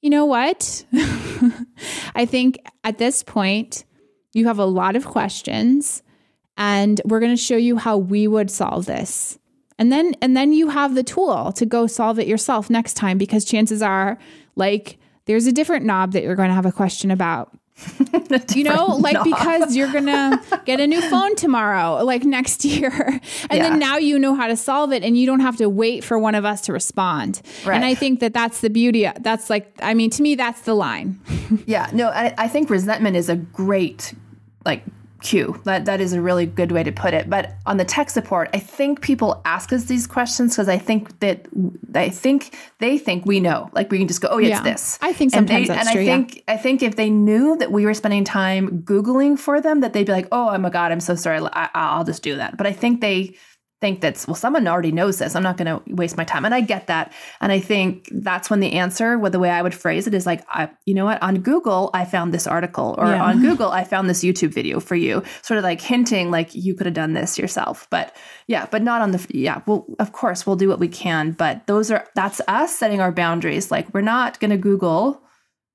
you 0.00 0.10
know 0.10 0.24
what? 0.24 0.84
I 2.14 2.26
think 2.26 2.58
at 2.84 2.98
this 2.98 3.22
point, 3.22 3.84
you 4.32 4.46
have 4.46 4.58
a 4.58 4.64
lot 4.64 4.96
of 4.96 5.04
questions, 5.04 6.02
and 6.56 7.00
we're 7.04 7.20
going 7.20 7.32
to 7.32 7.42
show 7.42 7.56
you 7.56 7.76
how 7.76 7.96
we 7.98 8.28
would 8.28 8.50
solve 8.50 8.86
this. 8.86 9.38
And 9.78 9.90
then 9.90 10.14
and 10.20 10.36
then 10.36 10.52
you 10.52 10.68
have 10.68 10.94
the 10.94 11.02
tool 11.02 11.52
to 11.52 11.64
go 11.66 11.86
solve 11.86 12.18
it 12.18 12.28
yourself 12.28 12.68
next 12.68 12.94
time 12.94 13.16
because 13.16 13.44
chances 13.44 13.80
are 13.82 14.18
like 14.54 14.98
there's 15.24 15.46
a 15.46 15.52
different 15.52 15.86
knob 15.86 16.12
that 16.12 16.22
you're 16.22 16.36
going 16.36 16.50
to 16.50 16.54
have 16.54 16.66
a 16.66 16.72
question 16.72 17.10
about 17.10 17.56
you 18.54 18.64
know, 18.64 18.96
like 18.96 19.14
knob. 19.14 19.24
because 19.24 19.76
you're 19.76 19.92
gonna 19.92 20.42
get 20.64 20.80
a 20.80 20.86
new 20.86 21.00
phone 21.02 21.34
tomorrow, 21.36 22.04
like 22.04 22.24
next 22.24 22.64
year. 22.64 22.90
And 22.92 23.20
yeah. 23.52 23.68
then 23.68 23.78
now 23.78 23.96
you 23.96 24.18
know 24.18 24.34
how 24.34 24.46
to 24.46 24.56
solve 24.56 24.92
it 24.92 25.02
and 25.02 25.16
you 25.16 25.26
don't 25.26 25.40
have 25.40 25.56
to 25.56 25.68
wait 25.68 26.04
for 26.04 26.18
one 26.18 26.34
of 26.34 26.44
us 26.44 26.62
to 26.62 26.72
respond. 26.72 27.42
Right. 27.64 27.76
And 27.76 27.84
I 27.84 27.94
think 27.94 28.20
that 28.20 28.32
that's 28.32 28.60
the 28.60 28.70
beauty. 28.70 29.08
That's 29.20 29.50
like, 29.50 29.72
I 29.80 29.94
mean, 29.94 30.10
to 30.10 30.22
me, 30.22 30.34
that's 30.34 30.62
the 30.62 30.74
line. 30.74 31.20
yeah. 31.66 31.90
No, 31.92 32.08
I, 32.08 32.34
I 32.38 32.48
think 32.48 32.70
resentment 32.70 33.16
is 33.16 33.28
a 33.28 33.36
great, 33.36 34.14
like, 34.64 34.84
cue. 35.22 35.60
That 35.64 35.84
that 35.84 36.00
is 36.00 36.12
a 36.12 36.20
really 36.20 36.46
good 36.46 36.72
way 36.72 36.82
to 36.82 36.92
put 36.92 37.14
it. 37.14 37.28
But 37.28 37.54
on 37.66 37.76
the 37.76 37.84
tech 37.84 38.10
support, 38.10 38.50
I 38.54 38.58
think 38.58 39.00
people 39.00 39.40
ask 39.44 39.72
us 39.72 39.84
these 39.84 40.06
questions 40.06 40.54
because 40.54 40.68
I 40.68 40.78
think 40.78 41.18
that 41.20 41.46
I 41.94 42.08
think 42.08 42.56
they 42.78 42.98
think 42.98 43.26
we 43.26 43.40
know. 43.40 43.70
Like 43.72 43.90
we 43.90 43.98
can 43.98 44.08
just 44.08 44.20
go, 44.20 44.28
oh 44.30 44.38
yeah, 44.38 44.48
yeah. 44.48 44.54
it's 44.56 44.64
this. 44.64 44.98
I 45.02 45.12
think 45.12 45.32
sometimes 45.32 45.68
and, 45.68 45.78
they, 45.78 45.80
and 45.80 45.90
true, 45.90 46.02
I 46.02 46.04
think 46.04 46.36
yeah. 46.36 46.42
I 46.48 46.56
think 46.56 46.82
if 46.82 46.96
they 46.96 47.10
knew 47.10 47.56
that 47.56 47.70
we 47.72 47.84
were 47.84 47.94
spending 47.94 48.24
time 48.24 48.82
googling 48.82 49.38
for 49.38 49.60
them, 49.60 49.80
that 49.80 49.92
they'd 49.92 50.06
be 50.06 50.12
like, 50.12 50.28
oh, 50.32 50.50
oh 50.50 50.58
my 50.58 50.70
god, 50.70 50.92
I'm 50.92 51.00
so 51.00 51.14
sorry. 51.14 51.40
I, 51.52 51.68
I'll 51.74 52.04
just 52.04 52.22
do 52.22 52.36
that. 52.36 52.56
But 52.56 52.66
I 52.66 52.72
think 52.72 53.00
they 53.00 53.36
think 53.80 54.00
that's 54.00 54.26
well 54.26 54.34
someone 54.34 54.66
already 54.66 54.92
knows 54.92 55.18
this. 55.18 55.34
I'm 55.34 55.42
not 55.42 55.56
going 55.56 55.66
to 55.66 55.94
waste 55.94 56.16
my 56.16 56.24
time. 56.24 56.44
And 56.44 56.54
i 56.54 56.60
get 56.60 56.86
that. 56.88 57.12
And 57.40 57.50
i 57.50 57.60
think 57.60 58.08
that's 58.12 58.50
when 58.50 58.60
the 58.60 58.72
answer 58.72 59.18
with 59.18 59.32
the 59.32 59.38
way 59.38 59.50
i 59.50 59.62
would 59.62 59.74
phrase 59.74 60.06
it 60.06 60.14
is 60.14 60.26
like 60.26 60.44
I, 60.48 60.70
you 60.84 60.94
know 60.94 61.04
what? 61.04 61.22
On 61.22 61.40
google 61.40 61.90
i 61.94 62.04
found 62.04 62.32
this 62.32 62.46
article 62.46 62.94
or 62.98 63.06
yeah. 63.06 63.24
on 63.24 63.40
google 63.46 63.70
i 63.70 63.84
found 63.84 64.08
this 64.08 64.22
youtube 64.22 64.52
video 64.52 64.80
for 64.80 64.96
you 64.96 65.22
sort 65.42 65.58
of 65.58 65.64
like 65.64 65.80
hinting 65.80 66.30
like 66.30 66.54
you 66.54 66.74
could 66.74 66.86
have 66.86 66.94
done 66.94 67.14
this 67.14 67.38
yourself. 67.38 67.86
But 67.90 68.14
yeah 68.46 68.66
but 68.70 68.82
not 68.82 69.00
on 69.00 69.12
the 69.12 69.26
yeah 69.30 69.62
well 69.66 69.86
of 69.98 70.12
course 70.12 70.46
we'll 70.46 70.56
do 70.56 70.68
what 70.68 70.80
we 70.80 70.88
can. 70.88 71.32
But 71.32 71.66
those 71.66 71.90
are 71.90 72.06
that's 72.14 72.40
us 72.48 72.76
setting 72.76 73.00
our 73.00 73.12
boundaries. 73.12 73.70
Like 73.70 73.92
we're 73.94 74.00
not 74.00 74.40
going 74.40 74.50
to 74.50 74.58
google 74.58 75.22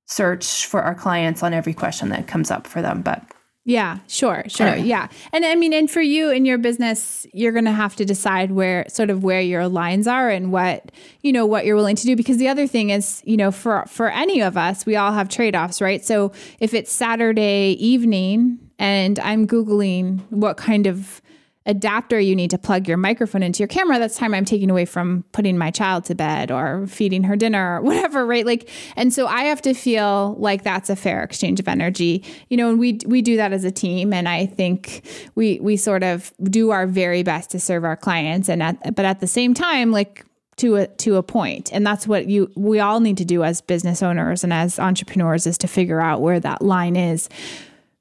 search 0.07 0.65
for 0.65 0.81
our 0.81 0.95
clients 0.95 1.41
on 1.41 1.53
every 1.53 1.73
question 1.73 2.09
that 2.09 2.27
comes 2.27 2.51
up 2.51 2.67
for 2.67 2.81
them. 2.81 3.01
But 3.01 3.23
yeah, 3.67 3.97
sure, 4.07 4.43
sure. 4.47 4.67
Anyway. 4.67 4.87
Yeah. 4.87 5.07
And 5.33 5.43
I 5.43 5.55
mean, 5.55 5.73
and 5.73 5.89
for 5.89 6.01
you 6.01 6.29
in 6.29 6.45
your 6.45 6.59
business, 6.59 7.25
you're 7.33 7.51
going 7.51 7.65
to 7.65 7.71
have 7.71 7.95
to 7.95 8.05
decide 8.05 8.51
where 8.51 8.85
sort 8.89 9.09
of 9.09 9.23
where 9.23 9.41
your 9.41 9.67
lines 9.67 10.05
are 10.07 10.29
and 10.29 10.51
what, 10.51 10.91
you 11.23 11.33
know, 11.33 11.47
what 11.47 11.65
you're 11.65 11.75
willing 11.75 11.95
to 11.95 12.05
do 12.05 12.15
because 12.15 12.37
the 12.37 12.47
other 12.47 12.67
thing 12.67 12.91
is, 12.91 13.23
you 13.25 13.35
know, 13.35 13.51
for 13.51 13.83
for 13.87 14.11
any 14.11 14.39
of 14.39 14.55
us, 14.55 14.85
we 14.85 14.95
all 14.95 15.13
have 15.13 15.29
trade-offs, 15.29 15.81
right? 15.81 16.05
So, 16.05 16.31
if 16.59 16.75
it's 16.75 16.91
Saturday 16.91 17.75
evening 17.79 18.59
and 18.77 19.17
I'm 19.19 19.47
googling 19.47 20.19
what 20.29 20.57
kind 20.57 20.85
of 20.85 21.19
adapter 21.65 22.19
you 22.19 22.35
need 22.35 22.51
to 22.51 22.57
plug 22.57 22.87
your 22.87 22.97
microphone 22.97 23.41
into 23.43 23.59
your 23.59 23.67
camera. 23.67 23.97
That's 23.99 24.17
time 24.17 24.33
i'm 24.33 24.45
taking 24.45 24.69
away 24.69 24.85
from 24.85 25.23
putting 25.31 25.57
my 25.57 25.71
child 25.71 26.05
to 26.05 26.15
bed 26.15 26.51
or 26.51 26.85
feeding 26.87 27.23
her 27.23 27.35
dinner 27.35 27.77
or 27.77 27.81
whatever 27.83 28.25
right? 28.25 28.45
Like 28.45 28.69
and 28.95 29.13
so 29.13 29.27
i 29.27 29.43
have 29.43 29.61
to 29.63 29.73
feel 29.73 30.35
like 30.39 30.63
that's 30.63 30.89
a 30.89 30.95
fair 30.95 31.23
exchange 31.23 31.59
of 31.59 31.67
energy. 31.67 32.23
You 32.49 32.57
know 32.57 32.69
and 32.69 32.79
we 32.79 32.99
we 33.05 33.21
do 33.21 33.37
that 33.37 33.53
as 33.53 33.63
a 33.63 33.71
team 33.71 34.13
and 34.13 34.27
i 34.29 34.45
think 34.45 35.03
we 35.35 35.59
we 35.61 35.77
sort 35.77 36.03
of 36.03 36.33
do 36.43 36.71
our 36.71 36.87
very 36.87 37.23
best 37.23 37.51
to 37.51 37.59
serve 37.59 37.83
our 37.83 37.97
clients 37.97 38.49
and 38.49 38.61
at 38.61 38.95
but 38.95 39.05
at 39.05 39.19
the 39.19 39.27
same 39.27 39.53
time 39.53 39.91
like 39.91 40.25
to 40.57 40.75
a 40.75 40.87
to 40.87 41.17
a 41.17 41.23
point. 41.23 41.71
And 41.73 41.85
that's 41.85 42.07
what 42.07 42.27
you 42.27 42.51
we 42.55 42.79
all 42.79 42.99
need 42.99 43.17
to 43.17 43.25
do 43.25 43.43
as 43.43 43.61
business 43.61 44.01
owners 44.01 44.43
and 44.43 44.53
as 44.53 44.79
entrepreneurs 44.79 45.45
is 45.47 45.57
to 45.59 45.67
figure 45.67 46.01
out 46.01 46.21
where 46.21 46.39
that 46.39 46.61
line 46.61 46.95
is. 46.95 47.29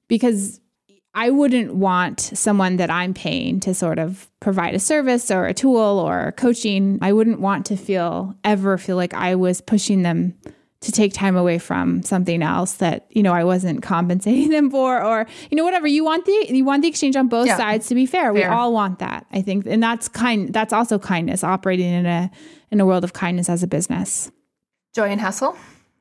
Because 0.08 0.60
I 1.14 1.30
wouldn't 1.30 1.74
want 1.74 2.20
someone 2.20 2.76
that 2.76 2.90
I'm 2.90 3.14
paying 3.14 3.60
to 3.60 3.74
sort 3.74 3.98
of 3.98 4.28
provide 4.40 4.74
a 4.74 4.80
service 4.80 5.30
or 5.30 5.46
a 5.46 5.54
tool 5.54 5.78
or 5.78 6.32
coaching. 6.36 6.98
I 7.02 7.12
wouldn't 7.12 7.40
want 7.40 7.66
to 7.66 7.76
feel 7.76 8.34
ever 8.42 8.76
feel 8.78 8.96
like 8.96 9.14
I 9.14 9.36
was 9.36 9.60
pushing 9.60 10.02
them 10.02 10.34
to 10.80 10.92
take 10.92 11.14
time 11.14 11.36
away 11.36 11.58
from 11.58 12.02
something 12.02 12.42
else 12.42 12.74
that 12.74 13.06
you 13.10 13.22
know 13.22 13.32
I 13.32 13.44
wasn't 13.44 13.82
compensating 13.82 14.50
them 14.50 14.70
for 14.70 15.02
or 15.02 15.26
you 15.50 15.56
know 15.56 15.64
whatever 15.64 15.86
you 15.86 16.04
want 16.04 16.26
the 16.26 16.46
you 16.50 16.64
want 16.64 16.82
the 16.82 16.88
exchange 16.88 17.16
on 17.16 17.28
both 17.28 17.46
yeah. 17.46 17.56
sides 17.56 17.88
to 17.88 17.94
be 17.94 18.06
fair. 18.06 18.24
fair. 18.24 18.32
We 18.32 18.44
all 18.44 18.72
want 18.72 18.98
that. 18.98 19.26
I 19.32 19.40
think 19.40 19.66
and 19.66 19.82
that's 19.82 20.08
kind 20.08 20.52
that's 20.52 20.72
also 20.72 20.98
kindness 20.98 21.44
operating 21.44 21.90
in 21.90 22.06
a 22.06 22.30
in 22.70 22.80
a 22.80 22.86
world 22.86 23.04
of 23.04 23.12
kindness 23.12 23.48
as 23.48 23.62
a 23.62 23.66
business. 23.66 24.30
Joy 24.94 25.08
and 25.08 25.20
hustle? 25.20 25.56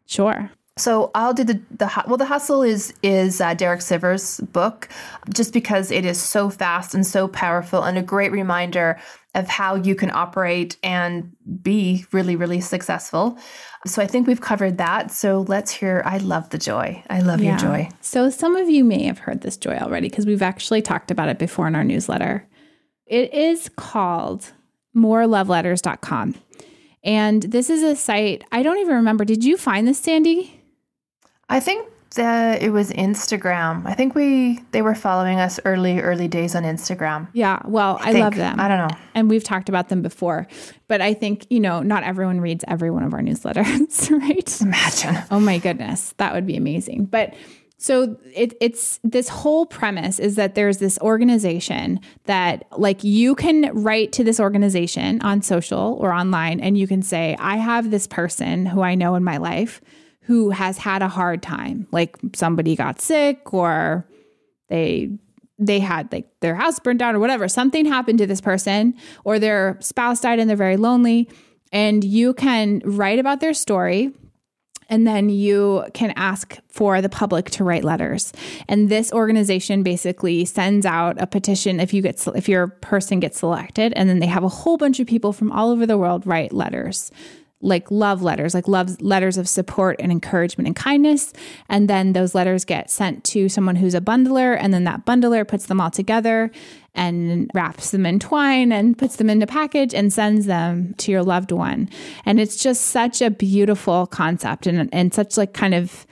Sure. 0.05 0.51
So 0.77 1.11
I'll 1.13 1.35
do 1.35 1.43
the 1.43 1.61
the 1.69 2.03
well. 2.07 2.17
The 2.17 2.25
hustle 2.25 2.63
is 2.63 2.95
is 3.03 3.39
uh, 3.39 3.53
Derek 3.53 3.81
Sivers' 3.81 4.41
book, 4.51 4.89
just 5.31 5.53
because 5.53 5.91
it 5.91 6.03
is 6.03 6.19
so 6.19 6.49
fast 6.49 6.95
and 6.95 7.05
so 7.05 7.27
powerful, 7.27 7.83
and 7.83 7.95
a 7.95 8.01
great 8.01 8.31
reminder 8.31 8.99
of 9.35 9.47
how 9.47 9.75
you 9.75 9.93
can 9.93 10.09
operate 10.11 10.77
and 10.81 11.31
be 11.61 12.05
really 12.11 12.35
really 12.35 12.59
successful. 12.59 13.37
So 13.85 14.01
I 14.01 14.07
think 14.07 14.25
we've 14.25 14.41
covered 14.41 14.79
that. 14.79 15.11
So 15.11 15.45
let's 15.47 15.69
hear. 15.69 16.01
I 16.05 16.17
love 16.17 16.49
the 16.49 16.57
joy. 16.57 17.03
I 17.07 17.19
love 17.19 17.39
yeah. 17.39 17.51
your 17.51 17.59
joy. 17.59 17.89
So 18.01 18.31
some 18.31 18.55
of 18.55 18.67
you 18.67 18.83
may 18.83 19.03
have 19.03 19.19
heard 19.19 19.41
this 19.41 19.57
joy 19.57 19.77
already 19.77 20.09
because 20.09 20.25
we've 20.25 20.41
actually 20.41 20.81
talked 20.81 21.11
about 21.11 21.29
it 21.29 21.37
before 21.37 21.67
in 21.67 21.75
our 21.75 21.83
newsletter. 21.83 22.47
It 23.05 23.31
is 23.31 23.69
called 23.75 24.53
moreloveletters.com. 24.95 26.33
And 27.03 27.43
this 27.43 27.69
is 27.69 27.83
a 27.83 27.95
site, 27.95 28.43
I 28.51 28.63
don't 28.63 28.79
even 28.79 28.95
remember. 28.95 29.25
Did 29.25 29.43
you 29.43 29.57
find 29.57 29.87
this, 29.87 29.99
Sandy? 29.99 30.62
I 31.49 31.59
think 31.59 31.89
The, 32.15 32.57
it 32.61 32.69
was 32.69 32.91
Instagram. 32.91 33.87
I 33.87 33.93
think 33.95 34.13
we 34.13 34.59
they 34.71 34.81
were 34.83 34.93
following 34.93 35.39
us 35.39 35.59
early 35.65 35.99
early 35.99 36.27
days 36.27 36.55
on 36.55 36.63
Instagram. 36.63 37.27
Yeah, 37.33 37.59
well, 37.65 37.97
I, 38.01 38.09
I 38.09 38.19
love 38.19 38.35
them. 38.35 38.59
I 38.59 38.67
don't 38.67 38.87
know. 38.87 38.95
And 39.15 39.29
we've 39.29 39.43
talked 39.43 39.67
about 39.67 39.89
them 39.89 40.01
before. 40.03 40.47
But 40.87 41.01
I 41.01 41.15
think, 41.15 41.47
you 41.49 41.59
know, 41.59 41.81
not 41.81 42.03
everyone 42.03 42.39
reads 42.39 42.63
every 42.67 42.91
one 42.91 43.01
of 43.03 43.13
our 43.13 43.21
newsletters, 43.21 44.11
right? 44.21 44.61
Imagine. 44.61 45.23
Oh 45.31 45.39
my 45.39 45.57
goodness, 45.57 46.13
that 46.17 46.33
would 46.33 46.45
be 46.45 46.55
amazing. 46.55 47.05
But 47.05 47.33
so 47.77 48.15
it, 48.33 48.53
it's 48.61 48.99
this 49.03 49.27
whole 49.27 49.65
premise 49.65 50.17
is 50.19 50.35
that 50.35 50.55
there's 50.55 50.77
this 50.77 50.97
organization 50.99 51.99
that 52.25 52.65
like 52.77 53.03
you 53.03 53.35
can 53.35 53.71
write 53.73 54.13
to 54.13 54.23
this 54.23 54.39
organization 54.39 55.19
on 55.21 55.41
social 55.41 55.97
or 55.99 56.13
online 56.13 56.59
and 56.61 56.77
you 56.77 56.87
can 56.87 57.01
say, 57.01 57.35
I 57.39 57.57
have 57.57 57.91
this 57.91 58.07
person 58.07 58.67
who 58.67 58.81
I 58.81 58.95
know 58.95 59.15
in 59.15 59.23
my 59.23 59.37
life 59.37 59.81
who 60.23 60.49
has 60.49 60.77
had 60.77 61.01
a 61.01 61.07
hard 61.07 61.41
time. 61.41 61.87
Like 61.91 62.17
somebody 62.33 62.75
got 62.75 63.01
sick 63.01 63.53
or 63.53 64.07
they 64.69 65.11
they 65.59 65.79
had 65.79 66.11
like 66.11 66.27
their 66.39 66.55
house 66.55 66.79
burned 66.79 66.99
down 66.99 67.15
or 67.15 67.19
whatever. 67.19 67.47
Something 67.47 67.85
happened 67.85 68.19
to 68.19 68.25
this 68.25 68.41
person 68.41 68.95
or 69.23 69.39
their 69.39 69.77
spouse 69.81 70.19
died 70.19 70.39
and 70.39 70.49
they're 70.49 70.57
very 70.57 70.77
lonely. 70.77 71.29
And 71.71 72.03
you 72.03 72.33
can 72.33 72.81
write 72.85 73.19
about 73.19 73.39
their 73.39 73.53
story 73.53 74.11
and 74.89 75.07
then 75.07 75.29
you 75.29 75.85
can 75.93 76.11
ask 76.15 76.59
for 76.69 77.01
the 77.01 77.09
public 77.09 77.49
to 77.51 77.63
write 77.63 77.83
letters 77.83 78.33
and 78.67 78.89
this 78.89 79.11
organization 79.11 79.81
basically 79.81 80.45
sends 80.45 80.85
out 80.85 81.19
a 81.21 81.25
petition 81.25 81.79
if 81.79 81.93
you 81.93 82.01
get 82.01 82.25
if 82.35 82.49
your 82.49 82.67
person 82.67 83.19
gets 83.19 83.39
selected 83.39 83.93
and 83.93 84.09
then 84.09 84.19
they 84.19 84.27
have 84.27 84.43
a 84.43 84.49
whole 84.49 84.77
bunch 84.77 84.99
of 84.99 85.07
people 85.07 85.33
from 85.33 85.51
all 85.51 85.71
over 85.71 85.85
the 85.85 85.97
world 85.97 86.27
write 86.27 86.51
letters 86.51 87.11
like 87.63 87.89
love 87.89 88.21
letters, 88.21 88.53
like 88.53 88.67
love 88.67 89.01
letters 89.01 89.37
of 89.37 89.47
support 89.47 89.95
and 89.99 90.11
encouragement 90.11 90.67
and 90.67 90.75
kindness. 90.75 91.33
And 91.69 91.89
then 91.89 92.13
those 92.13 92.35
letters 92.35 92.65
get 92.65 92.91
sent 92.91 93.23
to 93.25 93.49
someone 93.49 93.77
who's 93.77 93.95
a 93.95 94.01
bundler, 94.01 94.57
and 94.59 94.73
then 94.73 94.83
that 94.83 95.05
bundler 95.05 95.47
puts 95.47 95.65
them 95.67 95.81
all 95.81 95.89
together 95.89 96.51
and 96.93 97.49
wraps 97.53 97.91
them 97.91 98.05
in 98.05 98.19
twine 98.19 98.71
and 98.71 98.97
puts 98.97 99.15
them 99.15 99.29
in 99.29 99.41
a 99.41 99.47
package 99.47 99.93
and 99.93 100.13
sends 100.13 100.45
them 100.45 100.93
to 100.95 101.11
your 101.11 101.23
loved 101.23 101.51
one. 101.51 101.89
And 102.25 102.39
it's 102.39 102.61
just 102.61 102.87
such 102.87 103.21
a 103.21 103.31
beautiful 103.31 104.05
concept 104.05 104.67
and, 104.67 104.89
and 104.93 105.13
such 105.13 105.37
like 105.37 105.53
kind 105.53 105.73
of 105.73 106.05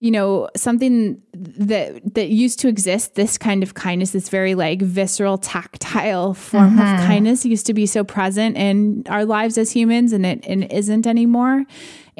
you 0.00 0.10
know 0.10 0.48
something 0.56 1.20
that 1.34 2.14
that 2.14 2.28
used 2.30 2.58
to 2.58 2.68
exist 2.68 3.14
this 3.14 3.36
kind 3.38 3.62
of 3.62 3.74
kindness 3.74 4.10
this 4.10 4.30
very 4.30 4.54
like 4.54 4.80
visceral 4.80 5.38
tactile 5.38 6.34
form 6.34 6.76
mm-hmm. 6.76 6.80
of 6.80 7.06
kindness 7.06 7.44
used 7.44 7.66
to 7.66 7.74
be 7.74 7.86
so 7.86 8.02
present 8.02 8.56
in 8.56 9.04
our 9.08 9.24
lives 9.24 9.58
as 9.58 9.70
humans 9.70 10.12
and 10.12 10.24
it 10.24 10.44
and 10.46 10.64
it 10.64 10.72
isn't 10.72 11.06
anymore 11.06 11.64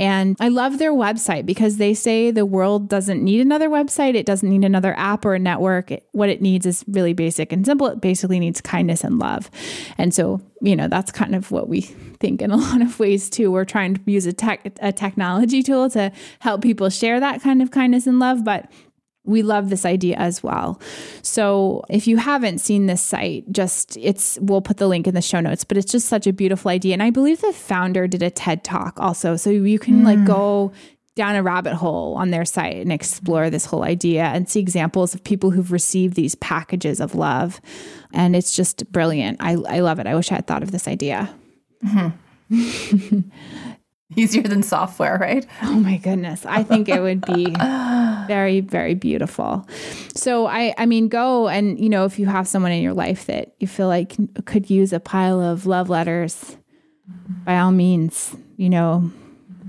and 0.01 0.35
I 0.41 0.49
love 0.49 0.79
their 0.79 0.95
website 0.95 1.45
because 1.45 1.77
they 1.77 1.93
say 1.93 2.31
the 2.31 2.47
world 2.47 2.89
doesn't 2.89 3.23
need 3.23 3.43
another 3.43 3.69
website. 3.69 4.15
It 4.15 4.25
doesn't 4.25 4.49
need 4.49 4.65
another 4.65 4.95
app 4.97 5.27
or 5.27 5.35
a 5.35 5.39
network. 5.39 5.91
It, 5.91 6.09
what 6.13 6.31
it 6.31 6.41
needs 6.41 6.65
is 6.65 6.83
really 6.89 7.13
basic 7.13 7.53
and 7.53 7.67
simple. 7.67 7.87
It 7.89 8.01
basically 8.01 8.41
needs 8.41 8.63
kindness 8.63 9.05
and 9.05 9.19
love. 9.19 9.51
And 9.99 10.15
so, 10.15 10.41
you 10.63 10.75
know, 10.75 10.89
that's 10.89 11.13
kind 11.13 11.35
of 11.35 11.51
what 11.51 11.69
we 11.69 11.83
think 11.83 12.41
in 12.41 12.51
a 12.51 12.57
lot 12.57 12.81
of 12.81 12.99
ways 12.99 13.29
too. 13.29 13.53
We're 13.53 13.67
trying 13.67 13.95
to 13.95 14.01
use 14.11 14.25
a 14.25 14.33
tech, 14.33 14.73
a 14.81 14.91
technology 14.91 15.63
tool 15.63 15.91
to 15.91 16.11
help 16.39 16.63
people 16.63 16.89
share 16.89 17.21
that 17.21 17.43
kind 17.43 17.61
of 17.61 17.71
kindness 17.71 18.07
and 18.07 18.19
love, 18.19 18.43
but 18.43 18.73
we 19.25 19.43
love 19.43 19.71
this 19.71 19.85
idea 19.85 20.17
as 20.17 20.43
well. 20.43 20.81
So 21.23 21.85
if 21.89 22.07
you 22.07 22.17
haven't 22.17 22.59
seen 22.59 22.87
this 22.87 23.03
site, 23.03 23.51
just 23.53 23.97
it's 23.99 24.39
we'll 24.41 24.63
put 24.63 24.79
the 24.79 24.89
link 24.89 25.07
in 25.07 25.15
the 25.15 25.23
show 25.23 25.41
notes, 25.41 25.65
but 25.65 25.77
it's 25.77 25.93
just 25.93 26.09
such 26.09 26.27
a 26.27 26.33
beautiful 26.33 26.71
idea. 26.71 26.95
And 26.95 27.03
I 27.03 27.11
believe 27.11 27.41
the 27.41 27.53
founder 27.53 28.07
did 28.07 28.23
a 28.23 28.31
TED 28.31 28.65
talk 28.65 28.99
also. 28.99 29.37
So 29.37 29.51
you 29.51 29.79
can 29.79 30.03
mm. 30.03 30.05
like 30.05 30.25
go 30.25 30.73
down 31.17 31.37
a 31.37 31.43
rabbit 31.43 31.75
hole 31.75 32.15
on 32.15 32.31
their 32.31 32.45
site 32.45 32.77
and 32.77 32.93
explore 32.93 33.51
this 33.51 33.67
whole 33.67 33.83
idea 33.83 34.23
and 34.25 34.49
see 34.49 34.61
examples 34.61 35.15
of 35.15 35.23
people 35.23 35.51
who've 35.51 35.73
received 35.73 36.15
these 36.15 36.35
packages 36.37 37.01
of 37.01 37.15
love. 37.15 37.61
And 38.13 38.35
it's 38.35 38.53
just 38.53 38.91
brilliant. 38.91 39.39
I, 39.41 39.53
I 39.53 39.81
love 39.81 39.99
it. 39.99 40.07
I 40.07 40.15
wish 40.15 40.33
I 40.33 40.37
had 40.37 40.47
thought 40.47 40.63
of 40.63 40.71
this 40.71 40.89
idea. 40.89 41.35
Mm-hmm. 41.85 43.21
Easier 44.17 44.43
than 44.43 44.63
software, 44.63 45.19
right? 45.19 45.47
Oh 45.63 45.75
my 45.75 45.97
goodness. 45.97 46.45
I 46.45 46.63
think 46.63 46.89
it 46.89 47.01
would 47.01 47.21
be 47.23 47.55
very, 48.27 48.61
very 48.61 48.95
beautiful. 48.95 49.69
So 50.15 50.47
I 50.47 50.75
I 50.77 50.87
mean 50.87 51.09
go 51.09 51.49
and 51.49 51.79
you 51.79 51.89
know, 51.89 52.05
if 52.05 52.19
you 52.19 52.27
have 52.27 52.49
someone 52.49 52.73
in 52.73 52.83
your 52.83 52.95
life 52.95 53.27
that 53.27 53.55
you 53.61 53.67
feel 53.67 53.89
like 53.89 54.17
could 54.47 54.69
use 54.69 54.93
a 54.93 55.01
pile 55.01 55.41
of 55.41 55.67
love 55.67 55.89
letters, 55.89 56.57
by 57.45 57.59
all 57.59 57.73
means, 57.73 58.37
you 58.57 58.69
know, 58.69 59.11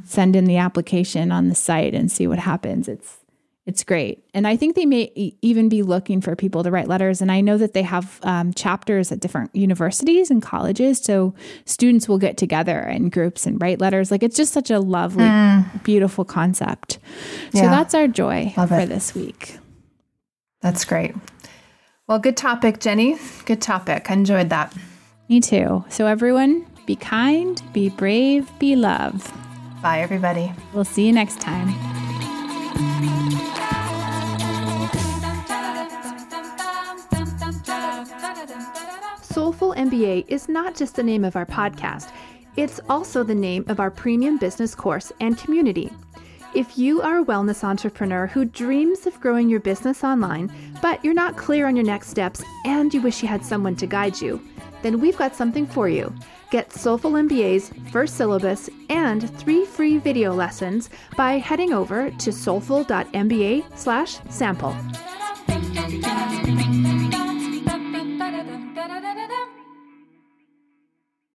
send 0.04 0.36
in 0.36 0.46
the 0.46 0.58
application 0.58 1.32
on 1.32 1.48
the 1.48 1.56
site 1.56 1.94
and 1.94 2.12
see 2.12 2.28
what 2.28 2.40
happens. 2.40 2.88
It's 2.88 3.21
it's 3.66 3.84
great. 3.84 4.24
And 4.34 4.48
I 4.48 4.58
think 4.58 4.76
they 4.76 4.88
may 4.88 5.12
e- 5.16 5.38
even 5.42 5.70
be 5.70 5.84
looking 5.84 6.20
for 6.20 6.36
people 6.36 6.64
to 6.64 6.72
write 6.72 6.88
letters. 6.88 7.22
And 7.22 7.32
I 7.32 7.42
know 7.42 7.58
that 7.58 7.74
they 7.74 7.84
have 7.84 8.20
um, 8.24 8.54
chapters 8.54 9.12
at 9.12 9.20
different 9.20 9.56
universities 9.56 10.32
and 10.32 10.42
colleges. 10.42 11.00
So 11.00 11.36
students 11.66 12.10
will 12.10 12.18
get 12.18 12.38
together 12.38 12.80
in 12.82 13.10
groups 13.10 13.46
and 13.46 13.62
write 13.62 13.80
letters. 13.80 14.10
Like 14.10 14.24
it's 14.24 14.36
just 14.36 14.52
such 14.52 14.72
a 14.72 14.80
lovely, 14.80 15.26
mm. 15.26 15.84
beautiful 15.84 16.26
concept. 16.26 16.98
So 17.54 17.60
yeah. 17.62 17.70
that's 17.70 17.94
our 17.94 18.08
joy 18.08 18.54
Love 18.58 18.70
for 18.70 18.80
it. 18.80 18.90
this 18.90 19.14
week. 19.14 19.58
That's 20.62 20.84
great. 20.84 21.14
Well, 22.08 22.20
good 22.20 22.38
topic, 22.38 22.80
Jenny. 22.80 23.18
Good 23.46 23.62
topic. 23.62 24.10
I 24.10 24.14
enjoyed 24.14 24.50
that. 24.50 24.76
Me 25.30 25.40
too. 25.40 25.86
So, 25.88 26.08
everyone, 26.08 26.66
be 26.86 26.98
kind, 26.98 27.62
be 27.72 27.90
brave, 27.90 28.52
be 28.60 28.76
love. 28.76 29.32
Bye, 29.82 30.02
everybody. 30.02 30.52
We'll 30.74 30.84
see 30.84 31.08
you 31.08 31.14
next 31.14 31.40
time. 31.40 31.70
Soulful 39.32 39.74
MBA 39.76 40.26
is 40.28 40.50
not 40.50 40.76
just 40.76 40.98
the 40.98 41.04
name 41.04 41.24
of 41.24 41.38
our 41.38 41.46
podcast, 41.46 42.12
it's 42.58 42.82
also 42.90 43.24
the 43.24 43.34
name 43.34 43.64
of 43.70 43.80
our 43.80 43.90
premium 43.90 44.38
business 44.38 44.76
course 44.76 45.14
and 45.22 45.38
community. 45.38 45.90
If 46.54 46.78
you 46.78 47.02
are 47.02 47.20
a 47.20 47.24
wellness 47.24 47.64
entrepreneur 47.64 48.28
who 48.28 48.44
dreams 48.44 49.08
of 49.08 49.22
growing 49.22 49.48
your 49.48 49.62
business 49.62 50.04
online, 50.04 50.52
but 50.82 51.02
you're 51.06 51.14
not 51.14 51.38
clear 51.38 51.68
on 51.68 51.78
your 51.78 51.86
next 51.86 52.10
steps 52.10 52.44
and 52.66 52.94
you 52.94 53.02
wish 53.02 53.22
you 53.22 53.30
had 53.30 53.46
someone 53.46 53.78
to 53.78 53.88
guide 53.88 54.20
you, 54.20 54.46
then 54.82 55.00
we've 55.00 55.18
got 55.18 55.34
something 55.34 55.66
for 55.66 55.88
you. 55.88 56.14
Get 56.50 56.74
Soulful 56.74 57.12
MBA's 57.12 57.72
first 57.90 58.18
syllabus 58.18 58.70
and 58.90 59.34
three 59.40 59.64
free 59.64 59.98
video 59.98 60.34
lessons 60.34 60.90
by 61.16 61.38
heading 61.38 61.72
over 61.72 62.12
to 62.12 62.32
soulful.mba/sample. 62.34 64.76